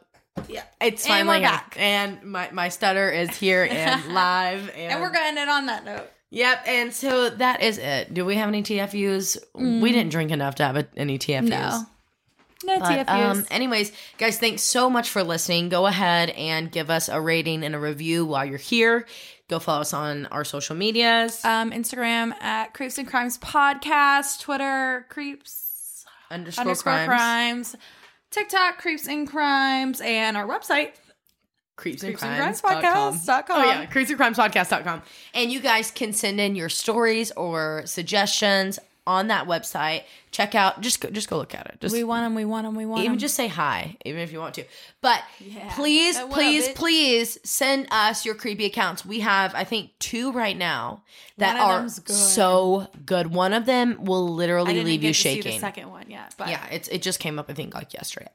yeah. 0.48 0.64
it's 0.82 1.06
And 1.06 1.12
finally 1.28 1.38
we're 1.40 1.44
back. 1.44 1.76
and 1.80 2.24
my 2.24 2.50
my 2.52 2.70
stutter 2.70 3.10
is 3.10 3.36
here 3.38 3.68
and 3.70 4.14
live, 4.14 4.70
and, 4.76 4.92
And 4.94 5.02
we're 5.02 5.12
gonna 5.12 5.26
end 5.28 5.38
it 5.38 5.50
on 5.50 5.66
that 5.68 5.86
note. 5.86 6.10
Yep, 6.32 6.64
and 6.68 6.94
so 6.94 7.30
that 7.30 7.62
is 7.62 7.78
it. 7.78 8.14
Do 8.14 8.26
we 8.26 8.36
have 8.38 8.48
any 8.48 8.64
TFUs? 8.64 9.38
We 9.54 9.92
didn't 9.92 10.10
drink 10.12 10.32
enough 10.32 10.56
to 10.56 10.64
have 10.66 10.88
any 10.98 11.20
TFUs. 11.20 11.44
Mm. 11.44 11.50
No. 11.50 11.86
No 12.66 12.80
But, 12.80 13.06
TFUs. 13.08 13.10
um, 13.32 13.46
anyways, 13.52 13.92
guys, 14.18 14.40
thanks 14.40 14.62
so 14.64 14.90
much 14.90 15.10
for 15.10 15.22
listening. 15.22 15.68
Go 15.70 15.86
ahead 15.86 16.30
and 16.32 16.72
give 16.72 16.90
us 16.90 17.08
a 17.10 17.20
rating 17.22 17.64
and 17.64 17.76
a 17.76 17.80
review 17.80 18.26
while 18.26 18.46
you're 18.46 18.58
here. 18.58 19.06
Go 19.50 19.60
follow 19.60 19.82
us 19.82 19.94
on 19.94 20.26
our 20.28 20.44
social 20.46 20.76
medias. 20.76 21.44
um, 21.46 21.72
Instagram 21.72 22.34
at 22.42 22.74
Creeps 22.74 22.98
and 22.98 23.08
Crimes 23.08 23.38
Podcast, 23.38 24.40
Twitter 24.40 25.06
Creeps 25.10 26.06
underscore, 26.32 26.62
underscore 26.62 26.94
crimes. 27.06 27.08
crimes. 27.08 27.76
TikTok 28.34 28.80
Creeps 28.80 29.08
and 29.08 29.28
Crimes, 29.28 30.02
and 30.02 30.36
our 30.36 30.48
website. 30.48 30.92
Creeps 31.76 32.04
and 32.04 32.18
Crimes 32.18 32.62
podcast.com. 32.62 33.62
Oh 33.62 33.66
yeah, 33.66 33.86
creeps 33.86 34.10
and 34.10 34.18
crimes 34.18 34.38
podcast.com. 34.38 35.02
Oh, 35.04 35.08
and 35.34 35.52
you 35.52 35.60
guys 35.60 35.92
can 35.92 36.14
send 36.14 36.40
in 36.40 36.56
your 36.56 36.70
stories 36.70 37.32
or 37.32 37.84
suggestions 37.86 38.80
on 39.06 39.28
that 39.28 39.48
website. 39.48 40.04
Check 40.32 40.56
out 40.56 40.82
just 40.82 41.00
go 41.02 41.10
just 41.10 41.30
go 41.30 41.38
look 41.38 41.54
at 41.54 41.68
it. 41.68 41.82
Just 41.82 41.94
We 41.94 42.04
want 42.04 42.26
them. 42.26 42.36
We 42.36 42.46
want 42.46 42.66
them. 42.66 42.76
We 42.76 42.86
want 42.86 43.04
even 43.04 43.20
just 43.20 43.36
say 43.36 43.48
hi, 43.48 43.98
even 44.06 44.22
if 44.22 44.32
you 44.32 44.40
want 44.40 44.56
to. 44.56 44.64
But 45.02 45.22
Yeah. 45.40 45.74
please, 45.76 46.18
Uh, 46.18 46.22
what 46.28 46.34
please, 46.34 46.68
bitch? 46.70 46.76
please 46.76 47.38
send 47.44 47.88
us 47.92 48.26
your 48.26 48.34
creepy 48.34 48.66
accounts. 48.66 49.06
We 49.06 49.20
have, 49.20 49.54
I 49.54 49.64
think, 49.64 49.92
two 50.00 50.32
right 50.32 50.58
now 50.58 51.04
that 51.38 51.54
One 51.54 51.62
of 51.62 51.70
are 51.70 51.80
them's 51.80 52.00
good. 52.00 52.16
so 52.16 52.88
good. 53.06 53.28
One 53.34 53.54
of 53.54 53.66
them 53.66 53.98
will 54.06 54.28
I 54.28 54.32
literally 54.32 54.74
didn't 54.74 54.86
leave 54.88 55.02
get 55.02 55.08
you 55.10 55.14
to 55.14 55.20
see 55.20 55.36
shaking. 55.36 55.52
the 55.54 55.60
second 55.60 55.90
one 55.92 56.10
yet, 56.10 56.34
but 56.38 56.48
Yeah, 56.50 56.66
it's 56.72 56.88
it 56.88 57.02
just 57.02 57.20
came 57.20 57.38
up 57.38 57.50
I 57.50 57.54
think 57.54 57.76
like 57.76 57.94
yesterday. 57.94 58.32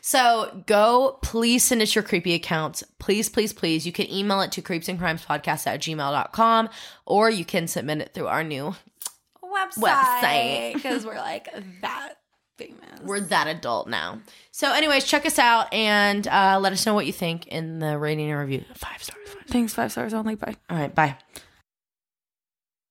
So 0.00 0.62
go 0.66 1.18
please 1.22 1.62
send 1.64 1.82
us 1.82 1.94
your 1.94 2.02
creepy 2.04 2.34
accounts. 2.34 2.82
Please, 2.98 3.28
please, 3.28 3.52
please. 3.52 3.86
You 3.86 3.92
can 3.92 4.10
email 4.10 4.40
it 4.40 4.50
to 4.52 4.62
creepsandcrimespodcast 4.62 5.66
at 5.66 5.80
gmail.com 5.80 6.68
or 7.04 7.30
you 7.30 7.44
can 7.44 7.68
submit 7.68 7.98
it 7.98 8.14
through 8.14 8.26
our 8.28 8.42
new 8.42 8.74
Website. 9.78 10.74
because 10.74 11.04
we're 11.04 11.14
like 11.16 11.48
that 11.82 12.14
famous. 12.56 13.00
we're 13.02 13.20
that 13.20 13.46
adult 13.46 13.88
now. 13.88 14.20
So 14.50 14.72
anyways, 14.72 15.04
check 15.04 15.26
us 15.26 15.38
out 15.38 15.72
and 15.72 16.26
uh, 16.28 16.58
let 16.60 16.72
us 16.72 16.84
know 16.86 16.94
what 16.94 17.06
you 17.06 17.12
think 17.12 17.46
in 17.48 17.78
the 17.78 17.98
rating 17.98 18.30
and 18.30 18.40
review. 18.40 18.64
Five 18.74 19.02
stars. 19.02 19.18
Five 19.24 19.30
stars. 19.32 19.44
Thanks, 19.48 19.74
five 19.74 19.92
stars 19.92 20.14
only. 20.14 20.34
Bye. 20.34 20.56
All 20.70 20.78
right, 20.78 20.94
bye. 20.94 21.16